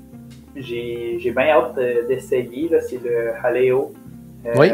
j'ai 0.57 1.33
bien 1.37 1.49
hâte 1.49 1.75
d'essayer. 2.09 2.71
C'est 2.81 3.03
le 3.03 3.33
Haleo. 3.43 3.93
oui. 4.57 4.71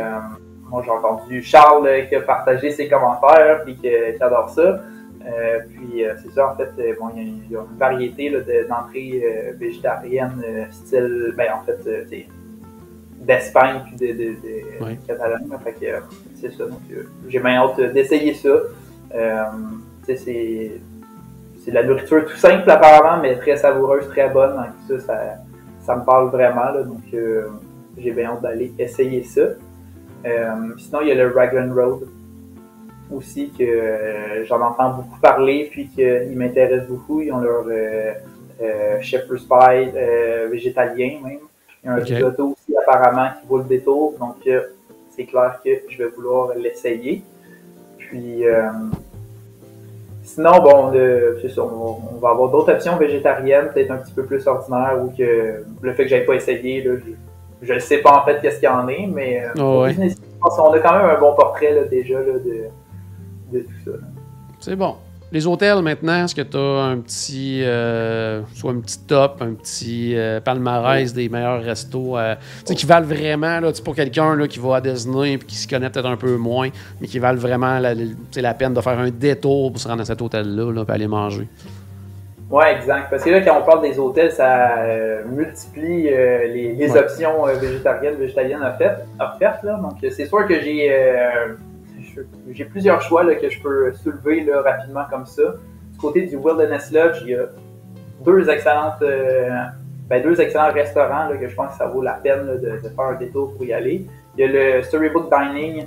moi, 0.68 0.82
j'ai 0.84 0.90
entendu 0.90 1.42
Charles 1.42 1.88
qui 2.08 2.14
a 2.16 2.20
partagé 2.20 2.70
ses 2.70 2.88
commentaires 2.88 3.62
et 3.66 3.74
qui 3.74 3.88
adore 4.20 4.50
ça. 4.50 4.80
Puis 5.68 6.04
c'est 6.22 6.32
ça, 6.32 6.52
en 6.52 6.56
fait, 6.56 6.70
bon, 6.98 7.10
il 7.16 7.50
y, 7.50 7.56
a 7.56 7.60
une 7.60 7.78
variété 7.78 8.30
d'entrées 8.68 9.54
végétariennes, 9.58 10.68
style, 10.70 11.34
ben 11.36 11.48
en 11.54 11.64
fait, 11.64 12.26
d'Espagne 13.28 13.82
puis 13.86 13.96
de, 13.96 14.12
de, 14.12 14.28
de 14.30 15.06
Catalogne. 15.06 15.48
Fait 15.62 15.72
que 15.72 15.86
c'est 16.40 16.52
ça. 16.52 16.64
Donc, 16.64 16.80
euh, 16.90 17.04
j'ai 17.28 17.38
bien 17.38 17.56
hâte 17.56 17.80
d'essayer 17.92 18.34
ça. 18.34 18.48
Euh, 19.14 19.44
c'est, 20.06 20.16
c'est 20.16 21.70
de 21.70 21.74
la 21.74 21.82
nourriture 21.82 22.24
tout 22.24 22.36
simple 22.36 22.70
apparemment, 22.70 23.20
mais 23.20 23.36
très 23.36 23.56
savoureuse, 23.56 24.08
très 24.08 24.30
bonne. 24.30 24.56
Donc 24.56 25.00
ça, 25.00 25.36
ça, 25.82 25.96
me 25.96 26.04
parle 26.04 26.30
vraiment. 26.30 26.72
donc 26.84 27.02
euh, 27.12 27.48
j'ai 27.98 28.12
bien 28.12 28.30
hâte 28.30 28.42
d'aller 28.42 28.72
essayer 28.78 29.22
ça. 29.22 29.42
sinon, 30.78 31.00
il 31.02 31.08
y 31.08 31.12
a 31.12 31.14
le 31.14 31.30
Raglan 31.30 31.74
Road 31.74 32.08
aussi 33.14 33.50
que 33.56 34.44
j'en 34.44 34.60
entends 34.60 34.90
beaucoup 34.90 35.18
parler, 35.20 35.68
puis 35.70 35.88
qu'il 35.88 36.36
m'intéresse 36.36 36.86
beaucoup. 36.86 37.20
Ils 37.20 37.32
ont 37.32 37.40
leur 37.40 37.64
shepherd's 39.00 39.44
pie 39.44 39.90
végétalien 40.50 41.18
même. 41.24 41.38
Il 41.84 41.86
y 41.86 41.88
a 41.88 41.92
un 41.92 41.96
risotto 41.96 42.52
aussi 42.52 42.76
apparemment 42.76 43.28
qui 43.40 43.46
vaut 43.48 43.58
le 43.58 43.64
détour. 43.64 44.14
Donc 44.18 44.36
c'est 45.10 45.24
clair 45.24 45.60
que 45.64 45.70
je 45.88 45.98
vais 45.98 46.10
vouloir 46.10 46.54
l'essayer. 46.56 47.22
Puis, 47.98 48.42
sinon, 50.22 50.58
bon, 50.62 50.92
on, 50.92 52.18
va 52.18 52.30
avoir 52.30 52.50
d'autres 52.50 52.72
options 52.72 52.96
végétariennes, 52.96 53.70
peut-être 53.72 53.90
un 53.90 53.98
petit 53.98 54.12
peu 54.12 54.24
plus 54.24 54.46
ordinaires, 54.46 54.98
ou 55.02 55.10
que 55.16 55.64
le 55.80 55.92
fait 55.92 56.04
que 56.04 56.08
j'avais 56.08 56.24
pas 56.24 56.34
essayé, 56.34 56.84
je 57.62 57.72
ne 57.72 57.78
sais 57.78 57.98
pas 57.98 58.20
en 58.20 58.24
fait 58.24 58.40
qu'est-ce 58.40 58.60
qu'il 58.60 58.68
y 58.68 58.72
en 58.72 58.86
a, 58.86 59.06
mais 59.12 59.44
oh, 59.58 59.84
on 60.42 60.72
a 60.72 60.78
quand 60.78 60.92
même 60.92 61.06
un 61.06 61.18
bon 61.18 61.34
portrait 61.34 61.86
déjà 61.90 62.22
de, 62.22 62.68
de, 63.52 63.60
tout 63.60 63.90
ça. 63.90 63.98
C'est 64.60 64.76
bon. 64.76 64.96
Les 65.30 65.46
hôtels 65.46 65.82
maintenant, 65.82 66.24
est-ce 66.24 66.34
que 66.34 66.40
tu 66.40 66.56
as 66.56 66.84
un 66.84 66.96
petit 66.98 67.62
euh, 67.62 68.40
soit 68.54 68.72
un 68.72 68.80
petit 68.80 68.98
top, 69.00 69.42
un 69.42 69.52
petit 69.52 70.14
euh, 70.16 70.40
palmarès 70.40 71.12
des 71.12 71.28
meilleurs 71.28 71.62
restos 71.62 72.16
euh, 72.16 72.34
qui 72.64 72.86
valent 72.86 73.06
vraiment 73.06 73.60
là, 73.60 73.70
pour 73.84 73.94
quelqu'un 73.94 74.46
qui 74.46 74.58
va 74.58 74.76
à 74.76 74.80
Disney 74.80 75.34
et 75.34 75.38
qui 75.38 75.56
se 75.56 75.68
connaît 75.68 75.90
peut-être 75.90 76.08
un 76.08 76.16
peu 76.16 76.36
moins, 76.36 76.70
mais 76.98 77.06
qui 77.06 77.18
valent 77.18 77.38
vraiment 77.38 77.78
la, 77.78 77.92
la 78.36 78.54
peine 78.54 78.72
de 78.72 78.80
faire 78.80 78.98
un 78.98 79.10
détour 79.10 79.70
pour 79.70 79.80
se 79.80 79.86
rendre 79.86 80.00
à 80.00 80.06
cet 80.06 80.22
hôtel-là 80.22 80.72
là, 80.72 80.84
aller 80.88 81.06
manger? 81.06 81.46
Oui, 82.50 82.64
exact. 82.74 83.10
Parce 83.10 83.22
que 83.22 83.28
là, 83.28 83.42
quand 83.42 83.60
on 83.60 83.66
parle 83.66 83.82
des 83.82 83.98
hôtels, 83.98 84.32
ça 84.32 84.76
multiplie 85.30 86.04
les, 86.04 86.96
options 86.96 87.44
végétariennes, 87.60 88.14
végétaliennes 88.14 88.62
offertes. 88.62 89.04
offertes 89.20 89.62
là. 89.62 89.74
Donc, 89.74 89.98
c'est 90.00 90.24
sûr 90.24 90.46
que 90.46 90.58
j'ai 90.58 90.90
j'ai 92.50 92.64
plusieurs 92.64 93.00
choix 93.02 93.24
que 93.34 93.48
je 93.48 93.60
peux 93.60 93.92
soulever 93.94 94.46
rapidement 94.52 95.04
comme 95.10 95.26
ça. 95.26 95.42
Du 95.92 95.98
côté 95.98 96.26
du 96.26 96.36
Wilderness 96.36 96.92
Lodge, 96.92 97.18
il 97.22 97.30
y 97.30 97.34
a 97.34 97.46
deux 98.24 98.48
excellentes, 98.48 99.02
euh, 99.02 99.48
ben, 100.08 100.22
deux 100.22 100.40
excellents 100.40 100.72
restaurants 100.72 101.28
que 101.38 101.48
je 101.48 101.54
pense 101.54 101.72
que 101.72 101.78
ça 101.78 101.86
vaut 101.86 102.02
la 102.02 102.14
peine 102.14 102.46
de, 102.60 102.78
faire 102.78 103.04
un 103.04 103.14
détour 103.14 103.54
pour 103.54 103.64
y 103.64 103.72
aller. 103.72 104.06
Il 104.36 104.40
y 104.40 104.44
a 104.44 104.76
le 104.76 104.82
Storybook 104.82 105.30
Dining 105.30 105.86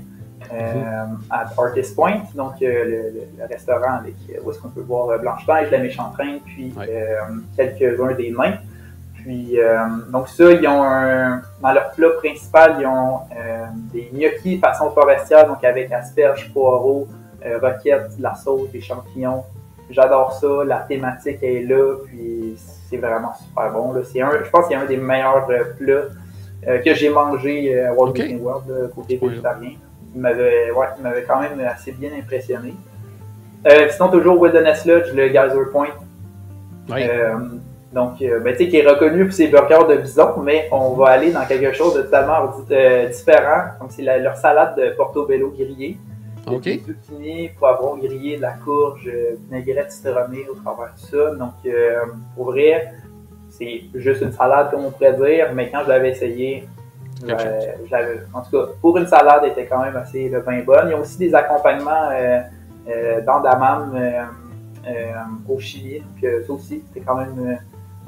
euh, 0.53 1.05
à 1.29 1.45
Artist 1.57 1.95
Point, 1.95 2.23
donc 2.35 2.61
euh, 2.61 3.11
le, 3.37 3.45
restaurant 3.45 3.99
avec, 3.99 4.15
où 4.43 4.51
est-ce 4.51 4.59
qu'on 4.59 4.69
peut 4.69 4.81
voir 4.81 5.19
Blanche-Neige, 5.19 5.71
la 5.71 5.79
méchante 5.79 6.15
reine, 6.15 6.39
puis 6.45 6.73
quelques-uns 7.55 8.13
des 8.13 8.31
nains. 8.31 8.57
Puis, 9.23 9.59
euh, 9.59 9.77
donc 10.11 10.27
ça, 10.29 10.51
ils 10.51 10.67
ont 10.67 10.83
un, 10.83 11.41
dans 11.61 11.71
leur 11.71 11.91
plat 11.91 12.09
principal, 12.17 12.77
ils 12.79 12.87
ont 12.87 13.19
euh, 13.37 13.65
des 13.93 14.09
gnocchis 14.13 14.57
façon 14.57 14.89
forestière, 14.91 15.47
donc 15.47 15.63
avec 15.63 15.91
asperges, 15.91 16.51
poireaux, 16.51 17.07
euh, 17.45 17.59
roquettes, 17.59 18.17
de 18.17 18.23
la 18.23 18.33
sauce, 18.33 18.69
des 18.71 18.81
champignons. 18.81 19.43
J'adore 19.89 20.33
ça, 20.33 20.63
la 20.65 20.77
thématique 20.77 21.43
est 21.43 21.63
là, 21.63 21.97
puis 22.05 22.55
c'est 22.89 22.97
vraiment 22.97 23.33
super 23.35 23.71
bon. 23.71 23.93
Là. 23.93 23.99
Un, 23.99 24.43
je 24.43 24.49
pense 24.49 24.61
que 24.61 24.69
c'est 24.69 24.75
un 24.75 24.85
des 24.85 24.97
meilleurs 24.97 25.45
plats 25.77 26.77
que 26.83 26.93
j'ai 26.93 27.09
mangé 27.09 27.79
à 27.79 27.93
Walt 27.93 28.13
Disney 28.13 28.39
World, 28.39 28.91
côté 28.95 29.17
végétarien. 29.17 29.71
Il 30.15 30.21
m'avait 30.21 30.71
ouais, 30.71 31.25
quand 31.27 31.41
même 31.41 31.59
assez 31.67 31.91
bien 31.91 32.11
impressionné. 32.17 32.73
sinon, 33.89 34.09
toujours 34.09 34.39
Wilderness 34.39 34.85
Lodge, 34.85 35.13
le 35.13 35.27
Geyser 35.27 35.71
Point. 35.71 35.89
Oui. 36.89 37.01
Donc, 37.91 38.21
euh, 38.21 38.39
ben, 38.39 38.55
tu 38.55 38.63
sais, 38.63 38.69
qui 38.69 38.77
est 38.77 38.87
reconnu 38.87 39.25
pour 39.25 39.33
ses 39.33 39.47
burgers 39.49 39.85
de 39.89 39.97
bison, 39.97 40.41
mais 40.41 40.69
on 40.71 40.91
va 40.91 41.07
aller 41.09 41.31
dans 41.31 41.45
quelque 41.45 41.73
chose 41.73 41.95
de 41.95 42.03
totalement 42.03 42.49
euh, 42.71 43.07
différent. 43.09 43.63
Donc, 43.81 43.91
c'est 43.91 44.03
leur 44.03 44.37
salade 44.37 44.77
de 44.77 44.95
portobello 44.95 45.49
grillé. 45.49 45.97
OK. 46.47 46.63
Des 46.63 46.79
zucchini, 46.79 47.49
poivron 47.49 47.97
grillé, 47.97 48.37
de 48.37 48.43
la 48.43 48.53
courge, 48.53 49.07
euh, 49.07 49.35
vinaigrette 49.43 49.91
citronnée 49.91 50.47
au 50.49 50.55
travers 50.55 50.93
de 50.93 50.99
ça. 50.99 51.35
Donc, 51.35 51.53
pour 52.35 52.45
vrai, 52.45 52.93
c'est 53.49 53.81
juste 53.93 54.21
une 54.21 54.31
salade, 54.31 54.71
comme 54.71 54.85
on 54.85 54.91
pourrait 54.91 55.13
dire, 55.13 55.53
mais 55.53 55.69
quand 55.69 55.83
je 55.83 55.89
l'avais 55.89 56.11
essayé, 56.11 56.67
en 57.23 58.41
tout 58.41 58.51
cas, 58.51 58.71
pour 58.79 58.97
une 58.97 59.05
salade, 59.05 59.41
elle 59.43 59.51
était 59.51 59.65
quand 59.65 59.83
même 59.83 59.97
assez 59.97 60.29
bien 60.29 60.63
bonne. 60.65 60.87
Il 60.87 60.91
y 60.91 60.93
a 60.93 60.97
aussi 60.97 61.17
des 61.17 61.35
accompagnements 61.35 62.09
d'andamam 63.25 63.99
au 65.47 65.59
Chili. 65.59 65.99
Donc, 65.99 66.31
ça 66.47 66.53
aussi, 66.53 66.81
c'était 66.87 67.05
quand 67.05 67.17
même 67.17 67.59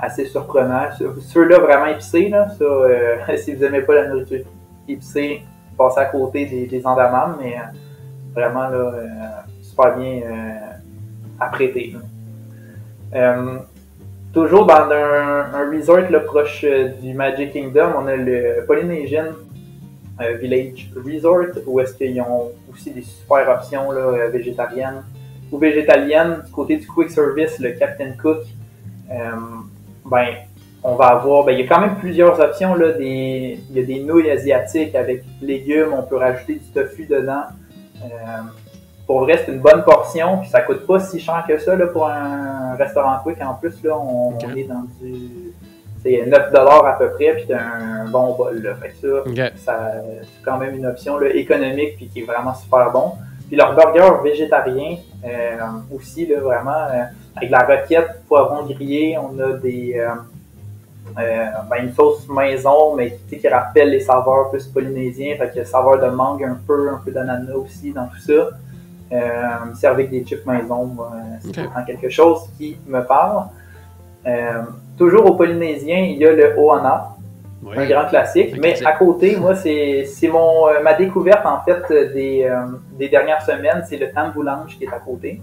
assez 0.03 0.25
surprenant. 0.25 0.89
Ceux-là 1.19 1.59
vraiment 1.59 1.85
épicés, 1.85 2.29
là, 2.29 2.47
euh, 2.61 3.15
si 3.37 3.53
vous 3.53 3.61
n'aimez 3.61 3.81
pas 3.81 3.95
la 3.95 4.07
nourriture 4.09 4.45
épicée, 4.87 5.43
passez 5.77 5.99
à 6.01 6.05
côté 6.05 6.45
des, 6.45 6.65
des 6.65 6.85
andamans, 6.85 7.35
mais 7.39 7.55
euh, 7.55 7.61
vraiment 8.33 8.67
là, 8.67 8.77
euh, 8.77 9.03
super 9.61 9.97
bien 9.97 10.21
apprêté. 11.39 11.95
toujours 14.33 14.65
dans 14.65 14.89
un, 14.91 15.71
resort 15.71 16.07
proche 16.25 16.65
du 17.01 17.13
Magic 17.13 17.51
Kingdom, 17.53 17.91
on 17.97 18.07
a 18.07 18.15
le 18.15 18.65
Polynesian 18.67 19.29
Village 20.41 20.91
Resort, 20.95 21.53
où 21.65 21.79
est-ce 21.79 21.95
qu'ils 21.95 22.21
ont 22.21 22.51
aussi 22.71 22.91
des 22.91 23.01
super 23.01 23.49
options 23.49 23.89
végétariennes 24.31 25.03
ou 25.51 25.57
végétaliennes. 25.57 26.43
Du 26.45 26.51
côté 26.51 26.77
du 26.77 26.87
quick 26.87 27.09
service, 27.09 27.59
le 27.59 27.71
Captain 27.71 28.13
Cook, 28.21 28.43
ben, 30.13 30.35
on 30.83 30.95
va 30.95 31.07
avoir, 31.07 31.45
ben, 31.45 31.53
il 31.53 31.61
y 31.61 31.63
a 31.63 31.67
quand 31.67 31.81
même 31.81 31.95
plusieurs 31.95 32.39
options, 32.39 32.75
là, 32.75 32.91
des, 32.91 33.59
il 33.69 33.75
y 33.75 33.81
a 33.81 33.85
des 33.85 33.99
nouilles 34.01 34.29
asiatiques 34.29 34.95
avec 34.95 35.23
légumes, 35.41 35.93
on 35.93 36.03
peut 36.03 36.17
rajouter 36.17 36.55
du 36.55 36.65
tofu 36.73 37.05
dedans. 37.05 37.43
Euh, 38.03 38.07
pour 39.07 39.21
vrai, 39.21 39.41
c'est 39.43 39.51
une 39.51 39.59
bonne 39.59 39.83
portion, 39.83 40.39
puis 40.39 40.49
ça 40.49 40.61
coûte 40.61 40.85
pas 40.85 40.99
si 40.99 41.19
cher 41.19 41.43
que 41.47 41.57
ça, 41.57 41.75
là, 41.75 41.87
pour 41.87 42.07
un 42.07 42.75
restaurant 42.75 43.17
quick. 43.23 43.41
En 43.41 43.55
plus, 43.55 43.81
là, 43.83 43.97
on, 43.97 44.37
est 44.55 44.63
dans 44.63 44.85
du, 45.01 45.53
c'est 46.01 46.25
9 46.25 46.53
à 46.53 46.95
peu 46.99 47.09
près, 47.11 47.33
puis 47.35 47.45
t'as 47.47 47.59
un 47.59 48.09
bon 48.09 48.35
bol, 48.35 48.61
là. 48.61 48.75
Fait 48.75 48.89
que 48.89 49.51
ça, 49.55 49.91
c'est 50.21 50.43
quand 50.43 50.57
même 50.57 50.75
une 50.75 50.85
option, 50.85 51.17
là, 51.17 51.33
économique, 51.33 51.95
puis 51.97 52.07
qui 52.07 52.21
est 52.21 52.25
vraiment 52.25 52.53
super 52.53 52.91
bon. 52.91 53.13
Puis 53.47 53.57
leur 53.57 53.75
burger 53.75 54.21
végétarien, 54.23 54.97
euh, 55.25 55.57
aussi, 55.93 56.25
là, 56.25 56.39
vraiment, 56.39 56.71
euh, 56.71 57.03
avec 57.35 57.49
la 57.49 57.59
roquette, 57.59 58.23
poivron 58.27 58.65
grillé, 58.65 59.17
on 59.17 59.39
a 59.39 59.53
des 59.53 59.93
euh, 59.97 60.09
euh, 61.19 61.45
ben, 61.69 61.85
une 61.85 61.93
sauce 61.93 62.27
maison, 62.27 62.95
mais 62.95 63.17
qui 63.29 63.47
rappelle 63.47 63.89
les 63.89 63.99
saveurs 63.99 64.49
plus 64.51 64.65
polynésiens, 64.67 65.35
fait 65.37 65.51
que 65.53 65.63
saveur 65.63 65.99
de 65.99 66.09
mangue 66.15 66.43
un 66.43 66.57
peu, 66.67 66.89
un 66.89 67.01
peu 67.03 67.11
d'ananas 67.11 67.53
aussi 67.55 67.91
dans 67.91 68.07
tout 68.07 68.19
ça. 68.19 68.49
Euh, 69.11 69.73
servi 69.75 70.03
avec 70.03 70.09
des 70.09 70.25
chips 70.25 70.45
maison, 70.45 70.97
c'est 71.41 71.85
quelque 71.85 72.09
chose 72.09 72.49
qui 72.57 72.77
me 72.87 73.01
parle. 73.01 73.45
toujours 74.97 75.25
au 75.25 75.35
polynésien, 75.35 75.99
il 75.99 76.17
y 76.17 76.25
a 76.25 76.31
le 76.31 76.57
Oana, 76.57 77.09
un 77.75 77.85
grand 77.85 78.05
classique. 78.07 78.55
Mais 78.59 78.83
à 78.83 78.93
côté, 78.93 79.35
moi, 79.35 79.55
c'est 79.55 80.07
mon 80.31 80.81
ma 80.83 80.93
découverte 80.93 81.45
en 81.45 81.61
fait 81.61 81.83
des, 82.13 82.49
des 82.97 83.09
dernières 83.09 83.41
semaines, 83.43 83.83
c'est 83.87 83.97
le 83.97 84.11
tamboulange 84.11 84.77
qui 84.77 84.85
est 84.85 84.93
à 84.93 84.99
côté. 84.99 85.41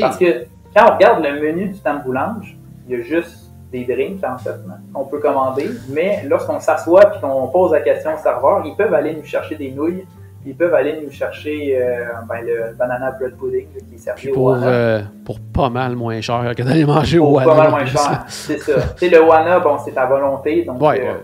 Parce 0.00 0.18
que 0.18 0.46
quand 0.76 0.90
on 0.90 0.94
regarde 0.94 1.24
le 1.24 1.40
menu 1.40 1.68
du 1.68 1.78
tamboulange, 1.78 2.56
il 2.86 2.98
y 2.98 3.00
a 3.00 3.02
juste 3.02 3.50
des 3.72 3.84
drinks, 3.84 4.22
en 4.22 4.38
fait, 4.38 4.56
qu'on 4.92 5.04
peut 5.04 5.18
commander. 5.18 5.70
Mais 5.88 6.22
lorsqu'on 6.26 6.60
s'assoit 6.60 7.16
et 7.16 7.20
qu'on 7.20 7.48
pose 7.48 7.72
la 7.72 7.80
question 7.80 8.14
au 8.14 8.18
serveur, 8.18 8.62
ils 8.64 8.76
peuvent 8.76 8.92
aller 8.92 9.14
nous 9.14 9.24
chercher 9.24 9.56
des 9.56 9.70
nouilles. 9.70 10.04
Ils 10.44 10.54
peuvent 10.54 10.74
aller 10.74 11.00
nous 11.02 11.10
chercher 11.10 11.76
euh, 11.76 12.04
ben, 12.28 12.40
le 12.44 12.76
banana 12.76 13.10
bread 13.10 13.36
pudding 13.36 13.66
qui 13.88 13.96
est 13.96 13.98
servi 13.98 14.28
pour, 14.28 14.44
au 14.44 14.54
euh, 14.54 15.02
pour 15.24 15.40
pas 15.40 15.68
mal 15.70 15.96
moins 15.96 16.20
cher 16.20 16.52
que 16.56 16.62
d'aller 16.62 16.84
manger 16.84 17.18
au 17.18 17.32
Wana. 17.32 17.50
Pas 17.50 17.56
mal 17.56 17.70
moins 17.70 17.86
cher, 17.86 18.24
c'est 18.28 18.58
ça. 18.58 18.80
sais, 18.96 19.08
le 19.08 19.22
Wana, 19.22 19.58
bon, 19.58 19.76
c'est 19.84 19.96
à 19.98 20.06
volonté. 20.06 20.62
Donc, 20.62 20.80
ouais, 20.80 21.04
euh, 21.04 21.14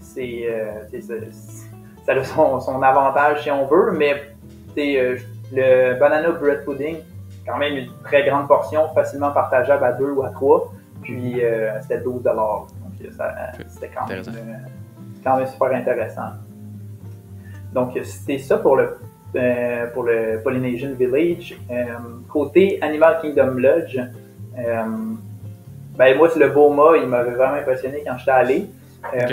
c'est, 0.00 0.48
ça 2.06 2.12
a 2.14 2.24
son, 2.24 2.58
son, 2.60 2.80
avantage 2.80 3.42
si 3.42 3.50
on 3.50 3.66
veut. 3.66 3.92
Mais 3.92 4.14
le 4.74 5.98
banana 6.00 6.30
bread 6.30 6.64
pudding, 6.64 6.96
quand 7.48 7.58
même 7.58 7.76
une 7.76 7.90
très 8.04 8.24
grande 8.24 8.46
portion, 8.46 8.88
facilement 8.94 9.30
partageable 9.32 9.84
à 9.84 9.92
deux 9.92 10.10
ou 10.10 10.22
à 10.22 10.30
trois. 10.30 10.72
Puis 11.02 11.42
euh, 11.42 11.80
c'était 11.80 11.98
12 11.98 12.22
Donc 12.22 12.34
euh, 12.34 13.08
c'était 13.68 13.90
quand, 13.94 14.06
même, 14.08 14.22
euh, 14.28 14.68
quand 15.24 15.36
même 15.36 15.46
super 15.46 15.72
intéressant. 15.72 16.30
Donc 17.72 17.98
c'était 18.02 18.38
ça 18.38 18.58
pour 18.58 18.76
le, 18.76 18.98
pour 19.92 20.02
le 20.02 20.40
Polynesian 20.42 20.90
Village. 20.98 21.58
côté 22.28 22.78
Animal 22.82 23.18
Kingdom 23.20 23.54
Lodge, 23.58 23.98
ben 24.54 26.16
moi, 26.16 26.30
c'est 26.32 26.38
le 26.38 26.48
Boma, 26.50 26.96
il 26.96 27.08
m'avait 27.08 27.32
vraiment 27.32 27.54
impressionné 27.54 28.02
quand 28.06 28.16
j'étais 28.18 28.30
allé. 28.30 28.66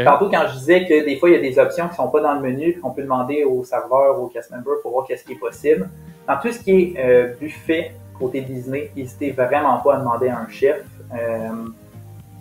Tantôt, 0.04 0.30
quand 0.30 0.46
je 0.48 0.58
disais 0.58 0.86
que 0.86 1.06
des 1.06 1.18
fois, 1.18 1.30
il 1.30 1.36
y 1.36 1.38
a 1.38 1.42
des 1.42 1.60
options 1.60 1.86
qui 1.86 1.92
ne 1.92 1.96
sont 1.96 2.10
pas 2.10 2.22
dans 2.22 2.34
le 2.34 2.42
menu, 2.42 2.80
qu'on 2.80 2.92
peut 2.92 3.04
demander 3.04 3.44
au 3.44 3.64
serveur 3.64 4.20
ou 4.20 4.26
au 4.26 4.28
cast 4.28 4.52
member 4.52 4.82
pour 4.82 4.92
voir 4.92 5.06
qu'est-ce 5.08 5.24
qui 5.24 5.34
est 5.34 5.40
possible. 5.40 5.90
Dans 6.28 6.38
tout 6.38 6.52
ce 6.52 6.60
qui 6.60 6.96
est 6.98 7.40
buffet, 7.40 7.92
côté 8.20 8.42
Disney, 8.42 8.92
n'hésitez 8.96 9.32
vraiment 9.32 9.78
pas 9.78 9.96
à 9.96 10.00
demander 10.00 10.30
à 10.30 10.40
un 10.40 10.50
chef. 10.50 10.84
Euh, 11.14 11.50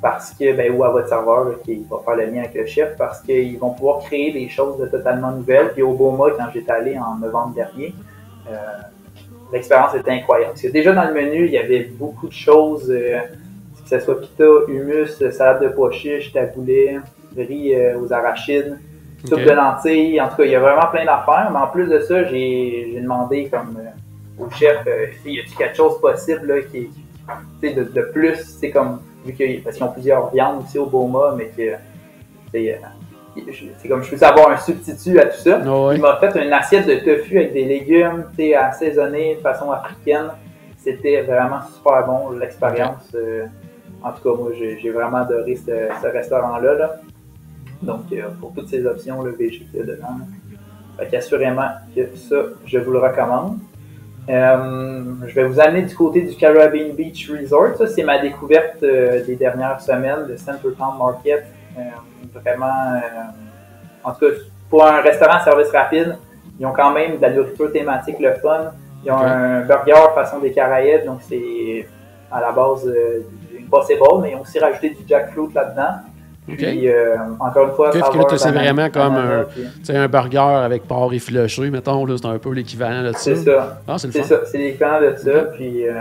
parce 0.01 0.33
que, 0.33 0.55
ben, 0.55 0.71
ou 0.73 0.85
à 0.85 0.91
votre 0.91 1.09
serveur 1.09 1.63
qui 1.63 1.83
va 1.91 1.97
faire 2.05 2.17
le 2.17 2.27
lien 2.27 2.41
avec 2.41 2.55
le 2.55 2.67
chef, 2.67 2.95
parce 2.99 3.23
qu'ils 3.23 3.59
vont 3.59 3.71
pouvoir 3.71 4.01
créer 4.01 4.33
des 4.33 4.49
choses 4.51 4.79
de 4.79 4.87
totalement 4.87 5.33
nouvelles. 5.33 5.71
Puis 5.73 5.83
au 5.83 5.95
Boma, 5.95 6.27
quand 6.37 6.45
j'étais 6.53 6.73
allé 6.73 6.99
en 6.99 7.17
novembre 7.17 7.55
dernier, 7.55 7.95
euh, 8.51 8.55
l'expérience 9.51 9.95
était 9.95 10.11
incroyable. 10.11 10.51
Parce 10.53 10.63
que 10.63 10.69
déjà 10.69 10.93
dans 10.93 11.09
le 11.09 11.15
menu, 11.15 11.47
il 11.47 11.53
y 11.53 11.59
avait 11.59 11.85
beaucoup 11.85 12.29
de 12.29 12.35
choses, 12.35 12.91
euh, 12.91 13.21
que 13.83 13.89
ce 13.89 13.99
soit 14.01 14.21
pita, 14.21 14.45
hummus, 14.69 15.27
salade 15.31 15.63
de 15.63 15.69
pois 15.69 15.91
chiches, 15.91 16.33
taboulé, 16.33 16.99
riz 17.35 17.75
aux 17.97 18.13
arachides. 18.13 18.79
soupe 19.25 19.41
de 19.41 19.51
lentilles. 19.51 20.21
En 20.21 20.29
tout 20.29 20.37
cas, 20.37 20.45
il 20.45 20.51
y 20.51 20.57
a 20.57 20.61
vraiment 20.61 20.87
plein 20.91 21.07
d'affaires. 21.07 21.49
Mais 21.51 21.59
en 21.59 21.69
plus 21.69 21.87
de 21.87 22.01
ça, 22.01 22.25
j'ai 22.25 22.99
demandé 23.01 23.49
comme 23.51 23.79
au 24.39 24.51
chef, 24.51 24.79
euh, 24.87 25.07
y 25.25 25.39
a-t-il 25.41 25.57
quelque 25.57 25.77
chose 25.77 26.01
possible 26.01 26.47
là, 26.47 26.61
qui, 26.63 26.89
qui- 26.89 27.05
tu 27.61 27.69
sais, 27.69 27.75
de, 27.75 27.85
de 27.85 28.03
plus, 28.13 28.37
c'est 28.61 28.71
comme 28.71 29.01
vu 29.25 29.33
que 29.33 29.63
parce 29.63 29.77
qu'ils 29.77 29.85
ont 29.85 29.93
plusieurs 29.93 30.31
viandes 30.31 30.63
aussi 30.65 30.79
au 30.79 30.87
Boma, 30.87 31.35
mais 31.37 31.47
que 31.47 31.73
c'est 32.53 32.75
euh, 32.75 32.79
c'est 33.79 33.89
comme 33.89 34.03
je 34.03 34.15
peux 34.15 34.25
avoir 34.25 34.51
un 34.51 34.57
substitut 34.59 35.19
à 35.19 35.27
tout 35.27 35.39
ça. 35.39 35.61
Ah 35.65 35.87
ouais. 35.87 35.97
Il 35.97 36.01
m'a 36.01 36.17
fait 36.19 36.45
une 36.45 36.53
assiette 36.53 36.87
de 36.87 36.95
tofu 36.97 37.37
avec 37.39 37.53
des 37.53 37.65
légumes, 37.65 38.27
tu 38.31 38.37
sais, 38.37 38.55
assaisonnés 38.55 39.37
de 39.37 39.41
façon 39.41 39.71
africaine. 39.73 40.29
C'était 40.79 41.23
vraiment 41.23 41.61
super 41.75 42.07
bon, 42.07 42.31
l'expérience. 42.33 43.11
euh, 43.15 43.47
en 44.03 44.13
tout 44.13 44.23
cas, 44.23 44.37
moi, 44.39 44.51
j'ai 44.55 44.91
vraiment 44.91 45.17
adoré 45.19 45.57
ce, 45.57 45.73
ce 46.03 46.07
restaurant-là. 46.09 46.75
là. 46.75 46.97
Donc, 47.83 48.03
euh, 48.13 48.29
pour 48.39 48.53
toutes 48.53 48.69
ces 48.69 48.85
options, 48.87 49.23
le 49.23 49.31
VG 49.33 49.67
qu'il 49.71 49.81
y 49.81 49.81
a 49.81 49.87
dedans. 49.87 50.19
Fait 50.99 51.09
qu'assurément 51.09 51.69
que 51.97 52.15
ça, 52.15 52.37
je 52.67 52.79
vous 52.79 52.93
le 52.93 52.99
recommande. 52.99 53.59
Euh, 54.29 55.05
je 55.27 55.35
vais 55.35 55.45
vous 55.45 55.61
amener 55.61 55.83
du 55.83 55.95
côté 55.95 56.23
du 56.23 56.35
Caribbean 56.35 56.95
Beach 56.95 57.31
Resort. 57.31 57.77
Ça, 57.77 57.87
c'est 57.87 58.03
ma 58.03 58.19
découverte 58.19 58.83
euh, 58.83 59.25
des 59.25 59.37
dernières 59.37 59.81
semaines, 59.81 60.27
le 60.29 60.37
Centertown 60.37 60.97
Market. 60.99 61.45
Euh, 61.77 61.83
vraiment, 62.41 62.95
euh, 62.95 62.99
en 64.03 64.13
tout 64.13 64.21
cas, 64.21 64.33
pour 64.71 64.87
un 64.87 65.01
restaurant 65.01 65.41
service 65.41 65.71
rapide, 65.71 66.17
ils 66.59 66.67
ont 66.67 66.73
quand 66.73 66.93
même 66.93 67.17
de 67.17 67.23
la 67.23 67.31
nourriture 67.31 67.71
thématique, 67.73 68.19
le 68.19 68.35
fun. 68.35 68.73
Ils 69.05 69.11
ont 69.11 69.19
un 69.19 69.61
burger 69.61 70.15
façon 70.15 70.39
des 70.39 70.53
Caraïbes, 70.53 71.05
donc 71.05 71.21
c'est 71.29 71.87
à 72.31 72.41
la 72.41 72.53
base 72.53 72.87
euh, 72.87 73.23
Impossible, 73.61 74.01
mais 74.23 74.31
ils 74.31 74.37
ont 74.37 74.41
aussi 74.41 74.59
rajouté 74.59 74.91
du 74.91 75.07
jackfruit 75.07 75.53
là-dedans. 75.55 76.01
Puis, 76.47 76.89
euh, 76.89 77.17
encore 77.41 77.69
une 77.69 77.75
fois, 77.75 77.91
que 78.29 78.37
c'est 78.37 78.51
vraiment 78.53 78.91
comme 78.91 79.17
un- 79.17 79.47
un 79.89 80.09
burger 80.09 80.39
avec 80.65 80.83
porc 80.87 81.13
effiloché, 81.15 81.71
mettons, 81.71 82.05
là, 82.05 82.17
c'est 82.19 82.27
un 82.27 82.39
peu 82.39 82.51
l'équivalent 82.53 83.03
de 83.03 83.13
ça. 83.13 83.19
C'est 83.19 83.37
ça. 83.37 83.81
Ah, 83.89 83.97
c'est 83.99 84.09
le 84.09 84.13
C'est 84.13 84.23
fun. 84.23 84.29
ça, 84.29 84.37
c'est 84.47 84.59
l'équivalent 84.59 85.01
de 85.01 85.17
ça. 85.17 85.41
Puis, 85.57 85.89
euh, 85.89 85.93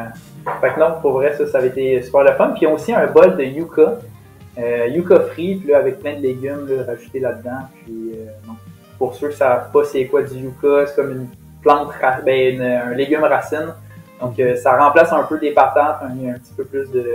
fait 0.60 0.74
que 0.74 0.80
non, 0.80 0.96
pour 1.02 1.14
vrai, 1.14 1.34
ça, 1.38 1.48
ça 1.48 1.60
avait 1.60 1.68
été 1.70 2.02
super 2.04 2.24
le 2.24 2.34
fun. 2.34 2.50
Puis, 2.50 2.64
ils 2.64 2.68
ont 2.68 2.74
aussi 2.74 2.94
un 2.94 3.08
bol 3.08 3.38
de 3.38 3.44
yucca. 3.44 4.00
Euh, 4.60 4.88
yucca 4.88 5.20
frit, 5.32 5.56
puis 5.56 5.72
là, 5.72 5.78
avec 5.80 6.00
plein 6.02 6.16
de 6.18 6.22
légumes 6.22 6.68
là, 6.70 6.84
rajoutés 6.88 7.20
là-dedans. 7.20 7.62
Puis, 7.86 8.12
euh, 8.14 8.26
non. 8.48 8.54
pour 9.00 9.16
ceux 9.16 9.28
qui 9.30 9.34
ne 9.34 9.38
savent 9.40 9.72
pas 9.72 9.84
c'est 9.86 10.06
quoi 10.06 10.22
du 10.22 10.36
yucca, 10.36 10.86
c'est 10.86 10.96
comme 10.96 11.12
une 11.12 11.28
plante, 11.62 11.90
ben, 12.26 12.56
une- 12.56 12.62
un 12.62 12.94
légume 12.94 13.24
racine. 13.24 13.74
Donc, 14.22 14.40
euh, 14.40 14.56
ça 14.56 14.78
remplace 14.78 15.12
un 15.12 15.24
peu 15.24 15.40
des 15.40 15.52
patates, 15.52 16.02
un 16.04 16.34
petit 16.38 16.54
peu 16.56 16.64
plus 16.66 16.90
de. 16.92 17.06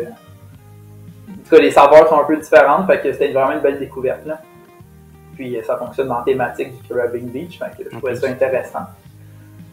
Tout 1.49 1.57
cas, 1.57 1.63
les 1.63 1.71
saveurs 1.71 2.09
sont 2.09 2.21
un 2.21 2.25
peu 2.25 2.37
différentes, 2.37 2.87
fait 2.87 3.01
que 3.01 3.13
c'était 3.13 3.33
vraiment 3.33 3.53
une 3.53 3.61
belle 3.61 3.79
découverte. 3.79 4.27
Là. 4.27 4.41
Puis, 5.35 5.57
euh, 5.57 5.63
ça 5.63 5.77
fonctionne 5.77 6.09
dans 6.09 6.19
la 6.19 6.25
thématique 6.25 6.77
du 6.77 6.89
Caribbean 6.89 7.29
Beach, 7.29 7.59
fait 7.59 7.83
que 7.83 7.91
je 7.91 7.97
trouvais 7.97 8.17
ça 8.17 8.29
intéressant. 8.29 8.87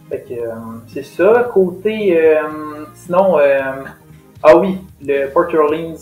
Fait 0.09 0.21
que 0.21 0.33
euh, 0.33 0.53
c'est 0.87 1.03
ça. 1.03 1.49
Côté. 1.51 2.17
euh, 2.17 2.85
sinon, 2.93 3.39
euh, 3.39 3.83
ah 4.43 4.55
oui, 4.57 4.77
le 5.01 5.27
Port 5.29 5.53
Orleans, 5.53 5.97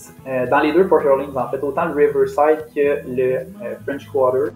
dans 0.49 0.59
les 0.59 0.73
deux 0.73 0.87
Port 0.87 1.05
Orleans, 1.05 1.35
en 1.35 1.47
fait, 1.49 1.63
autant 1.63 1.85
le 1.85 1.93
Riverside 1.93 2.65
que 2.75 2.99
le 3.07 3.45
French 3.85 4.09
Quarter. 4.11 4.51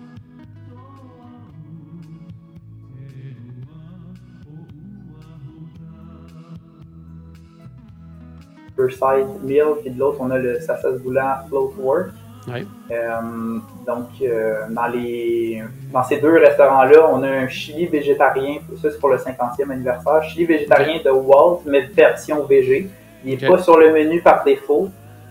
Riverside 8.78 9.28
Mill, 9.44 9.64
puis 9.82 9.92
de 9.92 10.00
l'autre, 10.00 10.18
on 10.20 10.30
a 10.32 10.38
le 10.38 10.60
Sasasbula 10.60 11.46
Float 11.48 11.74
Work. 11.80 12.10
Ouais. 12.48 12.66
Euh, 12.92 13.60
donc, 13.86 14.08
euh, 14.22 14.62
dans, 14.70 14.88
les, 14.88 15.62
dans 15.92 16.04
ces 16.04 16.18
deux 16.18 16.38
restaurants-là, 16.38 17.10
on 17.12 17.22
a 17.24 17.28
un 17.28 17.48
chili 17.50 17.88
végétarien, 17.88 18.60
ça 18.82 18.90
c'est 18.90 19.00
pour 19.00 19.10
le 19.10 19.18
50e 19.18 19.70
anniversaire, 19.70 20.24
chili 20.24 20.46
végétarien 20.46 21.02
de 21.04 21.10
Walt, 21.10 21.62
mais 21.66 21.82
version 21.88 22.46
VG. 22.46 22.90
Il 23.26 23.38
n'est 23.38 23.48
pas 23.48 23.58
sur 23.58 23.78
le 23.78 23.92
menu 23.92 24.22
par 24.22 24.46
défaut, 24.46 24.90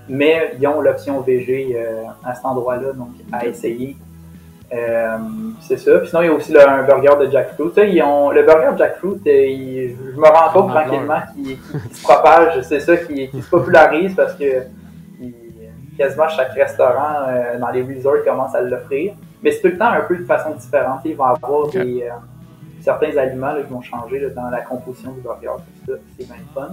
mais 0.09 0.53
ils 0.61 0.67
ont 0.67 0.81
l'option 0.83 1.21
VG 1.21 1.75
euh, 1.75 2.03
à 2.23 2.35
cet 2.35 2.45
endroit-là, 2.45 2.93
donc 2.93 3.11
à 3.33 3.47
essayer. 3.47 3.97
Euh, 4.75 5.17
c'est 5.61 5.77
ça. 5.77 5.99
Puis 6.01 6.09
sinon, 6.09 6.23
il 6.23 6.27
y 6.27 6.29
a 6.29 6.33
aussi 6.33 6.53
le- 6.53 6.69
un 6.69 6.83
burger 6.83 7.25
de 7.25 7.31
jackfruit. 7.31 7.71
Ça, 7.75 7.85
ils 7.85 8.03
ont, 8.03 8.31
le 8.31 8.43
burger 8.43 8.73
de 8.73 8.79
jackfruit, 8.79 9.21
euh, 9.27 9.47
il- 9.47 9.97
je 10.15 10.19
me 10.21 10.27
rends 10.27 10.51
compte 10.53 10.73
Ah, 10.75 10.83
tranquillement 10.83 11.21
qu'il 11.35 11.57
se 11.97 12.03
propage. 12.03 12.61
C'est 12.63 12.81
ça 12.81 12.97
qui, 12.97 13.31
se 13.43 13.49
popularise 13.49 14.15
parce 14.17 14.35
que 14.35 14.63
il- 15.21 15.35
quasiment 15.97 16.29
chaque 16.29 16.53
restaurant 16.53 17.29
euh, 17.29 17.59
dans 17.59 17.71
les 17.71 17.83
resorts 17.83 18.25
commence 18.25 18.55
à 18.57 18.61
l'offrir. 18.61 19.15
Mais 19.43 19.53
c'est 19.53 19.61
tout 19.61 19.69
le 19.69 19.79
temps 19.79 19.87
un 19.91 20.01
peu 20.01 20.17
de 20.17 20.25
façon 20.25 20.51
différente. 20.55 21.01
Ils 21.05 21.15
vont 21.17 21.25
avoir 21.27 21.69
des, 21.69 22.03
euh, 22.03 22.11
certains 22.81 23.17
aliments 23.17 23.53
là, 23.53 23.63
qui 23.63 23.73
vont 23.73 23.83
changer 23.83 24.19
là, 24.19 24.31
dans 24.31 24.51
la 24.51 24.63
composition 24.63 25.13
du 25.13 25.21
burger. 25.21 25.63
Ça, 25.87 25.93
c'est 26.19 26.27
bien 26.27 26.37
fun. 26.55 26.69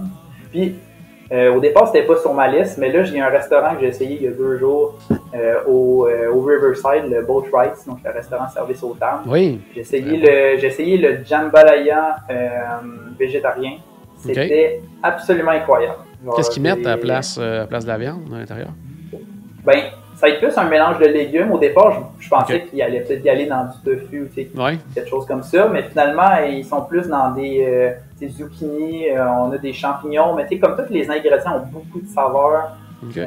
Puis, 0.50 0.76
euh, 1.32 1.54
au 1.54 1.60
départ, 1.60 1.86
c'était 1.88 2.06
pas 2.06 2.16
sur 2.16 2.34
ma 2.34 2.48
liste, 2.48 2.78
mais 2.78 2.90
là, 2.92 3.02
j'ai 3.02 3.20
un 3.20 3.28
restaurant 3.28 3.74
que 3.74 3.80
j'ai 3.80 3.88
essayé 3.88 4.16
il 4.16 4.22
y 4.22 4.28
a 4.28 4.30
deux 4.30 4.58
jours 4.58 4.98
euh, 5.10 5.54
au, 5.66 6.06
euh, 6.06 6.32
au 6.32 6.40
Riverside, 6.42 7.10
le 7.10 7.22
Boat 7.22 7.46
Rights, 7.52 7.86
donc 7.86 7.98
le 8.04 8.10
restaurant 8.10 8.48
service 8.48 8.82
aux 8.82 8.94
dames. 8.98 9.22
Oui. 9.26 9.60
J'ai 9.74 9.80
essayé, 9.80 10.16
le, 10.16 10.58
j'ai 10.58 10.66
essayé 10.66 10.98
le 10.98 11.24
jambalaya 11.24 12.16
euh, 12.30 12.54
végétarien. 13.18 13.78
C'était 14.16 14.80
absolument 15.02 15.50
incroyable. 15.50 15.98
Qu'est-ce 16.36 16.50
qu'ils 16.50 16.62
mettent 16.62 16.86
à 16.86 16.90
la 16.90 16.96
place, 16.96 17.38
euh, 17.38 17.56
à 17.56 17.60
la 17.60 17.66
place 17.66 17.84
de 17.84 17.90
la 17.90 17.98
viande 17.98 18.22
à 18.34 18.38
l'intérieur? 18.38 18.70
Ben, 19.64 19.80
ça 20.24 20.30
va 20.30 20.36
être 20.36 20.40
plus 20.40 20.56
un 20.58 20.68
mélange 20.70 20.98
de 20.98 21.04
légumes. 21.06 21.52
Au 21.52 21.58
départ, 21.58 21.92
je, 22.18 22.24
je 22.24 22.28
pensais 22.30 22.54
Ok. 22.54 22.70
qu'il 22.70 22.80
allait 22.82 23.00
peut-être 23.00 23.24
y 23.24 23.28
aller 23.28 23.44
dans 23.46 23.64
du 23.64 23.78
tofu 23.84 24.22
ou 24.22 24.26
tu 24.28 24.34
sais, 24.42 24.48
Oui. 24.56 24.78
quelque 24.94 25.08
chose 25.10 25.26
comme 25.26 25.42
ça, 25.42 25.68
mais 25.68 25.82
finalement, 25.82 26.36
ils 26.48 26.64
sont 26.64 26.80
plus 26.82 27.06
dans 27.08 27.30
des, 27.32 27.62
euh, 27.68 27.90
des 28.18 28.28
zucchini, 28.28 29.10
euh, 29.10 29.26
on 29.28 29.52
a 29.52 29.58
des 29.58 29.72
champignons, 29.74 30.34
mais 30.34 30.44
tu 30.46 30.54
sais, 30.54 30.58
comme 30.60 30.76
tous 30.76 30.90
les 30.92 31.10
ingrédients 31.10 31.56
ont 31.56 31.66
beaucoup 31.70 32.00
de 32.00 32.08
saveurs. 32.08 32.70
OK. 33.02 33.18
Euh, 33.18 33.24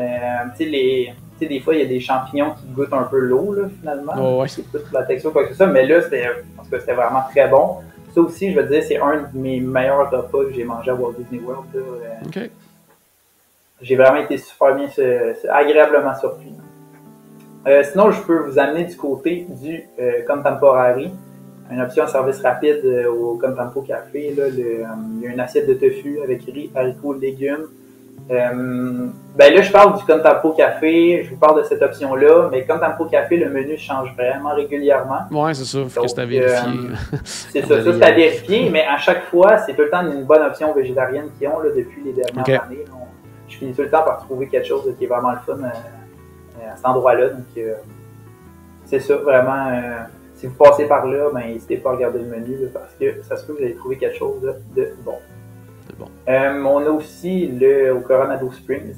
tu 0.57 0.63
sais, 0.63 0.69
les- 0.69 1.13
tu 1.37 1.45
sais, 1.45 1.49
des 1.53 1.59
fois, 1.59 1.75
il 1.75 1.81
y 1.81 1.83
a 1.83 1.87
des 1.87 1.99
champignons 1.99 2.51
qui 2.59 2.65
goûtent 2.69 2.93
un 2.93 3.03
peu 3.03 3.19
l'eau, 3.19 3.53
là, 3.53 3.67
finalement. 3.79 4.13
Oh, 4.19 4.41
ouais. 4.41 4.47
C'est 4.47 4.63
plus 4.67 4.81
la 4.91 5.03
texture, 5.03 5.31
quoi 5.31 5.43
que 5.43 5.49
ce 5.49 5.55
soit, 5.55 5.67
mais 5.67 5.85
là, 5.85 6.01
c'était, 6.01 6.25
tout 6.63 6.69
cas, 6.71 6.79
c'était 6.79 6.93
vraiment 6.95 7.21
très 7.29 7.47
bon. 7.47 7.75
Ça 8.15 8.21
aussi, 8.21 8.51
je 8.51 8.59
veux 8.59 8.67
dire, 8.67 8.81
c'est 8.81 8.97
un 8.99 9.17
de 9.17 9.37
mes 9.37 9.59
meilleurs 9.59 10.09
repas 10.09 10.45
que 10.45 10.51
j'ai 10.53 10.63
mangé 10.63 10.89
à 10.89 10.95
Walt 10.95 11.13
Disney 11.19 11.41
World. 11.45 11.65
là. 11.75 11.81
Euh, 12.41 12.47
j'ai 13.81 13.95
vraiment 13.95 14.17
été 14.17 14.37
super 14.39 14.73
bien, 14.73 14.87
agréablement 15.51 16.15
surpris. 16.15 16.51
Euh, 17.66 17.84
sinon, 17.84 18.12
je 18.12 18.22
peux 18.22 18.38
vous 18.49 18.60
amener 18.60 18.86
du 18.86 18.95
côté 18.95 19.47
du 19.49 19.84
euh, 19.99 20.12
Contemporary, 20.28 21.12
une 21.72 21.82
option 21.82 22.08
service 22.08 22.39
rapide 22.41 22.80
euh, 22.86 23.08
au 23.12 23.36
Contempo 23.38 23.82
Café. 23.82 24.34
Là, 24.38 24.45
le, 24.49 24.64
euh, 24.64 24.86
il 25.18 25.24
y 25.24 25.28
a 25.28 25.32
une 25.32 25.39
assiette 25.39 25.68
de 25.68 25.74
tofu 25.74 26.20
avec 26.24 26.43
riz, 26.45 26.72
haricots, 26.76 27.14
légumes. 27.14 27.66
Euh, 28.30 29.08
ben 29.38 29.53
là, 29.53 29.62
je 29.62 29.72
parle 29.72 29.97
du 29.97 30.03
Contempo 30.05 30.51
Café, 30.51 31.24
je 31.24 31.30
vous 31.30 31.38
parle 31.38 31.60
de 31.62 31.64
cette 31.68 31.82
option-là, 31.82 32.49
mais 32.51 32.66
Contempo 32.66 33.05
Café, 33.05 33.38
le 33.38 33.49
menu 33.49 33.78
change 33.78 34.14
vraiment 34.18 34.53
régulièrement. 34.53 35.20
Ouais, 35.32 35.53
c'est 35.53 35.66
ça. 35.66 35.80
Faut 35.89 36.01
que 36.01 36.08
c'est 36.08 36.20
à 36.22 36.26
vérifier. 36.26 36.89
C'est 37.24 37.62
ça, 37.66 37.84
ça 37.84 37.93
c'est 37.93 38.03
à 38.03 38.12
vérifier, 38.12 38.70
mais 38.70 38.84
à 38.86 38.97
chaque 38.97 39.24
fois, 39.26 39.58
c'est 39.58 39.74
tout 39.74 39.82
le 39.84 39.89
temps 39.89 40.01
une 40.10 40.24
bonne 40.24 40.41
option 40.41 40.74
végétarienne 40.74 41.28
qu'ils 41.38 41.47
ont 41.49 41.60
là, 41.60 41.70
depuis 41.76 42.01
les 42.03 42.14
dernières 42.14 42.43
années. 42.64 42.86
On- 42.93 43.08
je 43.49 43.55
finis 43.58 43.74
tout 43.74 43.82
le 43.82 43.89
temps 43.89 44.03
par 44.03 44.18
trouver 44.20 44.47
quelque 44.47 44.68
chose 44.68 44.84
qui 44.97 45.05
est 45.05 45.08
vraiment 45.08 45.32
le 45.32 45.38
fun 45.45 45.53
euh, 45.64 45.70
à 46.72 46.76
cet 46.76 46.86
endroit-là. 46.86 47.30
Donc, 47.30 47.45
euh, 47.58 47.74
c'est 48.86 48.99
ça, 48.99 49.16
vraiment. 49.18 49.68
euh, 49.68 50.03
si 50.36 50.45
vous 50.45 50.53
passez 50.53 50.86
par 50.86 51.05
là, 51.08 51.30
ben, 51.34 51.47
n'hésitez 51.47 51.78
pas 51.78 51.89
à 51.89 51.93
regarder 51.93 52.20
le 52.20 52.26
menu 52.26 52.58
là, 52.62 52.68
parce 52.74 52.93
que 52.99 53.22
ça 53.24 53.36
se 53.38 53.45
peut 53.45 53.53
que 53.53 53.58
vous 53.60 53.64
allez 53.66 53.76
trouver 53.76 53.97
quelque 53.97 54.18
chose 54.18 54.41
de, 54.76 54.93
bon. 55.03 55.16
Bon. 55.97 56.05
Euh, 56.30 56.64
on 56.64 56.86
a 56.86 56.89
aussi 56.91 57.47
le, 57.47 57.95
au 57.95 58.01
Coronado 58.01 58.51
Springs, 58.51 58.93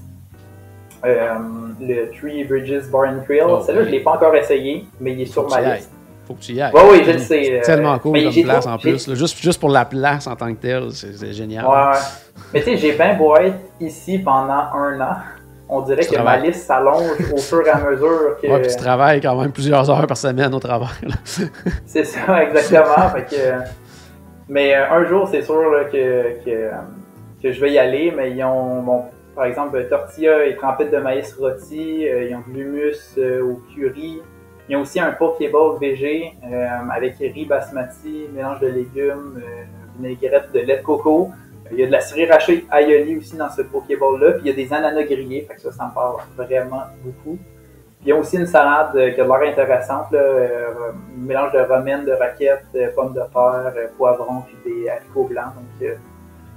euh, 1.06 1.34
le 1.80 2.12
Three 2.12 2.44
Bridges 2.44 2.90
Bar 2.92 3.04
and 3.08 3.22
Grill. 3.26 3.44
Oh, 3.48 3.62
Celui-là, 3.62 3.80
oui. 3.84 3.86
je 3.86 3.92
ne 3.94 3.98
l'ai 4.00 4.04
pas 4.04 4.12
encore 4.12 4.36
essayé, 4.36 4.86
mais 5.00 5.14
il 5.14 5.22
est 5.22 5.26
sur 5.28 5.48
ma 5.50 5.62
liste. 5.76 5.90
Faut 6.28 6.34
que 6.34 6.42
tu 6.42 6.52
y 6.54 6.62
ailles. 6.62 6.72
Oui, 6.74 6.82
oui, 6.92 7.02
je 7.06 7.12
le 7.12 7.18
sais. 7.20 7.44
C'est 7.46 7.60
euh, 7.60 7.64
tellement 7.64 7.98
cool 8.00 8.12
mais 8.12 8.24
comme 8.26 8.44
place 8.44 8.66
trop- 8.66 8.74
en 8.74 8.78
plus. 8.78 9.08
là. 9.08 9.16
Juste, 9.16 9.38
juste 9.42 9.60
pour 9.62 9.70
la 9.70 9.86
place 9.86 10.28
en 10.28 10.36
tant 10.36 10.54
que 10.54 10.60
telle, 10.60 10.92
c'est 10.92 11.14
c'est 11.14 11.32
génial. 11.34 11.66
Ouais, 11.66 11.72
ouais. 11.72 11.98
Mais 12.54 12.60
tu 12.60 12.66
sais, 12.66 12.78
j'ai 12.78 12.92
bien 12.92 13.16
beau 13.16 13.36
être 13.38 13.56
ici 13.80 14.20
pendant 14.20 14.52
un 14.74 15.00
an. 15.00 15.16
On 15.72 15.82
dirait 15.82 16.02
Tu 16.02 16.16
que 16.16 16.22
ma 16.22 16.38
liste 16.38 16.66
s'allonge 16.66 17.32
au 17.32 17.38
fur 17.38 17.66
et 17.66 17.70
à 17.70 17.78
mesure 17.78 18.38
que. 18.42 18.48
Ouais, 18.48 18.62
puis 18.62 18.72
tu 18.72 18.78
travailles 18.78 19.22
quand 19.22 19.40
même 19.40 19.52
plusieurs 19.52 19.88
heures 19.90 20.08
par 20.08 20.18
semaine 20.18 20.54
au 20.54 20.60
travail. 20.60 20.90
C'est 21.86 22.04
ça, 22.06 22.44
exactement. 22.44 23.10
fait 23.10 23.26
que, 23.36 23.70
mais 24.48 24.76
euh, 24.76 24.90
un 24.92 25.06
jour, 25.06 25.28
c'est 25.32 25.44
sûr 25.44 25.62
là, 25.72 25.84
que, 25.86 26.44
que, 26.44 26.72
que 27.44 27.52
je 27.52 27.62
vais 27.62 27.72
y 27.72 27.78
aller. 27.78 28.12
Mais 28.16 28.32
ils 28.32 28.44
ont, 28.44 28.82
bon, 28.82 29.04
par 29.36 29.46
exemple, 29.46 29.80
tortilla 29.90 30.44
et 30.46 30.56
trempette 30.56 30.92
de 30.92 30.98
maïs 30.98 31.32
rôti. 31.40 32.08
euh, 32.08 32.24
ils 32.30 32.36
ont 32.36 32.44
de 32.48 32.58
l'humus 32.58 32.96
euh, 33.20 33.44
au 33.44 33.62
curry. 33.76 34.22
Ils 34.68 34.76
ont 34.76 34.82
aussi 34.82 35.00
un 35.00 35.12
pokéball 35.12 35.78
VG 35.80 36.34
euh, 36.52 36.66
avec 36.92 37.18
riz 37.20 37.46
basmati, 37.46 38.26
mélange 38.34 38.60
de 38.60 38.68
légumes, 38.68 39.38
euh, 39.38 39.64
vinaigrette 39.98 40.52
de 40.52 40.60
lait 40.62 40.78
de 40.78 40.84
coco. 40.84 41.30
Il 41.72 41.80
y 41.80 41.84
a 41.84 41.88
de 41.88 41.92
la 41.92 42.02
sriracha 42.02 42.54
aioli 42.72 43.18
aussi 43.18 43.36
dans 43.36 43.50
ce 43.50 43.62
pokéball-là. 43.62 44.34
Puis 44.34 44.42
il 44.46 44.48
y 44.48 44.50
a 44.52 44.54
des 44.54 44.74
ananas 44.74 45.04
grillés. 45.04 45.46
Fait 45.48 45.56
que 45.56 45.62
ça, 45.62 45.72
ça 45.72 45.86
me 45.86 45.94
parle 45.94 46.18
vraiment 46.36 46.84
beaucoup. 47.04 47.38
Puis 47.38 48.08
il 48.08 48.10
y 48.10 48.12
a 48.12 48.16
aussi 48.16 48.38
une 48.38 48.48
salade 48.48 48.96
euh, 48.96 49.12
qui 49.12 49.20
a 49.20 49.26
l'air 49.26 49.52
intéressante, 49.52 50.12
là, 50.12 50.20
euh, 50.20 50.92
un 50.92 51.22
mélange 51.28 51.52
de 51.52 51.60
romaine, 51.60 52.06
de 52.06 52.14
raquettes, 52.14 52.64
de 52.74 52.88
pommes 52.96 53.14
de 53.14 53.20
terre, 53.20 53.74
euh, 53.76 53.88
poivrons, 53.98 54.44
puis 54.48 54.56
des 54.72 54.90
haricots 54.90 55.26
blancs. 55.26 55.54
Donc, 55.56 55.88
euh, 55.88 55.96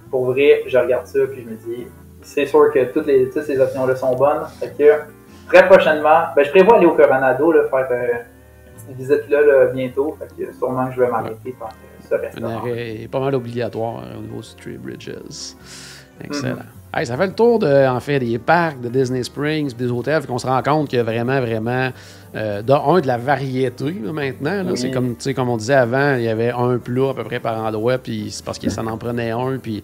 pour 0.09 0.27
vrai, 0.27 0.63
je 0.67 0.79
regarde 0.79 1.07
ça, 1.07 1.19
puis 1.29 1.43
je 1.43 1.51
me 1.51 1.57
dis, 1.57 1.89
c'est 2.23 2.47
sûr 2.47 2.73
que 2.73 2.85
toutes, 2.93 3.07
les, 3.07 3.29
toutes 3.29 3.43
ces 3.45 3.61
options-là 3.61 3.97
sont 3.97 4.15
bonnes. 4.15 4.45
Fait 4.61 4.73
que 4.77 5.01
très 5.49 5.67
prochainement, 5.67 6.27
ben, 6.35 6.45
je 6.45 6.51
prévois 6.51 6.77
aller 6.77 6.87
au 6.87 6.95
Coronado, 6.95 7.53
faire 7.53 7.89
euh, 7.91 8.07
une 8.89 8.95
petite 8.95 8.97
visite-là 8.97 9.41
là, 9.43 9.67
bientôt. 9.67 10.17
Fait 10.19 10.45
que 10.47 10.53
sûrement 10.53 10.87
que 10.87 10.95
je 10.95 11.01
vais 11.01 11.09
m'arrêter 11.09 11.55
euh, 11.61 11.67
ce 11.71 11.92
Un 12.41 12.45
arrêt 12.45 13.09
pas 13.11 13.21
mal 13.21 13.35
obligatoire 13.35 14.05
au 14.19 14.23
niveau 14.23 14.41
de 14.41 14.61
Three 14.61 14.79
Bridges. 14.79 15.55
Excellent. 16.23 16.57
Hey, 16.95 17.07
ça 17.07 17.17
fait 17.17 17.27
le 17.27 17.33
tour 17.33 17.59
de, 17.59 17.87
en 17.87 18.01
fait, 18.01 18.19
des 18.19 18.39
parcs 18.39 18.79
de 18.81 18.91
Disney 18.91 19.23
Springs, 19.23 19.75
des 19.75 19.91
hôtels, 19.91 20.27
qu'on 20.27 20.37
se 20.37 20.47
rend 20.47 20.63
compte 20.63 20.89
qu'il 20.89 20.99
y 20.99 21.01
a 21.01 21.05
vraiment, 21.05 21.41
vraiment, 21.41 21.91
euh, 22.35 22.61
de, 22.61 22.73
un, 22.73 23.01
de 23.01 23.07
la 23.07 23.17
variété 23.17 23.95
là, 24.05 24.13
maintenant. 24.13 24.63
Oui. 24.67 24.77
C'est 24.77 24.91
comme, 24.91 25.17
tu 25.17 25.23
sais, 25.23 25.35
comme 25.35 25.49
on 25.49 25.57
disait 25.57 25.75
avant, 25.75 26.17
il 26.17 26.25
y 26.25 26.29
avait 26.29 26.51
un 26.51 26.77
plat 26.77 27.11
à 27.11 27.15
peu 27.15 27.25
près 27.25 27.41
par 27.41 27.59
endroit, 27.65 27.97
puis 27.97 28.31
c'est 28.31 28.45
parce 28.45 28.59
que 28.59 28.69
ça 28.69 28.83
en 28.85 28.99
prenait 28.99 29.31
un, 29.31 29.57
puis 29.57 29.83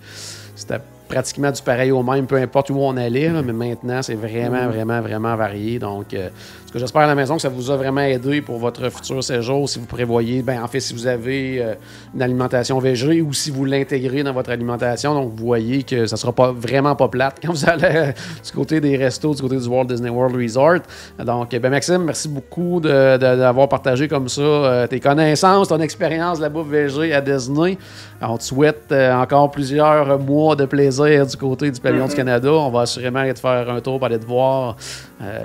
c'était 0.54 0.80
pratiquement 1.08 1.50
du 1.50 1.62
pareil 1.62 1.90
au 1.92 2.02
même, 2.02 2.26
peu 2.26 2.36
importe 2.36 2.68
où 2.68 2.76
on 2.78 2.94
allait, 2.98 3.30
là, 3.30 3.40
mais 3.40 3.54
maintenant, 3.54 4.02
c'est 4.02 4.14
vraiment, 4.14 4.66
vraiment, 4.66 5.00
vraiment 5.00 5.34
varié. 5.34 5.78
Donc, 5.78 6.12
euh, 6.12 6.28
ce 6.68 6.72
que 6.74 6.78
j'espère 6.78 7.00
à 7.00 7.06
la 7.06 7.14
maison 7.14 7.36
que 7.36 7.40
ça 7.40 7.48
vous 7.48 7.70
a 7.70 7.78
vraiment 7.78 8.02
aidé 8.02 8.42
pour 8.42 8.58
votre 8.58 8.90
futur 8.90 9.24
séjour, 9.24 9.66
si 9.66 9.78
vous 9.78 9.86
prévoyez, 9.86 10.42
ben, 10.42 10.62
en 10.62 10.68
fait, 10.68 10.80
si 10.80 10.92
vous 10.92 11.06
avez 11.06 11.62
euh, 11.62 11.74
une 12.14 12.20
alimentation 12.20 12.78
végé 12.78 13.22
ou 13.22 13.32
si 13.32 13.50
vous 13.50 13.64
l'intégrez 13.64 14.22
dans 14.22 14.34
votre 14.34 14.50
alimentation, 14.50 15.14
donc 15.14 15.32
vous 15.34 15.46
voyez 15.46 15.82
que 15.82 16.04
ça 16.04 16.18
sera 16.18 16.30
pas 16.30 16.52
vraiment 16.52 16.94
pas 16.94 17.08
plate 17.08 17.38
quand 17.42 17.52
vous 17.52 17.66
allez 17.66 17.84
euh, 17.86 18.12
du 18.44 18.52
côté 18.52 18.82
des 18.82 18.98
restos, 18.98 19.34
du 19.34 19.40
côté 19.40 19.56
du 19.56 19.66
Walt 19.66 19.86
Disney 19.86 20.10
World 20.10 20.36
Resort. 20.36 20.80
Donc, 21.24 21.58
ben, 21.58 21.70
Maxime, 21.70 22.04
merci 22.04 22.28
beaucoup 22.28 22.80
d'avoir 22.80 23.70
partagé 23.70 24.06
comme 24.06 24.28
ça 24.28 24.42
euh, 24.42 24.86
tes 24.86 25.00
connaissances, 25.00 25.68
ton 25.68 25.80
expérience 25.80 26.36
de 26.36 26.42
la 26.42 26.50
bouffe 26.50 26.68
végé 26.68 27.14
à 27.14 27.22
Disney. 27.22 27.78
On 28.20 28.36
te 28.36 28.44
souhaite 28.44 28.92
encore 28.92 29.50
plusieurs 29.50 30.18
mois 30.18 30.54
de 30.54 30.66
plaisir 30.66 31.26
du 31.26 31.36
côté 31.38 31.70
du 31.70 31.80
pavillon 31.80 32.08
du 32.08 32.14
Canada. 32.14 32.52
On 32.52 32.70
va 32.70 32.82
assurément 32.82 33.20
aller 33.20 33.32
te 33.32 33.40
faire 33.40 33.70
un 33.70 33.80
tour 33.80 33.96
pour 33.96 34.06
aller 34.06 34.18
te 34.18 34.26
voir. 34.26 34.76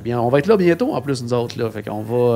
Bien, 0.04 0.20
on 0.20 0.30
va 0.30 0.40
être 0.40 0.48
là 0.48 0.58
bientôt 0.58 0.94
en 0.94 1.02
plus, 1.02 1.13
nous 1.22 1.34
autres. 1.34 1.58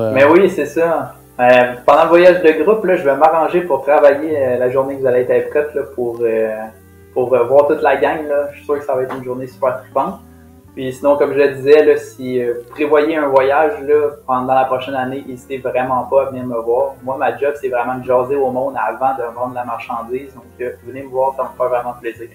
Euh, 0.00 0.12
Mais 0.14 0.24
oui, 0.24 0.48
c'est 0.50 0.66
ça. 0.66 1.14
Euh, 1.40 1.74
pendant 1.86 2.04
le 2.04 2.08
voyage 2.08 2.42
de 2.42 2.62
groupe, 2.62 2.84
là, 2.84 2.96
je 2.96 3.04
vais 3.04 3.16
m'arranger 3.16 3.62
pour 3.62 3.82
travailler 3.82 4.36
euh, 4.36 4.58
la 4.58 4.70
journée 4.70 4.96
que 4.96 5.00
vous 5.00 5.06
allez 5.06 5.26
être 5.28 5.50
prête 5.50 5.74
là, 5.74 5.82
pour, 5.94 6.22
pour 7.14 7.28
voir 7.28 7.66
toute 7.68 7.82
la 7.82 7.96
gang. 7.96 8.26
Là. 8.28 8.48
Je 8.52 8.56
suis 8.56 8.64
sûr 8.64 8.78
que 8.78 8.84
ça 8.84 8.94
va 8.94 9.02
être 9.02 9.16
une 9.16 9.24
journée 9.24 9.46
super 9.46 9.80
trippante. 9.82 10.20
Puis 10.74 10.92
sinon, 10.92 11.16
comme 11.16 11.32
je 11.32 11.38
le 11.38 11.54
disais, 11.54 11.96
si 11.96 12.40
vous 12.40 12.70
prévoyez 12.70 13.16
un 13.16 13.28
voyage 13.28 13.80
là, 13.82 14.10
pendant 14.26 14.54
la 14.54 14.64
prochaine 14.64 14.94
année, 14.94 15.24
n'hésitez 15.26 15.58
vraiment 15.58 16.04
pas 16.04 16.22
à 16.22 16.30
venir 16.30 16.46
me 16.46 16.60
voir. 16.60 16.94
Moi, 17.02 17.16
ma 17.16 17.36
job, 17.36 17.54
c'est 17.60 17.68
vraiment 17.68 17.96
de 17.96 18.04
jaser 18.04 18.36
au 18.36 18.50
monde 18.50 18.74
avant 18.76 19.14
de 19.16 19.34
vendre 19.34 19.54
la 19.54 19.64
marchandise. 19.64 20.32
Donc, 20.34 20.72
venez 20.86 21.02
me 21.02 21.08
voir, 21.08 21.34
ça 21.36 21.44
me 21.44 21.48
fait 21.48 21.68
vraiment 21.68 21.94
plaisir. 22.00 22.28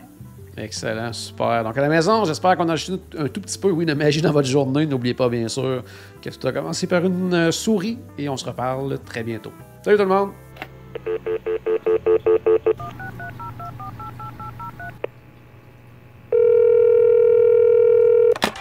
Excellent, 0.55 1.11
super. 1.13 1.63
Donc 1.63 1.75
à 1.77 1.81
la 1.81 1.89
maison, 1.89 2.25
j'espère 2.25 2.55
qu'on 2.55 2.69
a 2.69 2.73
ajouté 2.73 3.01
un 3.17 3.27
tout 3.27 3.41
petit 3.41 3.57
peu, 3.57 3.71
oui, 3.71 3.85
de 3.85 3.93
magie 3.93 4.21
dans 4.21 4.31
votre 4.31 4.47
journée. 4.47 4.85
N'oubliez 4.85 5.15
pas, 5.15 5.27
bien 5.27 5.47
sûr, 5.47 5.83
que 6.21 6.29
tout 6.29 6.47
a 6.47 6.51
commencé 6.51 6.85
par 6.85 7.03
une 7.03 7.33
euh, 7.33 7.51
souris 7.51 7.97
et 8.17 8.29
on 8.29 8.37
se 8.37 8.45
reparle 8.45 8.99
très 8.99 9.23
bientôt. 9.23 9.51
Salut 9.83 9.97
tout 9.97 10.03
le 10.03 10.09
monde! 10.09 10.29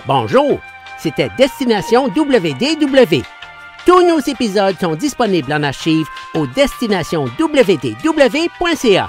Bonjour, 0.07 0.59
c'était 0.99 1.29
Destination 1.37 2.07
WDW. 2.07 3.23
Tous 3.85 4.07
nos 4.07 4.21
épisodes 4.21 4.77
sont 4.81 4.95
disponibles 4.95 5.53
en 5.53 5.63
archive 5.63 6.07
au 6.35 6.47
destinationwdw.ca. 6.47 9.09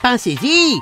Pensez-y. 0.00 0.80